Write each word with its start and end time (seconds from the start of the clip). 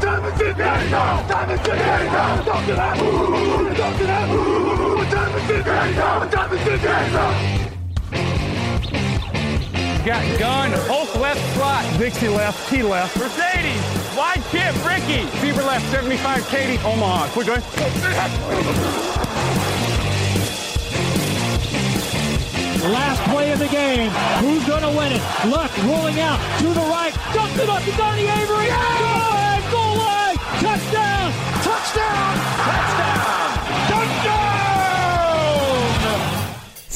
time 0.00 0.24
is 0.24 0.40
it 0.40 0.56
now? 0.58 1.26
Time 1.28 1.50
is 1.50 1.60
it 1.60 1.66
now? 1.66 2.42
Talk 2.42 2.66
to 2.66 2.74
that. 2.74 2.96
Talk 3.76 3.96
to 3.98 4.04
that. 4.04 4.28
What 4.28 5.10
time 5.10 5.34
is 5.36 5.50
it 5.50 5.66
now? 5.66 6.18
What 6.20 6.32
time 6.32 6.52
is 6.52 6.66
it 6.66 6.82
now? 6.82 7.68
Got 10.04 10.38
gun, 10.38 10.70
Hulk 10.86 11.14
left 11.16 11.54
slot. 11.54 11.84
Dixie 11.98 12.28
left, 12.28 12.70
T 12.70 12.82
left. 12.82 13.16
Mercedes, 13.18 13.82
wide 14.16 14.42
chip, 14.50 14.74
Ricky. 14.86 15.26
Fever 15.38 15.62
left, 15.62 15.84
75, 15.90 16.48
Katie, 16.48 16.78
Omaha. 16.84 17.28
Quick, 17.32 17.46
going. 17.46 17.62
Last 22.90 23.22
play 23.30 23.52
of 23.52 23.58
the 23.58 23.68
game. 23.68 24.10
Who's 24.40 24.64
going 24.66 24.82
to 24.82 24.88
win 24.88 25.12
it? 25.12 25.20
Luck 25.46 25.76
rolling 25.84 26.20
out 26.20 26.40
to 26.60 26.68
the 26.68 26.80
right. 26.88 27.12
Dumps 27.34 27.58
it 27.58 27.68
up 27.68 27.82
to 27.82 27.90
Donnie 27.92 28.28
Avery. 28.28 28.68
Go 28.68 29.47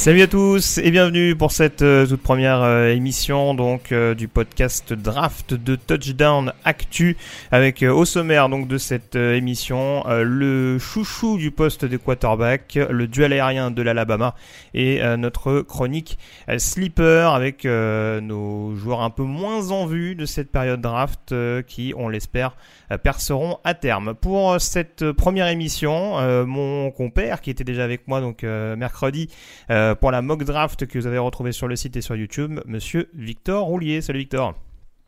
Salut 0.02 0.22
à 0.22 0.26
tous 0.26 0.78
et 0.78 0.90
bienvenue 0.90 1.36
pour 1.36 1.52
cette 1.52 1.82
euh, 1.82 2.04
toute 2.08 2.22
première 2.22 2.60
euh, 2.62 2.88
émission 2.88 3.54
donc 3.54 3.92
euh, 3.92 4.16
du 4.16 4.26
podcast 4.26 4.92
Draft 4.92 5.54
de 5.54 5.76
Touchdown 5.76 6.52
Actu 6.64 7.16
avec 7.52 7.82
au 7.82 8.04
sommaire 8.04 8.48
donc 8.48 8.66
de 8.66 8.78
cette 8.78 9.14
émission 9.14 10.02
le 10.08 10.80
chouchou 10.80 11.38
du 11.38 11.52
poste 11.52 11.84
de 11.84 11.96
quarterback, 11.96 12.76
le 12.90 13.06
duel 13.06 13.32
aérien 13.32 13.70
de 13.70 13.80
l'Alabama 13.80 14.34
et 14.74 15.00
notre 15.16 15.60
chronique 15.60 16.18
sleeper 16.58 17.32
avec 17.32 17.64
nos 17.64 18.74
joueurs 18.74 19.02
un 19.02 19.10
peu 19.10 19.22
moins 19.22 19.70
en 19.70 19.86
vue 19.86 20.16
de 20.16 20.26
cette 20.26 20.50
période 20.50 20.80
draft 20.80 21.32
qui 21.68 21.94
on 21.96 22.08
l'espère 22.08 22.56
perceront 22.98 23.58
à 23.64 23.74
terme. 23.74 24.14
Pour 24.14 24.52
euh, 24.52 24.58
cette 24.58 25.02
euh, 25.02 25.12
première 25.12 25.48
émission, 25.48 26.18
euh, 26.18 26.44
mon 26.44 26.90
compère 26.90 27.40
qui 27.40 27.50
était 27.50 27.64
déjà 27.64 27.84
avec 27.84 28.08
moi 28.08 28.20
donc 28.20 28.44
euh, 28.44 28.76
mercredi 28.76 29.28
euh, 29.70 29.94
pour 29.94 30.10
la 30.10 30.22
mock 30.22 30.44
draft 30.44 30.86
que 30.86 30.98
vous 30.98 31.06
avez 31.06 31.18
retrouvé 31.18 31.52
sur 31.52 31.68
le 31.68 31.76
site 31.76 31.96
et 31.96 32.00
sur 32.00 32.16
YouTube, 32.16 32.60
monsieur 32.66 33.08
Victor 33.14 33.64
Roulier. 33.64 34.00
Salut 34.00 34.20
Victor. 34.20 34.54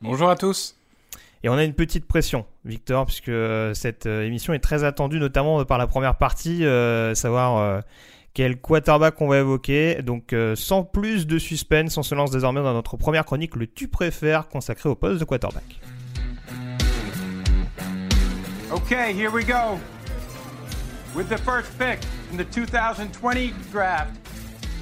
Bonjour 0.01 0.29
à 0.29 0.37
tous. 0.37 0.77
Et 1.45 1.51
on 1.51 1.55
a 1.55 1.65
une 1.65 1.75
petite 1.75 2.07
pression, 2.07 2.47
Victor, 2.65 3.05
puisque 3.05 3.29
euh, 3.29 3.75
cette 3.75 4.07
euh, 4.07 4.27
émission 4.27 4.55
est 4.55 4.61
très 4.61 4.83
attendue, 4.83 5.21
notamment 5.21 5.63
par 5.67 5.77
la 5.77 5.87
première 5.87 6.17
partie, 6.17 6.65
euh, 6.65 7.15
savoir 7.15 7.59
euh, 7.59 7.81
quel 8.33 8.59
quarterback 8.59 9.21
on 9.21 9.29
va 9.29 9.41
évoquer. 9.41 10.03
Donc, 10.03 10.33
euh, 10.33 10.57
sans 10.57 10.85
plus 10.85 11.27
de 11.27 11.39
suspense, 11.39 11.99
on 11.99 12.03
se 12.03 12.15
lance 12.15 12.31
désormais 12.31 12.63
dans 12.63 12.73
notre 12.73 12.97
première 12.97 13.27
chronique, 13.27 13.57
le 13.57 13.67
tu 13.67 13.89
préfères, 13.89 14.49
consacré 14.49 14.89
au 14.89 14.95
poste 14.95 15.21
de 15.21 15.25
quarterback. 15.25 15.65
Okay, 18.71 19.13
here 19.13 19.31
we 19.31 19.45
go. 19.45 19.79
With 21.15 21.29
the 21.29 21.37
first 21.37 21.79
pick 21.79 22.01
in 22.31 22.39
the 22.39 22.47
2020 22.47 23.53
draft, 23.71 24.19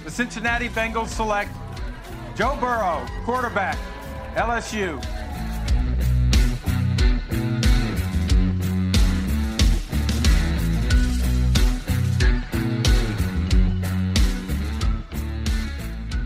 the 0.05 0.11
Cincinnati 0.11 0.69
Bengals 0.69 1.09
select 1.09 1.51
Joe 2.37 2.57
Burrow, 2.61 3.05
quarterback, 3.25 3.77
LSU. 4.37 5.03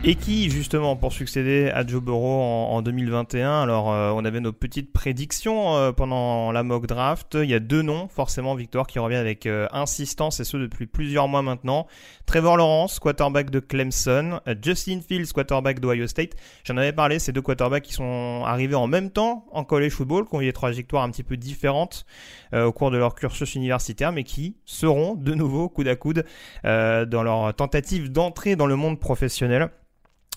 Et 0.08 0.14
qui, 0.14 0.50
justement, 0.50 0.94
pour 0.94 1.12
succéder 1.12 1.68
à 1.74 1.84
Joe 1.84 2.00
Burrow 2.00 2.40
en, 2.40 2.76
en 2.76 2.80
2021 2.80 3.62
Alors, 3.62 3.92
euh, 3.92 4.12
on 4.14 4.24
avait 4.24 4.38
nos 4.38 4.52
petites 4.52 4.92
prédictions 4.92 5.74
euh, 5.74 5.90
pendant 5.90 6.52
la 6.52 6.62
mock 6.62 6.86
draft. 6.86 7.36
Il 7.42 7.50
y 7.50 7.54
a 7.54 7.58
deux 7.58 7.82
noms, 7.82 8.06
forcément, 8.06 8.54
Victor, 8.54 8.86
qui 8.86 9.00
reviennent 9.00 9.22
avec 9.22 9.46
euh, 9.46 9.66
insistance, 9.72 10.38
et 10.38 10.44
ce 10.44 10.58
depuis 10.58 10.86
plusieurs 10.86 11.26
mois 11.26 11.42
maintenant. 11.42 11.88
Trevor 12.24 12.56
Lawrence, 12.56 13.00
quarterback 13.00 13.50
de 13.50 13.58
Clemson. 13.58 14.38
Justin 14.62 15.00
Fields, 15.00 15.32
quarterback 15.34 15.80
d'Ohio 15.80 16.06
State. 16.06 16.36
J'en 16.62 16.76
avais 16.76 16.92
parlé, 16.92 17.18
ces 17.18 17.32
deux 17.32 17.42
quarterbacks 17.42 17.82
qui 17.82 17.92
sont 17.92 18.44
arrivés 18.46 18.76
en 18.76 18.86
même 18.86 19.10
temps 19.10 19.44
en 19.50 19.64
college 19.64 19.90
football, 19.90 20.28
qui 20.28 20.36
ont 20.36 20.40
eu 20.40 20.44
des 20.44 20.52
trajectoires 20.52 21.02
un 21.02 21.10
petit 21.10 21.24
peu 21.24 21.36
différentes 21.36 22.06
au 22.52 22.70
cours 22.70 22.92
de 22.92 22.96
leur 22.96 23.16
cursus 23.16 23.56
universitaire, 23.56 24.12
mais 24.12 24.22
qui 24.22 24.54
seront 24.66 25.16
de 25.16 25.34
nouveau 25.34 25.68
coude 25.68 25.88
à 25.88 25.96
coude 25.96 26.24
dans 26.62 27.22
leur 27.24 27.54
tentative 27.54 28.12
d'entrer 28.12 28.54
dans 28.54 28.66
le 28.66 28.76
monde 28.76 29.00
professionnel. 29.00 29.68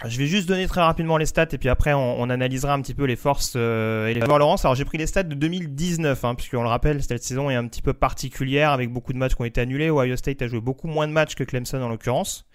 Je 0.06 0.18
vais 0.18 0.28
juste 0.28 0.48
donner 0.48 0.66
très 0.66 0.80
rapidement 0.80 1.18
les 1.18 1.26
stats 1.26 1.48
et 1.52 1.58
puis 1.58 1.68
après 1.68 1.92
on, 1.92 2.30
analysera 2.30 2.74
un 2.74 2.82
petit 2.82 2.94
peu 2.94 3.04
les 3.04 3.18
forces 3.18 3.54
euh, 3.58 4.08
et 4.08 4.14
les 4.14 4.22
Trevor 4.22 4.40
Lawrence. 4.40 4.64
Alors 4.64 4.74
j'ai 4.74 4.86
pris 4.86 4.98
les 4.98 5.08
stats 5.08 5.24
de 5.24 5.36
2019 5.36 6.24
hein, 6.24 6.36
puisqu'on 6.36 6.62
le 6.62 6.70
rappelle 6.70 7.04
cette 7.04 7.22
saison 7.22 7.50
est 7.50 7.56
un 7.56 7.68
petit 7.68 7.82
peu 7.82 7.92
particulière 7.92 8.72
avec 8.72 8.94
beaucoup 8.94 9.12
de 9.12 9.18
matchs 9.18 9.36
qui 9.36 9.42
ont 9.42 9.46
été 9.46 9.60
annulés. 9.60 9.90
Ohio 9.90 10.16
State 10.16 10.42
a 10.42 10.48
joué 10.48 10.62
beaucoup 10.62 10.88
moins 10.88 11.06
de 11.06 11.12
matchs 11.12 11.36
que 11.36 11.44
Clemson 11.44 11.82
en 11.82 11.90
l'occurrence, 11.90 12.46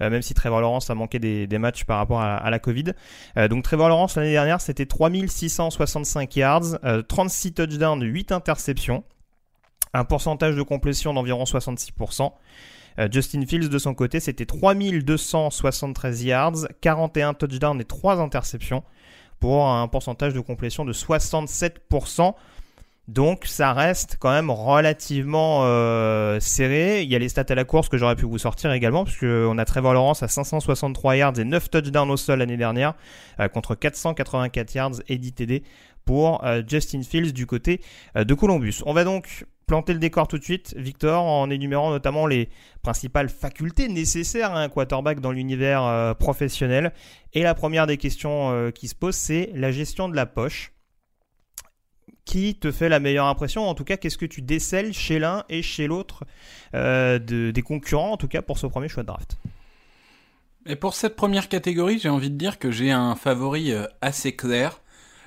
euh, 0.00 0.10
même 0.10 0.22
si 0.22 0.32
Trevor 0.34 0.60
Lawrence 0.60 0.90
a 0.90 0.94
manqué 0.94 1.18
des, 1.18 1.58
matchs 1.58 1.82
par 1.84 1.98
rapport 1.98 2.20
à, 2.20 2.48
la 2.48 2.58
Covid. 2.60 2.92
Euh, 3.36 3.48
donc 3.48 3.64
Trevor 3.64 3.88
Lawrence 3.88 4.14
l'année 4.14 4.30
dernière 4.30 4.60
c'était 4.60 4.86
3665 4.86 6.36
yards, 6.36 6.78
euh, 6.84 7.02
36 7.02 7.54
touchdowns, 7.54 8.04
8 8.04 8.30
interceptions, 8.30 9.02
un 9.92 10.04
pourcentage 10.04 10.54
de 10.54 10.62
complétion 10.62 11.12
d'environ 11.14 11.42
66%. 11.42 12.30
Euh, 12.98 13.08
Justin 13.10 13.44
Fields 13.46 13.68
de 13.68 13.78
son 13.78 13.94
côté, 13.94 14.20
c'était 14.20 14.46
3273 14.46 16.24
yards, 16.24 16.68
41 16.80 17.34
touchdowns 17.34 17.80
et 17.80 17.84
3 17.84 18.20
interceptions 18.20 18.82
pour 19.40 19.66
un 19.66 19.88
pourcentage 19.88 20.34
de 20.34 20.40
complétion 20.40 20.84
de 20.84 20.92
67%. 20.92 22.34
Donc 23.08 23.46
ça 23.46 23.72
reste 23.72 24.16
quand 24.20 24.30
même 24.30 24.50
relativement 24.50 25.62
euh, 25.64 26.38
serré. 26.38 27.02
Il 27.02 27.10
y 27.10 27.16
a 27.16 27.18
les 27.18 27.28
stats 27.28 27.44
à 27.48 27.54
la 27.56 27.64
course 27.64 27.88
que 27.88 27.98
j'aurais 27.98 28.14
pu 28.14 28.24
vous 28.24 28.38
sortir 28.38 28.70
également, 28.70 29.04
puisque 29.04 29.24
on 29.24 29.58
a 29.58 29.64
Trevor 29.64 29.92
Lawrence 29.92 30.22
à 30.22 30.28
563 30.28 31.16
yards 31.16 31.38
et 31.40 31.44
9 31.44 31.68
touchdowns 31.68 32.10
au 32.10 32.16
sol 32.16 32.38
l'année 32.38 32.56
dernière, 32.56 32.94
euh, 33.40 33.48
contre 33.48 33.74
484 33.74 34.74
yards 34.74 35.02
et 35.08 35.18
10 35.18 35.32
TD 35.32 35.62
pour 36.04 36.44
euh, 36.44 36.62
Justin 36.66 37.02
Fields 37.02 37.32
du 37.32 37.46
côté 37.46 37.80
euh, 38.16 38.24
de 38.24 38.34
Columbus. 38.34 38.82
On 38.86 38.92
va 38.92 39.04
donc 39.04 39.46
planter 39.66 39.92
le 39.92 39.98
décor 39.98 40.28
tout 40.28 40.38
de 40.38 40.44
suite, 40.44 40.74
Victor, 40.76 41.24
en 41.24 41.48
énumérant 41.48 41.90
notamment 41.90 42.26
les 42.26 42.48
principales 42.82 43.28
facultés 43.28 43.88
nécessaires 43.88 44.52
à 44.52 44.60
un 44.62 44.68
quarterback 44.68 45.20
dans 45.20 45.32
l'univers 45.32 45.84
euh, 45.84 46.14
professionnel. 46.14 46.92
Et 47.32 47.42
la 47.42 47.54
première 47.54 47.86
des 47.86 47.96
questions 47.96 48.70
qui 48.74 48.88
se 48.88 48.94
pose, 48.94 49.14
c'est 49.14 49.50
la 49.54 49.72
gestion 49.72 50.08
de 50.08 50.16
la 50.16 50.26
poche. 50.26 50.72
Qui 52.24 52.54
te 52.54 52.70
fait 52.70 52.88
la 52.88 53.00
meilleure 53.00 53.26
impression? 53.26 53.66
En 53.66 53.74
tout 53.74 53.84
cas, 53.84 53.96
qu'est-ce 53.96 54.18
que 54.18 54.26
tu 54.26 54.42
décèles 54.42 54.92
chez 54.92 55.18
l'un 55.18 55.44
et 55.48 55.62
chez 55.62 55.86
l'autre 55.86 56.24
de- 56.74 57.50
des 57.50 57.62
concurrents, 57.62 58.12
en 58.12 58.16
tout 58.16 58.28
cas 58.28 58.42
pour 58.42 58.58
ce 58.58 58.66
premier 58.66 58.88
choix 58.88 59.02
de 59.02 59.08
draft? 59.08 59.38
Et 60.66 60.76
pour 60.76 60.94
cette 60.94 61.16
première 61.16 61.48
catégorie, 61.48 61.98
j'ai 61.98 62.10
envie 62.10 62.30
de 62.30 62.36
dire 62.36 62.58
que 62.58 62.70
j'ai 62.70 62.92
un 62.92 63.16
favori 63.16 63.72
assez 64.00 64.36
clair. 64.36 64.81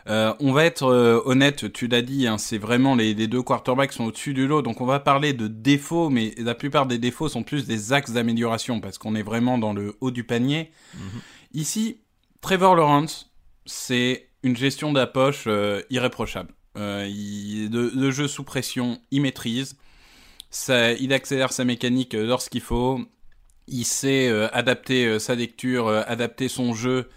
Euh, 0.08 0.34
on 0.40 0.52
va 0.52 0.66
être 0.66 0.84
euh, 0.84 1.20
honnête, 1.26 1.72
tu 1.74 1.88
l'as 1.88 2.04
dit, 2.04 2.28
hein, 2.28 2.38
c'est 2.38 2.60
vraiment 2.60 2.96
les, 2.96 3.16
les, 3.16 3.28
deux 3.28 3.42
quarterbacks 3.42 3.92
sont 3.92 4.06
au-dessus 4.06 4.36
du 4.36 4.46
lot, 4.46 4.62
donc 4.62 4.80
on 4.80 4.86
va 4.86 5.00
parler 5.00 5.34
de 5.34 5.48
défauts, 5.48 6.12
mais 6.12 6.36
la 6.38 6.54
plupart 6.54 6.86
des 6.86 7.00
défauts 7.00 7.28
sont 7.28 7.42
plus 7.42 7.66
des 7.66 7.92
axes 7.92 8.12
d'amélioration 8.12 8.82
parce 8.82 9.00
qu'on 9.00 9.16
est 9.16 9.24
vraiment 9.24 9.58
dans 9.58 9.74
le 9.74 9.96
haut 10.02 10.12
du 10.12 10.24
panier. 10.24 10.72
Mm 10.94 10.98
-hmm. 11.00 11.60
Ici, 11.60 11.98
Trevor 12.42 12.76
Lawrence, 12.76 13.32
c'est 13.66 14.30
une 14.44 14.56
gestion 14.56 14.94
de 14.94 15.00
la 15.00 15.08
poche 15.08 15.46
euh, 15.48 15.82
irréprochable. 15.90 16.54
il, 16.76 17.70
de, 17.70 17.90
de, 17.90 18.12
jeu 18.12 18.28
sous 18.28 18.44
pression, 18.44 19.00
il 19.10 19.22
maîtrise. 19.22 19.76
Ça, 20.52 20.92
il 20.94 21.14
accélère 21.14 21.52
sa 21.52 21.64
mécanique 21.64 22.14
lorsqu'il 22.14 22.62
faut. 22.62 23.00
Il 23.68 23.86
sait 23.86 24.30
adapter 24.54 25.20
sa 25.20 25.34
lecture, 25.36 25.88
adapter 25.88 26.48
son 26.50 26.76
jeu 26.76 27.10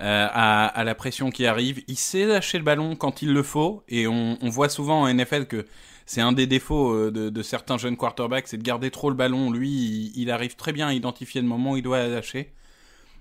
à, 0.00 0.66
à, 0.66 0.84
la 0.84 0.94
pression 0.94 1.30
qui 1.30 1.46
arrive. 1.46 1.82
Il 1.86 1.96
sait 1.96 2.24
lâcher 2.24 2.58
le 2.58 2.64
ballon 2.64 2.96
quand 2.96 3.22
il 3.22 3.32
le 3.32 3.42
faut, 3.42 3.82
et 3.88 4.06
on, 4.06 4.36
voit 4.42 4.68
souvent 4.68 5.02
en 5.02 5.12
NFL 5.12 5.46
que 5.46 5.66
c'est 6.06 6.20
un 6.20 6.32
des 6.32 6.46
défauts 6.46 6.92
euh, 6.92 7.10
de, 7.10 7.42
certains 7.42 7.78
jeunes 7.78 7.96
quarterbacks, 7.96 8.48
c'est 8.48 8.56
de 8.56 8.62
garder 8.62 8.90
trop 8.90 9.10
le 9.10 9.16
ballon. 9.16 9.50
Lui, 9.50 10.12
il, 10.14 10.30
arrive 10.30 10.56
très 10.56 10.72
bien 10.72 10.88
à 10.88 10.92
identifier 10.92 11.40
le 11.40 11.46
moment 11.46 11.72
où 11.72 11.76
il 11.76 11.82
doit 11.82 12.06
lâcher. 12.06 12.52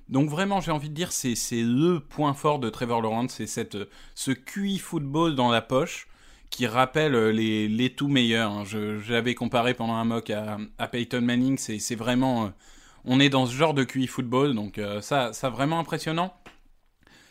Donc 0.07 0.29
vraiment, 0.29 0.59
j'ai 0.59 0.71
envie 0.71 0.89
de 0.89 0.95
dire, 0.95 1.11
c'est 1.11 1.35
le 1.51 1.99
point 1.99 2.33
fort 2.33 2.59
de 2.59 2.69
Trevor 2.69 3.01
Lawrence, 3.01 3.33
c'est 3.33 3.45
cette 3.45 3.77
ce 4.15 4.31
QI 4.31 4.79
football 4.79 5.35
dans 5.35 5.51
la 5.51 5.61
poche 5.61 6.07
qui 6.49 6.65
rappelle 6.65 7.15
les, 7.29 7.67
les 7.67 7.89
tout 7.91 8.07
meilleurs. 8.07 8.51
Hein. 8.51 8.63
Je, 8.65 9.11
l'avais 9.11 9.35
comparé 9.35 9.73
pendant 9.75 9.93
un 9.93 10.05
mock 10.05 10.31
à, 10.31 10.87
Peyton 10.87 11.21
Manning, 11.21 11.57
c'est 11.57 11.95
vraiment... 11.95 12.45
Euh, 12.45 12.49
on 13.05 13.19
est 13.19 13.29
dans 13.29 13.45
ce 13.45 13.53
genre 13.53 13.73
de 13.73 13.83
QI 13.83 14.07
football, 14.07 14.55
donc 14.55 14.77
euh, 14.77 14.99
ça, 15.01 15.31
ça 15.31 15.49
vraiment 15.49 15.79
impressionnant. 15.79 16.33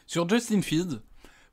Sur 0.08 0.26
Justin 0.26 0.62
Fields, 0.62 1.02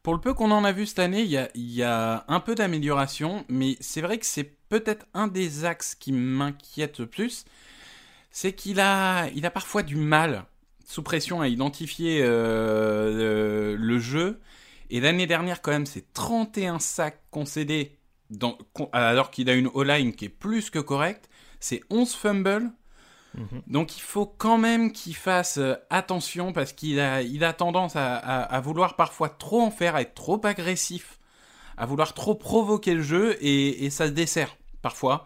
pour 0.01 0.13
le 0.13 0.21
peu 0.21 0.33
qu'on 0.33 0.49
en 0.51 0.63
a 0.63 0.71
vu 0.71 0.85
cette 0.85 0.99
année, 0.99 1.23
il 1.23 1.71
y 1.71 1.83
a, 1.83 2.23
un 2.29 2.39
peu 2.39 2.55
d'amélioration, 2.55 3.43
mais 3.49 3.75
c'est 3.81 3.99
vrai 3.99 4.17
que 4.17 4.25
c'est 4.25 4.49
peut-être 4.69 5.05
un 5.13 5.27
des 5.27 5.65
axes 5.65 5.93
qui 5.93 6.13
m'inquiète 6.13 7.01
le 7.01 7.05
plus, 7.05 7.43
c'est 8.31 8.53
qu'il 8.53 8.79
a, 8.79 9.29
parfois 9.53 9.83
du 9.83 9.97
mal, 9.97 10.45
sous 10.85 11.03
pression, 11.03 11.41
à 11.41 11.49
identifier 11.49 12.21
euh, 12.23 13.75
le, 13.75 13.75
le, 13.75 13.99
jeu. 13.99 14.39
Et 14.89 15.01
l'année 15.01 15.27
dernière, 15.27 15.61
quand 15.61 15.71
même, 15.71 15.85
c'est 15.85 16.13
31 16.13 16.79
sacs 16.79 17.21
concédés, 17.31 17.97
alors 18.93 19.31
qu'il 19.31 19.49
a 19.49 19.53
une 19.53 19.67
O-line 19.73 20.13
qui 20.13 20.25
est 20.25 20.29
plus 20.29 20.69
que 20.69 20.79
correcte. 20.79 21.29
C'est 21.59 21.81
11 21.89 22.15
fumbles, 22.15 22.71
donc 23.67 23.97
il 23.97 24.01
faut 24.01 24.25
quand 24.25 24.57
même 24.57 24.91
qu'il 24.91 25.15
fasse 25.15 25.57
euh, 25.57 25.75
attention 25.89 26.53
parce 26.53 26.73
qu'il 26.73 26.99
a, 26.99 27.21
il 27.21 27.43
a 27.43 27.53
tendance 27.53 27.95
à, 27.95 28.15
à, 28.15 28.41
à, 28.41 28.61
vouloir 28.61 28.95
parfois 28.95 29.29
trop 29.29 29.61
en 29.61 29.71
faire, 29.71 29.95
à 29.95 30.01
être 30.01 30.13
trop 30.13 30.39
agressif, 30.45 31.19
à 31.77 31.85
vouloir 31.85 32.13
trop 32.13 32.35
provoquer 32.35 32.93
le 32.93 33.01
jeu 33.01 33.37
et, 33.41 33.85
et 33.85 33.89
ça 33.89 34.07
se 34.07 34.11
dessert 34.11 34.55
parfois. 34.81 35.25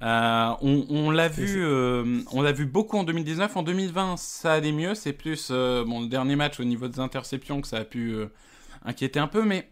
Euh, 0.00 0.54
on, 0.60 0.86
on 0.90 1.10
l'a 1.10 1.28
vu, 1.28 1.64
euh, 1.64 2.20
on 2.30 2.42
l'a 2.42 2.52
vu 2.52 2.66
beaucoup 2.66 2.96
en 2.98 3.04
2019. 3.04 3.56
En 3.56 3.62
2020, 3.62 4.16
ça 4.16 4.52
allait 4.52 4.72
mieux. 4.72 4.94
C'est 4.94 5.12
plus 5.12 5.48
euh, 5.50 5.84
bon 5.84 6.02
le 6.02 6.08
dernier 6.08 6.36
match 6.36 6.60
au 6.60 6.64
niveau 6.64 6.88
des 6.88 7.00
interceptions 7.00 7.60
que 7.60 7.66
ça 7.66 7.78
a 7.78 7.84
pu 7.84 8.14
inquiéter 8.84 9.18
un 9.18 9.26
peu, 9.26 9.44
mais 9.44 9.70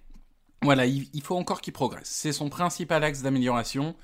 voilà, 0.63 0.87
il, 0.87 1.23
faut 1.23 1.37
encore 1.37 1.61
qu'il 1.61 1.73
progresse. 1.73 2.09
C'est 2.09 2.33
son 2.33 2.49
principal 2.49 3.05
axe 3.05 3.23
d'amélioration. 3.23 3.95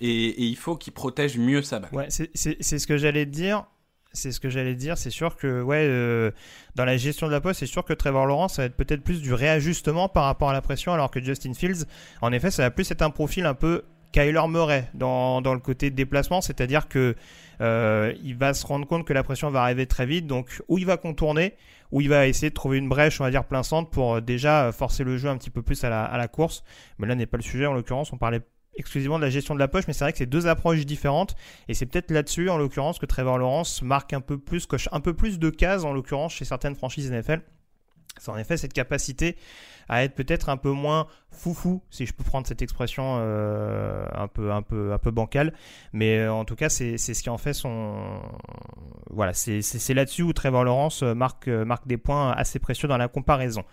Et, 0.00 0.42
il 0.44 0.56
faut 0.56 0.76
qu'il 0.76 0.92
protège 0.92 1.38
mieux 1.38 1.62
sa 1.62 1.80
balle. 1.80 1.90
Ouais, 1.92 2.08
c'est 2.10 2.78
ce 2.78 2.86
que 2.86 2.96
j'allais 2.96 3.26
dire. 3.26 3.64
C'est 4.12 4.30
ce 4.30 4.40
que 4.40 4.50
j'allais 4.50 4.74
dire. 4.74 4.98
C'est 4.98 5.10
sûr 5.10 5.36
que 5.36 5.62
ouais, 5.62 5.86
euh, 5.88 6.32
dans 6.74 6.84
la 6.84 6.98
gestion 6.98 7.28
de 7.28 7.32
la 7.32 7.40
poste, 7.40 7.60
c'est 7.60 7.66
sûr 7.66 7.84
que 7.84 7.94
Trevor 7.94 8.26
Lawrence 8.26 8.54
ça 8.54 8.62
va 8.62 8.66
être 8.66 8.76
peut-être 8.76 9.02
plus 9.02 9.22
du 9.22 9.32
réajustement 9.32 10.08
par 10.08 10.24
rapport 10.24 10.50
à 10.50 10.52
la 10.52 10.60
pression, 10.60 10.92
alors 10.92 11.10
que 11.10 11.22
Justin 11.22 11.54
Fields, 11.54 11.86
en 12.20 12.30
effet, 12.30 12.50
ça 12.50 12.62
va 12.62 12.70
plus 12.70 12.90
être 12.90 13.00
un 13.00 13.10
profil 13.10 13.46
un 13.46 13.54
peu 13.54 13.84
Kyler 14.12 14.46
Murray 14.48 14.88
dans, 14.94 15.40
dans 15.40 15.54
le 15.54 15.60
côté 15.60 15.90
déplacement, 15.90 16.42
c'est-à-dire 16.42 16.88
que 16.88 17.16
euh, 17.60 18.12
il 18.22 18.36
va 18.36 18.54
se 18.54 18.66
rendre 18.66 18.86
compte 18.86 19.06
que 19.06 19.12
la 19.12 19.22
pression 19.22 19.50
va 19.50 19.62
arriver 19.62 19.86
très 19.86 20.06
vite, 20.06 20.26
donc 20.26 20.62
où 20.68 20.78
il 20.78 20.86
va 20.86 20.96
contourner, 20.96 21.54
où 21.92 22.00
il 22.00 22.08
va 22.08 22.26
essayer 22.26 22.50
de 22.50 22.54
trouver 22.54 22.78
une 22.78 22.88
brèche, 22.88 23.20
on 23.20 23.24
va 23.24 23.30
dire 23.30 23.44
plein 23.44 23.62
centre, 23.62 23.90
pour 23.90 24.20
déjà 24.20 24.72
forcer 24.72 25.04
le 25.04 25.16
jeu 25.16 25.28
un 25.28 25.36
petit 25.36 25.50
peu 25.50 25.62
plus 25.62 25.84
à 25.84 25.90
la, 25.90 26.04
à 26.04 26.18
la 26.18 26.26
course. 26.26 26.64
Mais 26.98 27.06
là 27.06 27.14
n'est 27.14 27.26
pas 27.26 27.36
le 27.36 27.42
sujet 27.42 27.66
en 27.66 27.74
l'occurrence, 27.74 28.12
on 28.12 28.18
parlait 28.18 28.40
exclusivement 28.74 29.18
de 29.18 29.24
la 29.24 29.30
gestion 29.30 29.54
de 29.54 29.58
la 29.58 29.68
poche, 29.68 29.84
mais 29.86 29.92
c'est 29.92 30.04
vrai 30.04 30.12
que 30.12 30.18
c'est 30.18 30.26
deux 30.26 30.46
approches 30.46 30.86
différentes, 30.86 31.36
et 31.68 31.74
c'est 31.74 31.86
peut-être 31.86 32.10
là-dessus, 32.10 32.48
en 32.48 32.56
l'occurrence, 32.56 32.98
que 32.98 33.06
Trevor 33.06 33.38
Lawrence 33.38 33.82
marque 33.82 34.12
un 34.12 34.20
peu 34.20 34.38
plus, 34.38 34.66
coche 34.66 34.88
un 34.92 35.00
peu 35.00 35.14
plus 35.14 35.38
de 35.38 35.50
cases, 35.50 35.84
en 35.84 35.92
l'occurrence, 35.92 36.32
chez 36.32 36.44
certaines 36.44 36.74
franchises 36.74 37.10
NFL. 37.10 37.42
C'est 38.18 38.30
en 38.30 38.36
effet 38.36 38.56
cette 38.56 38.72
capacité 38.72 39.36
à 39.88 40.04
être 40.04 40.14
peut-être 40.14 40.48
un 40.48 40.56
peu 40.56 40.70
moins 40.70 41.06
foufou, 41.30 41.82
si 41.90 42.06
je 42.06 42.12
peux 42.12 42.24
prendre 42.24 42.46
cette 42.46 42.62
expression 42.62 43.18
euh, 43.18 44.06
un 44.14 44.28
peu 44.28 44.52
un 44.52 44.62
peu 44.62 44.92
un 44.92 44.98
peu 44.98 45.10
bancale, 45.10 45.52
mais 45.92 46.18
euh, 46.18 46.32
en 46.32 46.44
tout 46.44 46.54
cas 46.54 46.68
c'est 46.68 46.96
ce 46.98 47.22
qui 47.22 47.30
en 47.30 47.38
fait 47.38 47.52
son 47.52 48.20
voilà 49.10 49.32
c'est 49.34 49.94
là-dessus 49.94 50.22
où 50.22 50.32
Trevor 50.32 50.64
Lawrence 50.64 51.02
marque 51.02 51.48
marque 51.48 51.86
des 51.86 51.98
points 51.98 52.32
assez 52.32 52.58
précieux 52.58 52.88
dans 52.88 52.98
la 52.98 53.08
comparaison. 53.08 53.64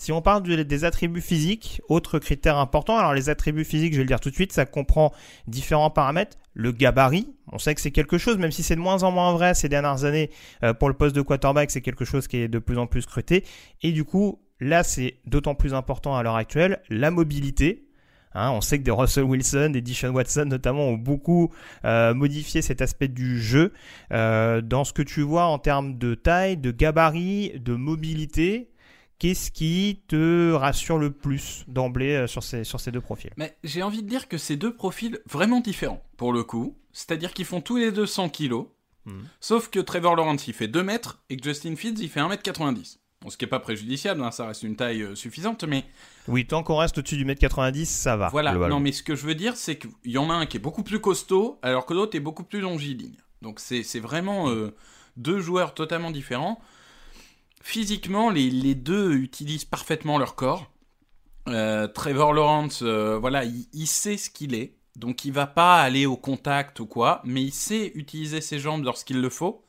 Si 0.00 0.12
on 0.12 0.22
parle 0.22 0.44
de, 0.44 0.62
des 0.62 0.84
attributs 0.84 1.20
physiques, 1.20 1.82
autre 1.88 2.20
critère 2.20 2.56
important, 2.56 2.96
alors 2.96 3.14
les 3.14 3.30
attributs 3.30 3.64
physiques, 3.64 3.94
je 3.94 3.98
vais 3.98 4.04
le 4.04 4.08
dire 4.08 4.20
tout 4.20 4.30
de 4.30 4.34
suite, 4.34 4.52
ça 4.52 4.64
comprend 4.64 5.12
différents 5.48 5.90
paramètres. 5.90 6.36
Le 6.58 6.72
gabarit, 6.72 7.28
on 7.52 7.58
sait 7.58 7.72
que 7.72 7.80
c'est 7.80 7.92
quelque 7.92 8.18
chose, 8.18 8.36
même 8.36 8.50
si 8.50 8.64
c'est 8.64 8.74
de 8.74 8.80
moins 8.80 9.04
en 9.04 9.12
moins 9.12 9.32
vrai 9.32 9.54
ces 9.54 9.68
dernières 9.68 10.04
années 10.04 10.28
euh, 10.64 10.74
pour 10.74 10.88
le 10.88 10.94
poste 10.94 11.14
de 11.14 11.22
quarterback, 11.22 11.70
c'est 11.70 11.82
quelque 11.82 12.04
chose 12.04 12.26
qui 12.26 12.38
est 12.38 12.48
de 12.48 12.58
plus 12.58 12.78
en 12.78 12.88
plus 12.88 13.02
scruté. 13.02 13.44
Et 13.82 13.92
du 13.92 14.02
coup, 14.02 14.40
là, 14.58 14.82
c'est 14.82 15.20
d'autant 15.24 15.54
plus 15.54 15.72
important 15.72 16.16
à 16.16 16.22
l'heure 16.24 16.34
actuelle, 16.34 16.82
la 16.90 17.12
mobilité. 17.12 17.86
Hein, 18.34 18.50
on 18.50 18.60
sait 18.60 18.76
que 18.80 18.82
des 18.82 18.90
Russell 18.90 19.22
Wilson, 19.22 19.70
des 19.72 19.80
Dishon 19.80 20.08
Watson 20.08 20.46
notamment 20.46 20.82
ont 20.88 20.98
beaucoup 20.98 21.52
euh, 21.84 22.12
modifié 22.12 22.60
cet 22.60 22.82
aspect 22.82 23.06
du 23.06 23.40
jeu. 23.40 23.72
Euh, 24.12 24.60
dans 24.60 24.82
ce 24.82 24.92
que 24.92 25.02
tu 25.02 25.22
vois 25.22 25.44
en 25.44 25.60
termes 25.60 25.96
de 25.96 26.16
taille, 26.16 26.56
de 26.56 26.72
gabarit, 26.72 27.52
de 27.60 27.74
mobilité, 27.74 28.68
Qu'est-ce 29.18 29.50
qui 29.50 30.00
te 30.06 30.52
rassure 30.52 30.98
le 30.98 31.10
plus 31.10 31.64
d'emblée 31.66 32.26
sur 32.28 32.42
ces, 32.42 32.62
sur 32.62 32.80
ces 32.80 32.92
deux 32.92 33.00
profils? 33.00 33.32
Mais 33.36 33.56
j'ai 33.64 33.82
envie 33.82 34.02
de 34.02 34.08
dire 34.08 34.28
que 34.28 34.38
ces 34.38 34.56
deux 34.56 34.72
profils 34.72 35.18
vraiment 35.26 35.60
différents, 35.60 36.02
pour 36.16 36.32
le 36.32 36.44
coup. 36.44 36.76
C'est-à-dire 36.92 37.32
qu'ils 37.32 37.44
font 37.44 37.60
tous 37.60 37.76
les 37.76 37.90
deux 37.90 38.06
100 38.06 38.28
kilos. 38.28 38.66
Mmh. 39.06 39.12
Sauf 39.40 39.70
que 39.70 39.80
Trevor 39.80 40.16
Lawrence, 40.16 40.46
il 40.46 40.54
fait 40.54 40.68
2 40.68 40.82
mètres 40.82 41.20
et 41.30 41.36
que 41.36 41.44
Justin 41.44 41.74
Fields, 41.76 42.00
il 42.00 42.08
fait 42.08 42.20
1m90. 42.20 42.98
Bon, 43.20 43.30
ce 43.30 43.36
qui 43.36 43.44
n'est 43.44 43.48
pas 43.48 43.58
préjudiciable, 43.58 44.22
hein, 44.22 44.30
ça 44.30 44.46
reste 44.46 44.62
une 44.62 44.76
taille 44.76 45.02
euh, 45.02 45.14
suffisante, 45.16 45.64
mais... 45.64 45.84
Oui, 46.28 46.46
tant 46.46 46.62
qu'on 46.62 46.76
reste 46.76 46.98
au-dessus 46.98 47.16
du 47.16 47.24
mètre 47.24 47.40
90, 47.40 47.86
ça 47.86 48.16
va. 48.16 48.28
Voilà, 48.28 48.52
non, 48.52 48.78
mais 48.78 48.92
ce 48.92 49.02
que 49.02 49.16
je 49.16 49.26
veux 49.26 49.34
dire, 49.34 49.56
c'est 49.56 49.76
qu'il 49.76 49.90
y 50.04 50.18
en 50.18 50.30
a 50.30 50.34
un 50.34 50.46
qui 50.46 50.58
est 50.58 50.60
beaucoup 50.60 50.84
plus 50.84 51.00
costaud, 51.00 51.58
alors 51.62 51.84
que 51.86 51.94
l'autre 51.94 52.16
est 52.16 52.20
beaucoup 52.20 52.44
plus 52.44 52.60
longiligne. 52.60 53.16
Donc 53.42 53.58
c'est 53.60 54.00
vraiment 54.00 54.50
euh, 54.50 54.74
deux 55.16 55.40
joueurs 55.40 55.74
totalement 55.74 56.10
différents 56.10 56.60
physiquement, 57.62 58.30
les, 58.30 58.74
deux 58.74 59.14
utilisent 59.14 59.64
parfaitement 59.64 60.18
leur 60.18 60.34
corps. 60.34 60.70
Euh, 61.48 61.88
Trevor 61.88 62.32
Lawrence, 62.32 62.80
euh, 62.82 63.18
voilà, 63.18 63.44
il, 63.44 63.86
sait 63.86 64.16
ce 64.16 64.28
qu'il 64.28 64.54
est, 64.54 64.74
donc 64.96 65.24
il 65.24 65.32
va 65.32 65.46
pas 65.46 65.80
aller 65.80 66.04
au 66.04 66.16
contact 66.16 66.80
ou 66.80 66.86
quoi, 66.86 67.22
mais 67.24 67.42
il 67.42 67.52
sait 67.52 67.92
utiliser 67.94 68.40
ses 68.40 68.58
jambes 68.58 68.84
lorsqu'il 68.84 69.20
le 69.20 69.30
faut. 69.30 69.64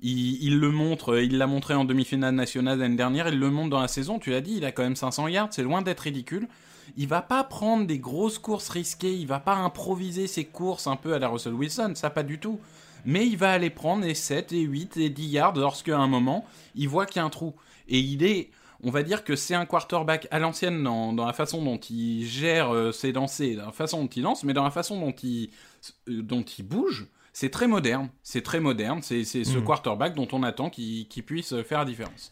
Il, 0.00 0.42
il, 0.42 0.58
le 0.58 0.70
montre, 0.70 1.18
il 1.18 1.38
l'a 1.38 1.46
montré 1.46 1.74
en 1.74 1.84
demi-finale 1.84 2.34
nationale 2.34 2.78
l'année 2.78 2.96
dernière, 2.96 3.28
il 3.28 3.38
le 3.38 3.50
montre 3.50 3.70
dans 3.70 3.80
la 3.80 3.88
saison, 3.88 4.18
tu 4.18 4.30
l'as 4.30 4.40
dit, 4.40 4.54
il 4.56 4.64
a 4.64 4.72
quand 4.72 4.82
même 4.82 4.96
500 4.96 5.28
yards, 5.28 5.48
c'est 5.50 5.62
loin 5.62 5.82
d'être 5.82 6.00
ridicule. 6.00 6.48
Il 6.96 7.08
va 7.08 7.22
pas 7.22 7.44
prendre 7.44 7.86
des 7.86 7.98
grosses 7.98 8.38
courses 8.38 8.68
risquées, 8.68 9.14
il 9.14 9.26
va 9.26 9.38
pas 9.38 9.54
improviser 9.54 10.26
ses 10.26 10.44
courses 10.44 10.86
un 10.86 10.96
peu 10.96 11.14
à 11.14 11.18
la 11.18 11.28
Russell 11.28 11.54
Wilson, 11.54 11.92
ça 11.94 12.10
pas 12.10 12.22
du 12.22 12.38
tout 12.38 12.58
mais 13.04 13.26
il 13.26 13.36
va 13.36 13.52
aller 13.52 13.70
prendre 13.70 14.04
les 14.04 14.14
7, 14.14 14.50
les 14.52 14.60
8, 14.60 14.96
les 14.96 15.10
10 15.10 15.28
yards 15.28 15.56
lorsqu'à 15.56 15.98
un 15.98 16.06
moment, 16.06 16.44
il 16.74 16.88
voit 16.88 17.06
qu'il 17.06 17.16
y 17.16 17.20
a 17.20 17.24
un 17.24 17.30
trou. 17.30 17.54
Et 17.88 17.98
il 17.98 18.24
est, 18.24 18.50
on 18.82 18.90
va 18.90 19.02
dire 19.02 19.24
que 19.24 19.36
c'est 19.36 19.54
un 19.54 19.66
quarterback 19.66 20.28
à 20.30 20.38
l'ancienne 20.38 20.82
dans, 20.82 21.12
dans, 21.12 21.26
la 21.26 21.32
façon 21.32 21.62
dont 21.62 21.78
il 21.78 22.26
gère 22.26 22.72
euh, 22.72 22.92
ses 22.92 23.12
lancers, 23.12 23.56
dans 23.56 23.66
la 23.66 23.72
façon 23.72 24.02
dont 24.02 24.08
il 24.08 24.22
lance, 24.22 24.44
mais 24.44 24.52
dans 24.52 24.64
la 24.64 24.70
façon 24.70 25.00
dont 25.00 25.14
il, 25.22 25.50
euh, 26.08 26.22
dont 26.22 26.42
il 26.42 26.66
bouge. 26.66 27.08
C'est 27.32 27.50
très 27.50 27.66
moderne, 27.66 28.10
c'est 28.22 28.42
très 28.42 28.60
moderne, 28.60 29.00
c'est 29.00 29.24
ce 29.24 29.58
mmh. 29.58 29.64
quarterback 29.64 30.14
dont 30.14 30.28
on 30.32 30.42
attend 30.42 30.68
qu'il 30.68 31.08
qu 31.08 31.22
puisse 31.22 31.62
faire 31.62 31.78
la 31.78 31.86
différence. 31.86 32.30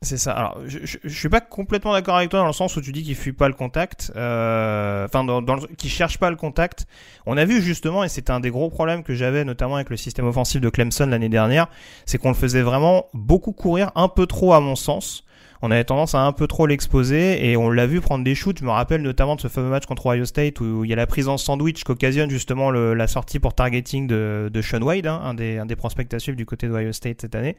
C'est 0.00 0.16
ça. 0.16 0.30
Alors, 0.32 0.58
je, 0.64 0.78
je, 0.84 0.98
je, 1.02 1.18
suis 1.18 1.28
pas 1.28 1.40
complètement 1.40 1.92
d'accord 1.92 2.16
avec 2.16 2.30
toi 2.30 2.38
dans 2.38 2.46
le 2.46 2.52
sens 2.52 2.76
où 2.76 2.80
tu 2.80 2.92
dis 2.92 3.02
qu'il 3.02 3.16
fuit 3.16 3.32
pas 3.32 3.48
le 3.48 3.54
contact, 3.54 4.12
euh, 4.14 5.06
enfin, 5.06 5.24
dans, 5.24 5.42
dans 5.42 5.58
qu'il 5.76 5.90
cherche 5.90 6.18
pas 6.18 6.30
le 6.30 6.36
contact. 6.36 6.86
On 7.26 7.36
a 7.36 7.44
vu 7.44 7.60
justement, 7.60 8.04
et 8.04 8.08
c'était 8.08 8.30
un 8.30 8.38
des 8.38 8.50
gros 8.50 8.70
problèmes 8.70 9.02
que 9.02 9.14
j'avais 9.14 9.44
notamment 9.44 9.74
avec 9.74 9.90
le 9.90 9.96
système 9.96 10.26
offensif 10.26 10.60
de 10.60 10.68
Clemson 10.68 11.06
l'année 11.06 11.28
dernière, 11.28 11.66
c'est 12.06 12.18
qu'on 12.18 12.28
le 12.28 12.36
faisait 12.36 12.62
vraiment 12.62 13.06
beaucoup 13.12 13.50
courir, 13.50 13.90
un 13.96 14.06
peu 14.06 14.26
trop 14.26 14.52
à 14.52 14.60
mon 14.60 14.76
sens. 14.76 15.24
On 15.60 15.70
avait 15.70 15.84
tendance 15.84 16.14
à 16.14 16.20
un 16.20 16.32
peu 16.32 16.46
trop 16.46 16.66
l'exposer 16.66 17.48
et 17.48 17.56
on 17.56 17.68
l'a 17.70 17.86
vu 17.86 18.00
prendre 18.00 18.22
des 18.22 18.34
shoots. 18.34 18.58
Je 18.60 18.64
me 18.64 18.70
rappelle 18.70 19.02
notamment 19.02 19.36
de 19.36 19.40
ce 19.40 19.48
fameux 19.48 19.70
match 19.70 19.86
contre 19.86 20.06
Ohio 20.06 20.24
State 20.24 20.60
où 20.60 20.84
il 20.84 20.90
y 20.90 20.92
a 20.92 20.96
la 20.96 21.06
prise 21.06 21.28
en 21.28 21.36
sandwich 21.36 21.82
qu'occasionne 21.84 22.30
justement 22.30 22.70
le, 22.70 22.94
la 22.94 23.06
sortie 23.06 23.40
pour 23.40 23.54
targeting 23.54 24.06
de, 24.06 24.50
de 24.52 24.62
Sean 24.62 24.82
Wade, 24.82 25.06
hein, 25.06 25.20
un, 25.24 25.34
des, 25.34 25.58
un 25.58 25.66
des 25.66 25.76
prospects 25.76 26.12
à 26.14 26.18
suivre 26.18 26.36
du 26.36 26.46
côté 26.46 26.68
d'Ohio 26.68 26.92
State 26.92 27.22
cette 27.22 27.34
année. 27.34 27.56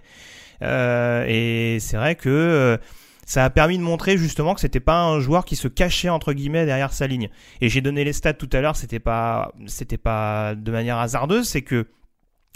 Euh, 0.61 1.25
et 1.27 1.79
c'est 1.79 1.97
vrai 1.97 2.15
que 2.15 2.29
euh, 2.29 2.77
ça 3.25 3.43
a 3.45 3.49
permis 3.49 3.77
de 3.77 3.83
montrer 3.83 4.17
justement 4.17 4.55
que 4.55 4.61
c'était 4.61 4.79
pas 4.79 5.03
un 5.03 5.19
joueur 5.19 5.45
qui 5.45 5.55
se 5.55 5.67
cachait 5.67 6.09
entre 6.09 6.33
guillemets 6.33 6.65
derrière 6.65 6.93
sa 6.93 7.05
ligne. 7.05 7.29
Et 7.61 7.69
j'ai 7.69 7.81
donné 7.81 8.03
les 8.03 8.13
stats 8.13 8.33
tout 8.33 8.49
à 8.53 8.61
l'heure, 8.61 8.75
c'était 8.75 8.99
pas, 8.99 9.51
c'était 9.67 9.97
pas 9.97 10.55
de 10.55 10.71
manière 10.71 10.97
hasardeuse, 10.97 11.47
c'est 11.47 11.61
que 11.61 11.85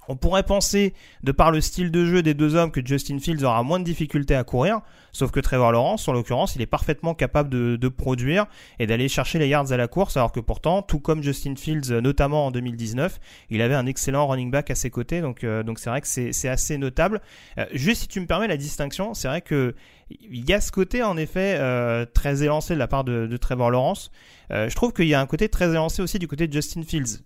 on 0.07 0.15
pourrait 0.15 0.43
penser, 0.43 0.93
de 1.23 1.31
par 1.31 1.51
le 1.51 1.61
style 1.61 1.91
de 1.91 2.05
jeu 2.05 2.21
des 2.21 2.33
deux 2.33 2.55
hommes, 2.55 2.71
que 2.71 2.85
Justin 2.85 3.19
Fields 3.19 3.43
aura 3.43 3.63
moins 3.63 3.79
de 3.79 3.85
difficultés 3.85 4.35
à 4.35 4.43
courir, 4.43 4.81
sauf 5.11 5.31
que 5.31 5.39
Trevor 5.39 5.71
Lawrence, 5.71 6.07
en 6.07 6.13
l'occurrence, 6.13 6.55
il 6.55 6.61
est 6.61 6.67
parfaitement 6.67 7.13
capable 7.13 7.49
de, 7.49 7.87
produire 7.87 8.47
et 8.79 8.87
d'aller 8.87 9.07
chercher 9.07 9.37
les 9.37 9.47
yards 9.47 9.71
à 9.71 9.77
la 9.77 9.87
course, 9.87 10.17
alors 10.17 10.31
que 10.31 10.39
pourtant, 10.39 10.81
tout 10.81 10.99
comme 10.99 11.21
Justin 11.21 11.55
Fields, 11.55 11.91
notamment 12.01 12.47
en 12.47 12.51
2019, 12.51 13.19
il 13.49 13.61
avait 13.61 13.75
un 13.75 13.85
excellent 13.85 14.27
running 14.27 14.49
back 14.49 14.71
à 14.71 14.75
ses 14.75 14.89
côtés, 14.89 15.21
donc 15.21 15.43
euh, 15.43 15.63
donc 15.63 15.79
c'est 15.79 15.89
vrai 15.89 16.01
que 16.01 16.07
c'est 16.07 16.49
assez 16.49 16.77
notable. 16.77 17.21
Euh, 17.57 17.65
juste 17.73 18.01
si 18.01 18.07
tu 18.07 18.19
me 18.19 18.25
permets 18.25 18.47
la 18.47 18.57
distinction, 18.57 19.13
c'est 19.13 19.27
vrai 19.27 19.41
que 19.41 19.75
il 20.09 20.47
y 20.47 20.53
a 20.53 20.61
ce 20.61 20.71
côté 20.71 21.01
en 21.03 21.17
effet 21.17 21.55
euh, 21.57 22.05
très 22.05 22.43
élancé 22.43 22.73
de 22.73 22.79
la 22.79 22.87
part 22.87 23.03
de, 23.03 23.37
Trevor 23.37 23.71
Lawrence. 23.71 24.11
je 24.49 24.73
trouve 24.75 24.93
qu'il 24.93 25.07
y 25.07 25.13
a 25.13 25.21
un 25.21 25.25
côté 25.25 25.49
très 25.49 25.69
élancé 25.71 26.01
aussi 26.01 26.19
du 26.19 26.27
côté 26.27 26.47
de 26.47 26.53
Justin 26.53 26.83
Fields, 26.83 27.23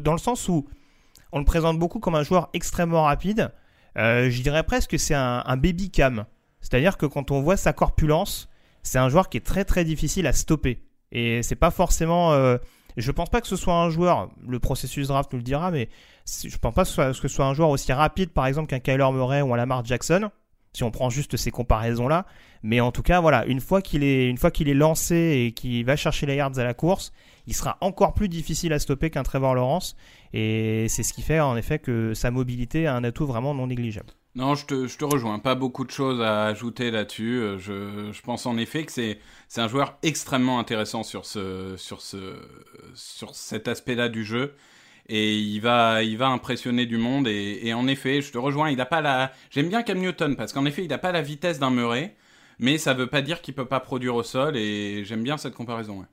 dans 0.00 0.12
le 0.12 0.18
sens 0.18 0.48
où 0.48 0.66
on 1.36 1.38
le 1.38 1.44
présente 1.44 1.78
beaucoup 1.78 2.00
comme 2.00 2.14
un 2.14 2.22
joueur 2.22 2.48
extrêmement 2.54 3.02
rapide. 3.02 3.52
Euh, 3.98 4.30
je 4.30 4.40
dirais 4.40 4.62
presque 4.62 4.92
que 4.92 4.98
c'est 4.98 5.14
un, 5.14 5.56
baby 5.58 5.90
cam. 5.90 6.24
C'est-à-dire 6.62 6.96
que 6.96 7.04
quand 7.04 7.30
on 7.30 7.42
voit 7.42 7.58
sa 7.58 7.74
corpulence, 7.74 8.48
c'est 8.82 8.98
un 8.98 9.10
joueur 9.10 9.28
qui 9.28 9.36
est 9.36 9.44
très 9.44 9.66
très 9.66 9.84
difficile 9.84 10.26
à 10.26 10.32
stopper. 10.32 10.82
Et 11.12 11.42
c'est 11.42 11.54
pas 11.54 11.70
forcément. 11.70 12.32
Euh, 12.32 12.56
je 12.96 13.12
pense 13.12 13.28
pas 13.28 13.42
que 13.42 13.48
ce 13.48 13.56
soit 13.56 13.74
un 13.74 13.90
joueur, 13.90 14.30
le 14.48 14.58
processus 14.60 15.08
draft 15.08 15.30
nous 15.34 15.38
le 15.38 15.42
dira, 15.42 15.70
mais 15.70 15.90
je 16.26 16.56
pense 16.56 16.74
pas 16.74 16.84
que 16.84 17.12
ce 17.12 17.28
soit, 17.28 17.44
un 17.44 17.52
joueur 17.52 17.68
aussi 17.68 17.92
rapide 17.92 18.30
par 18.30 18.46
exemple 18.46 18.68
qu'un 18.68 18.80
Kyler 18.80 19.12
Murray 19.12 19.42
ou 19.42 19.52
un 19.52 19.58
Lamar 19.58 19.84
Jackson, 19.84 20.30
si 20.76 20.84
on 20.84 20.90
prend 20.90 21.08
juste 21.08 21.38
ces 21.38 21.50
comparaisons-là. 21.50 22.26
Mais 22.62 22.80
en 22.80 22.92
tout 22.92 23.02
cas, 23.02 23.20
voilà, 23.20 23.46
une 23.46 23.60
fois 23.60 23.80
qu'il 23.80 24.04
est, 24.04 24.28
une 24.28 24.36
fois 24.36 24.50
qu'il 24.50 24.68
est 24.68 24.74
lancé 24.74 25.46
et 25.46 25.52
qu'il 25.52 25.86
va 25.86 25.96
chercher 25.96 26.26
les 26.26 26.36
yards 26.36 26.58
à 26.58 26.64
la 26.64 26.74
course, 26.74 27.14
il 27.46 27.54
sera 27.54 27.78
encore 27.80 28.12
plus 28.12 28.28
difficile 28.28 28.74
à 28.74 28.78
stopper 28.78 29.08
qu'un 29.08 29.22
Trevor 29.22 29.54
Lawrence. 29.54 29.96
Et 30.34 30.86
c'est 30.90 31.02
ce 31.02 31.14
qui 31.14 31.22
fait 31.22 31.40
en 31.40 31.56
effet 31.56 31.78
que 31.78 32.12
sa 32.12 32.30
mobilité 32.30 32.86
a 32.86 32.94
un 32.94 33.04
atout 33.04 33.26
vraiment 33.26 33.54
non 33.54 33.68
négligeable. 33.68 34.12
Non, 34.34 34.54
je 34.54 34.66
te, 34.66 35.04
rejoins. 35.06 35.38
Pas 35.38 35.54
beaucoup 35.54 35.86
de 35.86 35.90
choses 35.90 36.20
à 36.20 36.44
ajouter 36.44 36.90
là-dessus. 36.90 37.38
Euh, 37.38 37.58
je, 37.58 38.12
je, 38.12 38.20
pense 38.20 38.44
en 38.44 38.58
effet 38.58 38.84
que 38.84 38.92
c'est, 38.92 39.18
c'est 39.48 39.62
un 39.62 39.68
joueur 39.68 39.96
extrêmement 40.02 40.58
intéressant 40.58 41.04
sur, 41.04 41.24
ce, 41.24 41.74
sur, 41.78 42.02
ce, 42.02 42.34
sur 42.94 43.34
cet 43.34 43.66
aspect-là 43.66 44.10
du 44.10 44.26
jeu. 44.26 44.54
Et 45.08 45.38
il 45.38 45.60
va, 45.60 46.02
il 46.02 46.18
va 46.18 46.28
impressionner 46.28 46.86
du 46.86 46.96
monde. 46.98 47.28
Et, 47.28 47.72
en 47.74 47.86
effet, 47.86 48.20
je 48.22 48.32
te 48.32 48.38
rejoins. 48.38 48.70
Il 48.70 48.76
n'a 48.76 48.86
pas 48.86 49.00
la. 49.00 49.32
J'aime 49.50 49.68
bien 49.68 49.82
Cam 49.82 49.98
Newton 49.98 50.36
parce 50.36 50.52
qu'en 50.52 50.66
effet, 50.66 50.84
il 50.84 50.88
n'a 50.88 50.98
pas 50.98 51.12
la 51.12 51.22
vitesse 51.22 51.58
d'un 51.58 51.70
Murray. 51.70 52.16
Mais 52.58 52.78
ça 52.78 52.94
veut 52.94 53.06
pas 53.06 53.22
dire 53.22 53.42
qu'il 53.42 53.54
peut 53.54 53.66
pas 53.66 53.80
produire 53.80 54.14
au 54.16 54.22
sol. 54.22 54.56
Et 54.56 55.04
j'aime 55.04 55.22
bien 55.22 55.36
cette 55.36 55.54
comparaison. 55.54 56.00
Ouais. 56.00 56.06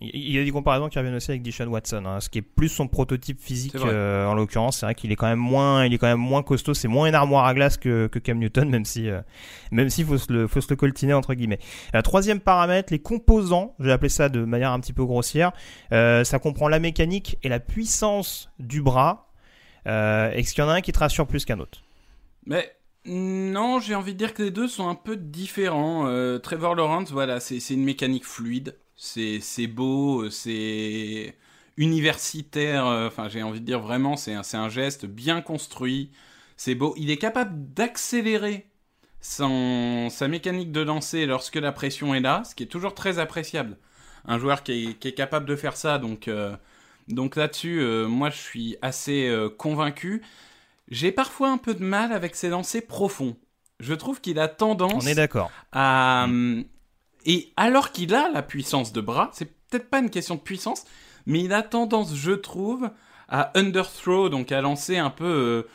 Il 0.00 0.30
y 0.30 0.38
a 0.38 0.44
des 0.44 0.50
comparaisons 0.50 0.88
qui 0.88 0.98
reviennent 0.98 1.14
aussi 1.14 1.30
avec 1.30 1.42
Dishon 1.42 1.66
Watson, 1.66 2.04
hein, 2.06 2.20
ce 2.20 2.28
qui 2.28 2.38
est 2.38 2.42
plus 2.42 2.68
son 2.68 2.88
prototype 2.88 3.40
physique 3.40 3.74
euh, 3.76 4.26
en 4.26 4.34
l'occurrence. 4.34 4.78
C'est 4.78 4.86
vrai 4.86 4.94
qu'il 4.94 5.12
est 5.12 5.16
quand 5.16 5.26
même 5.26 5.38
moins, 5.38 5.84
il 5.84 5.94
est 5.94 5.98
quand 5.98 6.06
même 6.06 6.18
moins 6.18 6.42
costaud. 6.42 6.74
C'est 6.74 6.88
moins 6.88 7.08
une 7.08 7.14
armoire 7.14 7.46
à 7.46 7.54
glace 7.54 7.76
que, 7.76 8.06
que 8.06 8.18
Cam 8.18 8.38
Newton, 8.38 8.68
même 8.68 8.84
si, 8.84 9.08
euh, 9.08 9.20
même 9.70 9.90
s'il 9.90 10.06
faut 10.06 10.18
se 10.18 10.32
le, 10.32 10.46
faut 10.46 10.60
se 10.60 10.68
le 10.70 10.76
coltiner 10.76 11.14
entre 11.14 11.34
guillemets. 11.34 11.58
La 11.92 12.02
troisième 12.02 12.40
paramètre, 12.40 12.92
les 12.92 12.98
composants. 12.98 13.74
Je 13.78 13.86
vais 13.86 13.92
appeler 13.92 14.08
ça 14.08 14.28
de 14.28 14.44
manière 14.44 14.72
un 14.72 14.80
petit 14.80 14.92
peu 14.92 15.04
grossière. 15.04 15.52
Euh, 15.92 16.24
ça 16.24 16.38
comprend 16.38 16.68
la 16.68 16.78
mécanique 16.78 17.38
et 17.42 17.48
la 17.48 17.60
puissance 17.60 18.50
du 18.58 18.82
bras. 18.82 19.30
Est-ce 19.86 20.54
qu'il 20.54 20.64
y 20.64 20.66
en 20.66 20.70
a 20.70 20.74
un 20.74 20.80
qui 20.80 20.92
te 20.92 20.98
rassure 20.98 21.26
plus 21.26 21.44
qu'un 21.44 21.58
autre? 21.58 21.82
Mais 22.46 22.74
non, 23.06 23.80
j'ai 23.80 23.94
envie 23.94 24.14
de 24.14 24.18
dire 24.18 24.34
que 24.34 24.42
les 24.42 24.50
deux 24.50 24.68
sont 24.68 24.88
un 24.88 24.94
peu 24.94 25.16
différents. 25.16 26.04
Trevor 26.40 26.74
Lawrence, 26.74 27.10
voilà, 27.10 27.40
c'est 27.40 27.58
une 27.70 27.84
mécanique 27.84 28.24
fluide 28.24 28.76
c'est 28.96 29.66
beau, 29.66 30.30
c'est 30.30 31.36
universitaire, 31.76 32.86
euh, 32.86 33.08
enfin 33.08 33.28
j'ai 33.28 33.42
envie 33.42 33.60
de 33.60 33.66
dire 33.66 33.80
vraiment, 33.80 34.16
c'est 34.16 34.34
un, 34.34 34.68
geste 34.68 35.06
bien 35.06 35.40
construit, 35.42 36.10
c'est 36.56 36.74
beau. 36.74 36.94
Il 36.96 37.10
est 37.10 37.16
capable 37.16 37.72
d'accélérer 37.74 38.66
sa 39.20 40.28
mécanique 40.28 40.70
de 40.70 40.80
lancer 40.80 41.26
lorsque 41.26 41.56
la 41.56 41.72
pression 41.72 42.14
est 42.14 42.20
là, 42.20 42.42
ce 42.44 42.54
qui 42.54 42.62
est 42.64 42.66
toujours 42.66 42.94
très 42.94 43.18
appréciable. 43.18 43.78
Un 44.26 44.38
joueur 44.38 44.62
qui 44.62 44.96
est, 45.02 45.12
capable 45.14 45.46
de 45.46 45.56
faire 45.56 45.76
ça, 45.76 45.98
donc, 45.98 46.28
euh, 46.28 46.56
donc 47.08 47.36
là-dessus, 47.36 47.80
euh, 47.80 48.06
moi 48.06 48.30
je 48.30 48.38
suis 48.38 48.76
assez 48.82 49.34
convaincu. 49.58 50.22
J'ai 50.88 51.12
parfois 51.12 51.50
un 51.50 51.58
peu 51.58 51.74
de 51.74 51.84
mal 51.84 52.12
avec 52.12 52.36
ses 52.36 52.48
lancers 52.48 52.86
profonds. 52.86 53.36
Je 53.80 53.94
trouve 53.94 54.20
qu'il 54.20 54.38
a 54.38 54.48
tendance 54.48 55.04
On 55.04 55.06
est 55.06 55.14
d'accord. 55.14 55.50
à, 55.72 56.26
et 57.26 57.52
alors 57.56 57.90
qu'il 57.90 58.14
a 58.14 58.28
la 58.28 58.42
puissance 58.42 58.92
de 58.92 59.00
bras, 59.00 59.30
c'est 59.32 59.46
peut-être 59.68 59.88
pas 59.88 59.98
une 59.98 60.10
question 60.10 60.34
de 60.34 60.40
puissance, 60.40 60.84
mais 61.26 61.40
il 61.40 61.52
a 61.52 61.62
tendance, 61.62 62.14
je 62.14 62.32
trouve, 62.32 62.90
à 63.28 63.50
underthrow, 63.58 64.28
donc 64.28 64.52
à 64.52 64.60
lancer 64.60 64.98
un 64.98 65.10
peu 65.10 65.24
euh, 65.24 65.68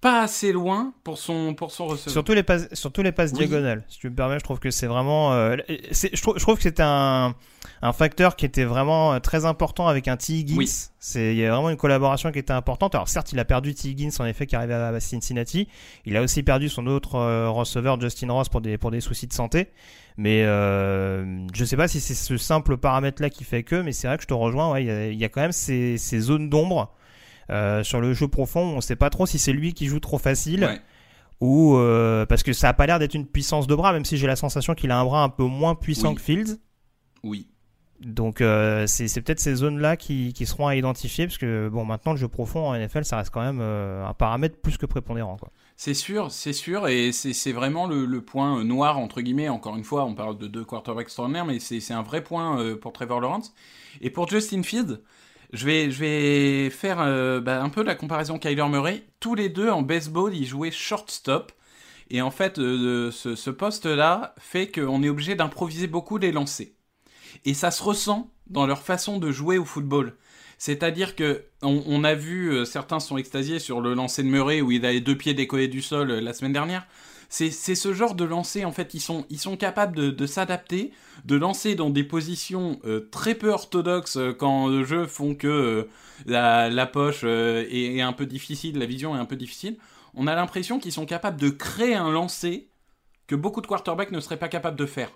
pas 0.00 0.22
assez 0.22 0.52
loin 0.52 0.92
pour 1.04 1.18
son, 1.18 1.54
pour 1.54 1.72
son 1.72 1.86
receveur. 1.86 2.12
Surtout 2.12 2.32
les 2.32 2.42
passes, 2.42 2.68
surtout 2.72 3.02
les 3.02 3.12
passes 3.12 3.32
diagonales. 3.32 3.84
Si 3.88 3.98
tu 3.98 4.10
me 4.10 4.14
permets, 4.14 4.38
je 4.38 4.44
trouve 4.44 4.58
que 4.58 4.70
c'est 4.70 4.86
vraiment. 4.86 5.32
Euh, 5.32 5.56
je, 5.68 6.20
trouve, 6.20 6.36
je 6.36 6.42
trouve 6.42 6.56
que 6.56 6.62
c'était 6.62 6.82
un, 6.84 7.34
un 7.82 7.92
facteur 7.92 8.36
qui 8.36 8.44
était 8.44 8.64
vraiment 8.64 9.14
euh, 9.14 9.18
très 9.20 9.44
important 9.44 9.88
avec 9.88 10.08
un 10.08 10.16
T. 10.16 10.34
Higgins. 10.34 10.56
Oui. 10.56 10.70
C'est, 10.98 11.34
il 11.34 11.38
y 11.38 11.44
a 11.44 11.52
vraiment 11.52 11.70
une 11.70 11.76
collaboration 11.76 12.32
qui 12.32 12.38
était 12.38 12.52
importante. 12.52 12.94
Alors 12.94 13.08
certes, 13.08 13.32
il 13.32 13.38
a 13.38 13.44
perdu 13.44 13.74
T. 13.74 13.88
Higgins 13.88 14.10
en 14.18 14.24
effet 14.24 14.46
qui 14.46 14.56
arrivait 14.56 14.74
à, 14.74 15.00
Cincinnati. 15.00 15.68
Il 16.04 16.16
a 16.16 16.22
aussi 16.22 16.42
perdu 16.42 16.68
son 16.68 16.86
autre 16.86 17.16
euh, 17.16 17.48
receveur 17.50 18.00
Justin 18.00 18.32
Ross 18.32 18.48
pour 18.48 18.60
des, 18.60 18.78
pour 18.78 18.90
des 18.90 19.00
soucis 19.00 19.26
de 19.26 19.32
santé. 19.32 19.68
Mais 20.16 20.44
euh, 20.44 21.46
je 21.52 21.64
sais 21.64 21.76
pas 21.76 21.88
si 21.88 22.00
c'est 22.00 22.14
ce 22.14 22.36
simple 22.38 22.76
paramètre 22.76 23.20
là 23.20 23.28
qui 23.28 23.44
fait 23.44 23.62
que, 23.62 23.76
mais 23.76 23.92
c'est 23.92 24.08
vrai 24.08 24.16
que 24.16 24.22
je 24.22 24.28
te 24.28 24.34
rejoins. 24.34 24.72
Ouais, 24.72 24.84
il 24.84 24.86
y 24.86 24.90
a, 24.90 25.06
il 25.08 25.18
y 25.18 25.24
a 25.24 25.28
quand 25.28 25.42
même 25.42 25.52
ces, 25.52 25.98
ces 25.98 26.20
zones 26.20 26.48
d'ombre 26.48 26.92
euh, 27.50 27.84
sur 27.84 28.00
le 28.00 28.12
jeu 28.12 28.28
profond, 28.28 28.60
on 28.60 28.80
sait 28.80 28.96
pas 28.96 29.10
trop 29.10 29.26
si 29.26 29.38
c'est 29.38 29.52
lui 29.52 29.72
qui 29.74 29.86
joue 29.86 30.00
trop 30.00 30.18
facile. 30.18 30.80
Ou 31.40 31.76
euh, 31.76 32.24
parce 32.24 32.42
que 32.42 32.54
ça 32.54 32.70
a 32.70 32.72
pas 32.72 32.86
l'air 32.86 32.98
d'être 32.98 33.14
une 33.14 33.26
puissance 33.26 33.66
de 33.66 33.74
bras, 33.74 33.92
même 33.92 34.06
si 34.06 34.16
j'ai 34.16 34.26
la 34.26 34.36
sensation 34.36 34.74
qu'il 34.74 34.90
a 34.90 34.98
un 34.98 35.04
bras 35.04 35.22
un 35.22 35.28
peu 35.28 35.44
moins 35.44 35.74
puissant 35.74 36.14
que 36.14 36.20
Fields. 36.20 36.58
Oui. 37.22 37.48
Donc 38.00 38.40
euh, 38.40 38.86
c'est 38.86 39.20
peut-être 39.22 39.40
ces 39.40 39.54
zones-là 39.54 39.96
qui, 39.96 40.32
qui, 40.34 40.44
seront 40.44 40.66
à 40.66 40.76
identifier, 40.76 41.26
parce 41.26 41.38
que 41.38 41.68
bon 41.70 41.84
maintenant 41.86 42.12
le 42.12 42.18
jeu 42.18 42.28
profond 42.28 42.68
en 42.68 42.78
NFL 42.78 43.06
ça 43.06 43.16
reste 43.16 43.30
quand 43.30 43.40
même 43.40 43.60
un 43.60 44.12
paramètre 44.12 44.60
plus 44.60 44.76
que 44.76 44.84
prépondérant. 44.84 45.38
C'est 45.76 45.94
sûr, 45.94 46.30
c'est 46.30 46.52
sûr, 46.52 46.88
et 46.88 47.12
c'est 47.12 47.52
vraiment 47.52 47.86
le, 47.86 48.04
le, 48.04 48.20
point 48.22 48.64
noir 48.64 48.98
entre 48.98 49.20
guillemets. 49.20 49.48
Encore 49.48 49.76
une 49.76 49.84
fois, 49.84 50.04
on 50.04 50.14
parle 50.14 50.38
de 50.38 50.46
deux 50.46 50.64
quarterbacks 50.64 51.06
extraordinaires, 51.06 51.46
mais 51.46 51.58
c'est 51.58 51.92
un 51.92 52.02
vrai 52.02 52.22
point 52.22 52.76
pour 52.76 52.92
Trevor 52.92 53.20
Lawrence. 53.20 53.54
Et 54.00 54.10
pour 54.10 54.28
Justin 54.28 54.62
Fields, 54.62 55.00
je 55.52 55.66
vais, 55.66 55.90
je 55.90 56.00
vais 56.00 56.70
faire 56.70 57.00
euh, 57.00 57.40
bah, 57.40 57.62
un 57.62 57.68
peu 57.68 57.82
la 57.82 57.94
comparaison 57.94 58.38
Kyler 58.38 58.68
Murray. 58.68 59.04
Tous 59.20 59.34
les 59.34 59.48
deux 59.48 59.70
en 59.70 59.82
baseball, 59.82 60.34
ils 60.34 60.46
jouaient 60.46 60.70
shortstop. 60.70 61.52
Et 62.10 62.22
en 62.22 62.30
fait, 62.30 62.58
euh, 62.58 63.10
ce, 63.10 63.50
poste-là 63.50 64.34
fait 64.38 64.70
qu'on 64.70 65.02
est 65.02 65.08
obligé 65.08 65.34
d'improviser 65.34 65.86
beaucoup 65.86 66.18
les 66.18 66.32
lancers. 66.32 66.68
Et 67.44 67.54
ça 67.54 67.70
se 67.70 67.82
ressent 67.82 68.30
dans 68.46 68.66
leur 68.66 68.82
façon 68.82 69.18
de 69.18 69.30
jouer 69.32 69.58
au 69.58 69.64
football. 69.64 70.16
C'est-à-dire 70.58 71.16
que 71.16 71.44
on, 71.62 72.04
a 72.04 72.14
vu, 72.14 72.50
euh, 72.50 72.64
certains 72.64 73.00
sont 73.00 73.18
extasiés 73.18 73.58
sur 73.58 73.80
le 73.80 73.92
lancer 73.92 74.22
de 74.22 74.28
Murray 74.28 74.60
où 74.62 74.70
il 74.70 74.86
a 74.86 74.92
les 74.92 75.00
deux 75.00 75.16
pieds 75.16 75.34
décollés 75.34 75.68
du 75.68 75.82
sol 75.82 76.10
la 76.10 76.32
semaine 76.32 76.52
dernière 76.52 76.86
c'est 77.28 77.50
ce 77.50 77.92
genre 77.92 78.14
de 78.14 78.24
lancer, 78.24 78.64
en 78.64 78.72
fait, 78.72 78.94
ils 78.94 79.00
sont, 79.00 79.26
ils 79.30 79.38
sont 79.38 79.56
capables 79.56 80.14
de, 80.14 80.26
s'adapter, 80.26 80.92
de 81.26 81.34
lancer 81.34 81.74
dans 81.74 81.90
des 81.90 82.04
positions 82.04 82.78
euh, 82.84 83.08
très 83.10 83.34
peu 83.34 83.50
orthodoxes 83.50 84.16
euh, 84.16 84.32
quand 84.32 84.68
le 84.68 84.84
jeu 84.84 85.06
font 85.06 85.34
que 85.34 85.48
euh, 85.48 85.88
la, 86.24 86.86
poche 86.86 87.24
est, 87.24 88.00
un 88.00 88.12
peu 88.12 88.26
difficile, 88.26 88.78
la 88.78 88.86
vision 88.86 89.16
est 89.16 89.18
un 89.18 89.24
peu 89.24 89.34
difficile. 89.34 89.76
On 90.14 90.28
a 90.28 90.36
l'impression 90.36 90.78
qu'ils 90.78 90.92
sont 90.92 91.04
capables 91.04 91.38
de 91.40 91.50
créer 91.50 91.96
un 91.96 92.10
lancer 92.10 92.68
que 93.26 93.34
beaucoup 93.34 93.60
de 93.60 93.66
quarterbacks 93.66 94.12
ne 94.12 94.20
seraient 94.20 94.38
pas 94.38 94.48
capables 94.48 94.78
de 94.78 94.86
faire. 94.86 95.10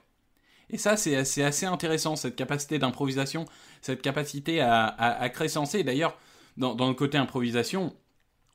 Et 0.68 0.78
ça, 0.78 0.96
c'est 0.96 1.16
assez 1.16 1.66
intéressant, 1.66 2.16
cette 2.16 2.36
capacité 2.36 2.78
d'improvisation, 2.78 3.44
cette 3.80 4.02
capacité 4.02 4.60
à, 4.60 5.28
créer 5.32 5.48
lancer. 5.54 5.82
D'ailleurs, 5.84 6.16
dans, 6.56 6.88
le 6.88 6.94
côté 6.94 7.18
improvisation, 7.18 7.94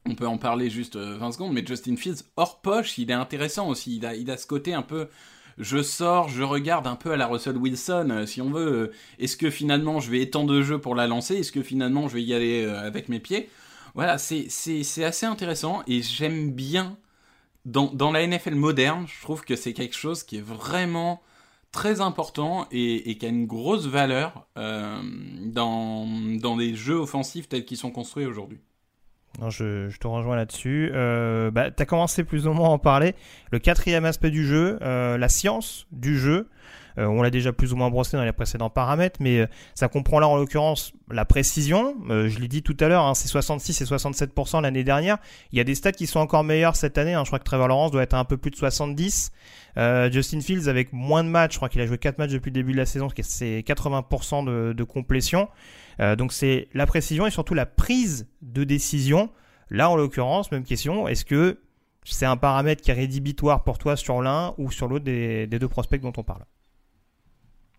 on 0.05 0.15
peut 0.15 0.27
en 0.27 0.37
parler 0.37 0.69
juste 0.69 0.97
20 0.97 1.27
euh, 1.27 1.31
secondes, 1.31 1.53
mais 1.53 1.65
Justin 1.65 1.95
Fields, 1.95 2.23
hors 2.35 2.61
poche, 2.61 2.97
il 2.97 3.09
est 3.09 3.13
intéressant 3.15 3.67
aussi. 3.67 3.97
Il 3.97 4.31
a 4.31 4.37
ce 4.37 4.45
côté 4.45 4.73
un 4.73 4.81
peu 4.81 5.09
je 5.57 5.81
sors, 5.81 6.29
je 6.29 6.43
regarde 6.43 6.87
un 6.87 6.95
peu 6.95 7.11
à 7.11 7.17
la 7.17 7.27
Russell 7.27 7.57
Wilson, 7.57 8.09
euh, 8.11 8.25
si 8.25 8.41
on 8.41 8.49
veut. 8.49 8.73
Euh, 8.73 8.93
est-ce 9.19 9.37
que 9.37 9.49
finalement 9.49 9.99
je 9.99 10.11
vais 10.11 10.21
étendre 10.21 10.53
le 10.53 10.63
jeu 10.63 10.79
pour 10.79 10.95
la 10.95 11.07
lancer 11.07 11.35
Est-ce 11.35 11.51
que 11.51 11.63
finalement 11.63 12.07
je 12.07 12.15
vais 12.15 12.23
y 12.23 12.33
aller 12.33 12.65
avec 12.65 13.09
mes 13.09 13.19
pieds? 13.19 13.49
Voilà, 13.93 14.17
c'est 14.17 14.47
assez 15.03 15.25
intéressant 15.25 15.83
et 15.87 16.01
j'aime 16.01 16.51
bien. 16.51 16.97
Dans, 17.65 17.91
dans, 17.91 18.11
la 18.11 18.27
NFL 18.27 18.53
moderne, 18.53 19.07
je 19.07 19.21
trouve 19.23 19.43
que 19.43 19.55
c'est 19.55 19.73
quelque 19.73 19.95
chose 19.95 20.21
qui 20.21 20.37
est 20.37 20.45
vraiment 20.45 21.23
très 21.71 21.99
important 21.99 22.67
et, 22.71 23.17
qui 23.17 23.25
a 23.25 23.29
une 23.29 23.47
grosse 23.47 23.87
valeur 23.87 24.45
dans, 24.55 26.07
dans 26.39 26.55
les 26.57 26.75
jeux 26.75 26.97
offensifs 26.97 27.49
tels 27.49 27.65
qu'ils 27.65 27.77
sont 27.77 27.89
construits 27.89 28.27
aujourd'hui. 28.27 28.59
Non, 29.39 29.49
je, 29.49 29.89
je 29.89 29.97
te 29.97 30.07
rejoins 30.07 30.35
là-dessus. 30.35 30.91
Euh, 30.93 31.51
bah, 31.51 31.71
tu 31.71 31.81
as 31.81 31.85
commencé 31.85 32.23
plus 32.23 32.47
ou 32.47 32.53
moins 32.53 32.69
à 32.69 32.71
en 32.71 32.79
parler. 32.79 33.15
Le 33.51 33.59
quatrième 33.59 34.05
aspect 34.05 34.31
du 34.31 34.45
jeu, 34.45 34.79
euh, 34.81 35.17
la 35.17 35.29
science 35.29 35.87
du 35.91 36.17
jeu. 36.17 36.49
Euh, 36.97 37.05
on 37.05 37.21
l'a 37.21 37.29
déjà 37.29 37.51
plus 37.51 37.73
ou 37.73 37.75
moins 37.75 37.89
brossé 37.89 38.15
dans 38.15 38.23
les 38.23 38.31
précédents 38.31 38.69
paramètres, 38.69 39.19
mais 39.21 39.39
euh, 39.39 39.47
ça 39.73 39.87
comprend 39.87 40.19
là 40.19 40.27
en 40.27 40.37
l'occurrence 40.37 40.93
la 41.11 41.25
précision. 41.25 41.95
Euh, 42.09 42.29
je 42.29 42.39
l'ai 42.39 42.47
dit 42.47 42.63
tout 42.63 42.77
à 42.79 42.87
l'heure, 42.87 43.03
hein, 43.03 43.13
c'est 43.13 43.27
66 43.27 43.81
et 43.81 43.85
67% 43.85 44.61
l'année 44.61 44.83
dernière. 44.83 45.17
Il 45.51 45.57
y 45.57 45.61
a 45.61 45.63
des 45.63 45.75
stats 45.75 45.91
qui 45.91 46.07
sont 46.07 46.19
encore 46.19 46.43
meilleurs 46.43 46.75
cette 46.75 46.97
année. 46.97 47.13
Hein. 47.13 47.23
Je 47.23 47.29
crois 47.29 47.39
que 47.39 47.43
Trevor 47.43 47.67
Lawrence 47.67 47.91
doit 47.91 48.03
être 48.03 48.13
un 48.13 48.25
peu 48.25 48.37
plus 48.37 48.51
de 48.51 48.55
70. 48.55 49.31
Justin 50.09 50.39
Fields 50.39 50.69
avec 50.69 50.93
moins 50.93 51.21
de 51.21 51.27
matchs, 51.27 51.53
je 51.53 51.57
crois 51.57 51.67
qu'il 51.67 51.81
a 51.81 51.85
joué 51.85 51.97
4 51.97 52.17
matchs 52.17 52.31
depuis 52.31 52.49
le 52.49 52.53
début 52.53 52.71
de 52.71 52.77
la 52.77 52.85
saison, 52.85 53.09
c'est 53.21 53.59
80% 53.59 54.45
de, 54.45 54.71
de, 54.71 54.83
complétion. 54.85 55.49
Donc 55.99 56.33
c'est 56.33 56.67
la 56.73 56.85
précision 56.85 57.25
et 57.25 57.31
surtout 57.31 57.53
la 57.53 57.65
prise 57.65 58.27
de 58.41 58.63
décision. 58.63 59.29
Là 59.69 59.89
en 59.89 59.95
l'occurrence, 59.95 60.51
même 60.51 60.63
question, 60.63 61.07
est-ce 61.07 61.25
que 61.25 61.59
c'est 62.05 62.25
un 62.25 62.37
paramètre 62.37 62.81
qui 62.81 62.91
est 62.91 62.93
rédhibitoire 62.93 63.63
pour 63.63 63.77
toi 63.77 63.97
sur 63.97 64.21
l'un 64.21 64.53
ou 64.57 64.71
sur 64.71 64.87
l'autre 64.87 65.05
des, 65.05 65.47
deux 65.47 65.67
prospects 65.67 66.01
dont 66.01 66.13
on 66.17 66.23
parle? 66.23 66.45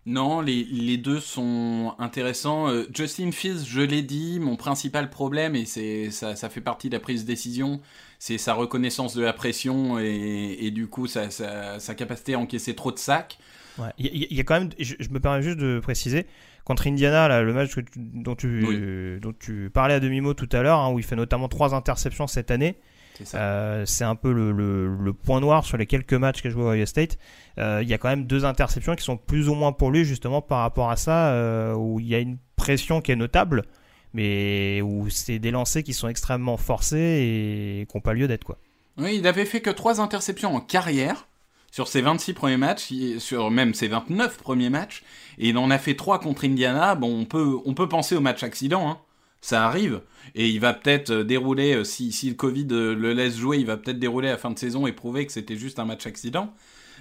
Non, 0.05 0.39
les, 0.39 0.97
deux 0.97 1.19
sont 1.19 1.93
intéressants. 1.99 2.69
Euh, 2.69 2.87
Justin 2.93 3.31
Fields, 3.31 3.65
je 3.67 3.81
l'ai 3.81 4.01
dit, 4.01 4.39
mon 4.39 4.55
principal 4.55 5.09
problème, 5.09 5.53
et 5.55 5.65
ça, 5.65 6.35
fait 6.49 6.61
partie 6.61 6.87
de 6.87 6.93
la 6.93 7.01
prise 7.01 7.23
de 7.23 7.27
décision, 7.27 7.81
c'est 8.17 8.37
sa 8.37 8.53
reconnaissance 8.53 9.15
de 9.15 9.21
la 9.21 9.33
pression 9.33 9.99
et, 9.99 10.71
du 10.71 10.87
coup 10.87 11.07
sa, 11.07 11.27
capacité 11.95 12.35
à 12.35 12.39
encaisser 12.39 12.73
trop 12.73 12.91
de 12.91 12.99
sacs. 12.99 13.37
Ouais, 13.79 13.89
il 13.97 14.07
y, 14.07 14.35
y, 14.35 14.39
a 14.39 14.43
quand 14.43 14.59
même, 14.59 14.69
je, 14.79 14.95
je, 14.99 15.09
me 15.09 15.19
permets 15.19 15.41
juste 15.41 15.57
de 15.57 15.79
préciser, 15.79 16.25
contre 16.65 16.87
Indiana, 16.87 17.27
là, 17.27 17.43
le 17.43 17.53
match 17.53 17.75
que 17.75 17.81
tu, 17.81 17.91
dont, 17.97 18.35
tu, 18.35 18.65
oui. 18.65 19.19
dont 19.19 19.33
tu 19.37 19.69
parlais 19.73 19.93
à 19.93 19.99
demi-mot 19.99 20.33
tout 20.33 20.49
à 20.51 20.61
l'heure, 20.61 20.79
hein, 20.79 20.91
où 20.91 20.99
il 20.99 21.05
fait 21.05 21.15
notamment 21.15 21.47
trois 21.47 21.75
interceptions 21.75 22.27
cette 22.27 22.51
année, 22.51 22.77
c'est 23.25 23.37
euh, 23.37 23.85
un 24.01 24.15
peu 24.15 24.31
le, 24.31 24.51
le, 24.51 24.95
le, 24.95 25.13
point 25.13 25.39
noir 25.39 25.65
sur 25.65 25.77
les 25.77 25.85
quelques 25.85 26.13
matchs 26.13 26.41
qu'a 26.41 26.49
joué 26.49 26.63
Ohio 26.63 26.85
State. 26.85 27.17
Euh, 27.57 27.79
il 27.81 27.89
y 27.89 27.93
a 27.93 27.97
quand 27.97 28.09
même 28.09 28.25
deux 28.25 28.45
interceptions 28.45 28.95
qui 28.95 29.03
sont 29.03 29.17
plus 29.17 29.49
ou 29.49 29.55
moins 29.55 29.71
pour 29.71 29.91
lui 29.91 30.05
justement 30.05 30.41
par 30.41 30.59
rapport 30.59 30.89
à 30.89 30.95
ça, 30.95 31.29
euh, 31.29 31.73
où 31.73 31.99
il 31.99 32.07
y 32.07 32.15
a 32.15 32.19
une 32.19 32.37
pression 32.55 33.01
qui 33.01 33.11
est 33.11 33.15
notable, 33.15 33.63
mais 34.13 34.81
où 34.81 35.09
c'est 35.09 35.39
des 35.39 35.51
lancers 35.51 35.83
qui 35.83 35.93
sont 35.93 36.07
extrêmement 36.07 36.57
forcés 36.57 36.97
et 36.97 37.87
qui 37.89 37.97
n'ont 37.97 38.01
pas 38.01 38.13
lieu 38.13 38.27
d'être 38.27 38.43
quoi. 38.43 38.57
Oui, 38.97 39.17
il 39.17 39.27
avait 39.27 39.45
fait 39.45 39.61
que 39.61 39.69
trois 39.69 40.01
interceptions 40.01 40.55
en 40.55 40.59
carrière 40.59 41.27
sur 41.77 41.87
ses 41.87 42.01
26 42.01 42.33
premiers 42.33 42.57
matchs, 42.57 42.91
sur 43.19 43.51
même 43.51 43.75
ses 43.75 43.87
29 43.87 44.39
premiers 44.39 44.71
matchs, 44.71 45.03
et 45.37 45.49
il 45.49 45.59
en 45.59 45.69
a 45.69 45.77
fait 45.77 45.93
trois 45.93 46.19
contre 46.19 46.43
Indiana. 46.45 46.95
Bon, 46.95 47.19
on 47.19 47.25
peut, 47.25 47.59
on 47.65 47.75
peut 47.75 47.87
penser 47.87 48.15
au 48.15 48.19
match 48.19 48.41
accident, 48.41 48.89
hein 48.89 48.97
ça 49.41 49.63
arrive. 49.63 50.01
Et 50.33 50.49
il 50.49 50.59
va 50.59 50.73
peut-être 50.73 51.11
euh, 51.11 51.23
dérouler, 51.23 51.75
euh, 51.75 51.83
si, 51.83 52.11
le 52.27 52.33
Covid 52.33 52.65
euh, 52.71 52.95
le 52.95 53.13
laisse 53.13 53.37
jouer, 53.37 53.59
il 53.59 53.67
va 53.67 53.77
peut-être 53.77 53.99
dérouler 53.99 54.29
à 54.29 54.31
la 54.31 54.37
fin 54.39 54.49
de 54.49 54.57
saison 54.57 54.87
et 54.87 54.91
prouver 54.91 55.27
que 55.27 55.31
c'était 55.31 55.55
juste 55.55 55.77
un 55.77 55.85
match 55.85 56.07
accident. 56.07 56.51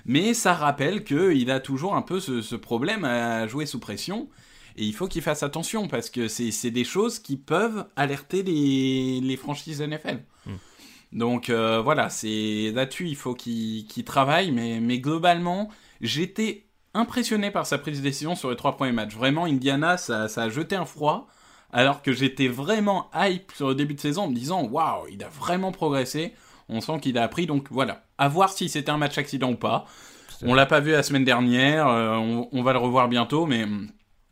Mais 0.04 0.34
ça 0.34 0.52
rappelle 0.52 1.04
qu'il 1.04 1.50
a 1.50 1.58
toujours 1.58 1.94
un 1.94 2.02
peu 2.02 2.20
ce, 2.20 2.54
problème 2.54 3.06
à 3.06 3.46
jouer 3.46 3.64
sous 3.64 3.80
pression. 3.80 4.28
Et 4.76 4.84
il 4.84 4.92
faut 4.92 5.08
qu'il 5.08 5.22
fasse 5.22 5.42
attention 5.42 5.88
parce 5.88 6.10
que 6.10 6.28
c'est 6.28 6.70
des 6.70 6.84
choses 6.84 7.18
qui 7.18 7.38
peuvent 7.38 7.86
alerter 7.96 8.42
les, 8.42 9.22
les 9.22 9.36
franchises 9.38 9.80
NFL. 9.80 10.18
Mm. 10.44 10.52
Donc 11.16 11.48
euh, 11.48 11.80
voilà, 11.82 12.10
c'est 12.10 12.70
là-dessus, 12.74 13.08
il 13.08 13.16
faut 13.16 13.34
qu'il 13.34 13.86
qu 13.86 14.04
travaille. 14.04 14.52
Mais, 14.52 14.80
mais 14.80 15.00
globalement, 15.00 15.70
j'étais 16.02 16.66
impressionné 16.94 17.50
par 17.50 17.66
sa 17.66 17.78
prise 17.78 17.98
de 17.98 18.02
décision 18.02 18.36
sur 18.36 18.50
les 18.50 18.56
trois 18.56 18.76
premiers 18.76 18.92
matchs. 18.92 19.14
Vraiment, 19.14 19.46
Indiana, 19.46 19.96
ça, 19.96 20.28
ça 20.28 20.42
a 20.42 20.48
jeté 20.50 20.76
un 20.76 20.84
froid 20.84 21.26
alors 21.72 22.02
que 22.02 22.12
j'étais 22.12 22.48
vraiment 22.48 23.10
hype 23.14 23.50
sur 23.52 23.68
le 23.68 23.74
début 23.74 23.94
de 23.94 24.00
saison 24.00 24.24
en 24.24 24.30
me 24.30 24.34
disant 24.34 24.64
waouh, 24.64 25.08
il 25.10 25.24
a 25.24 25.28
vraiment 25.28 25.72
progressé. 25.72 26.34
On 26.68 26.80
sent 26.80 27.00
qu'il 27.00 27.16
a 27.16 27.22
appris, 27.22 27.46
donc 27.46 27.68
voilà. 27.70 28.04
À 28.18 28.28
voir 28.28 28.50
si 28.50 28.68
c'était 28.68 28.90
un 28.90 28.98
match 28.98 29.16
accident 29.18 29.50
ou 29.50 29.56
pas. 29.56 29.86
On 30.42 30.52
l'a 30.52 30.66
pas 30.66 30.80
vu 30.80 30.92
la 30.92 31.02
semaine 31.02 31.24
dernière, 31.24 31.88
euh, 31.88 32.16
on, 32.16 32.48
on, 32.52 32.62
va 32.62 32.74
le 32.74 32.78
revoir 32.78 33.08
bientôt, 33.08 33.46
mais, 33.46 33.64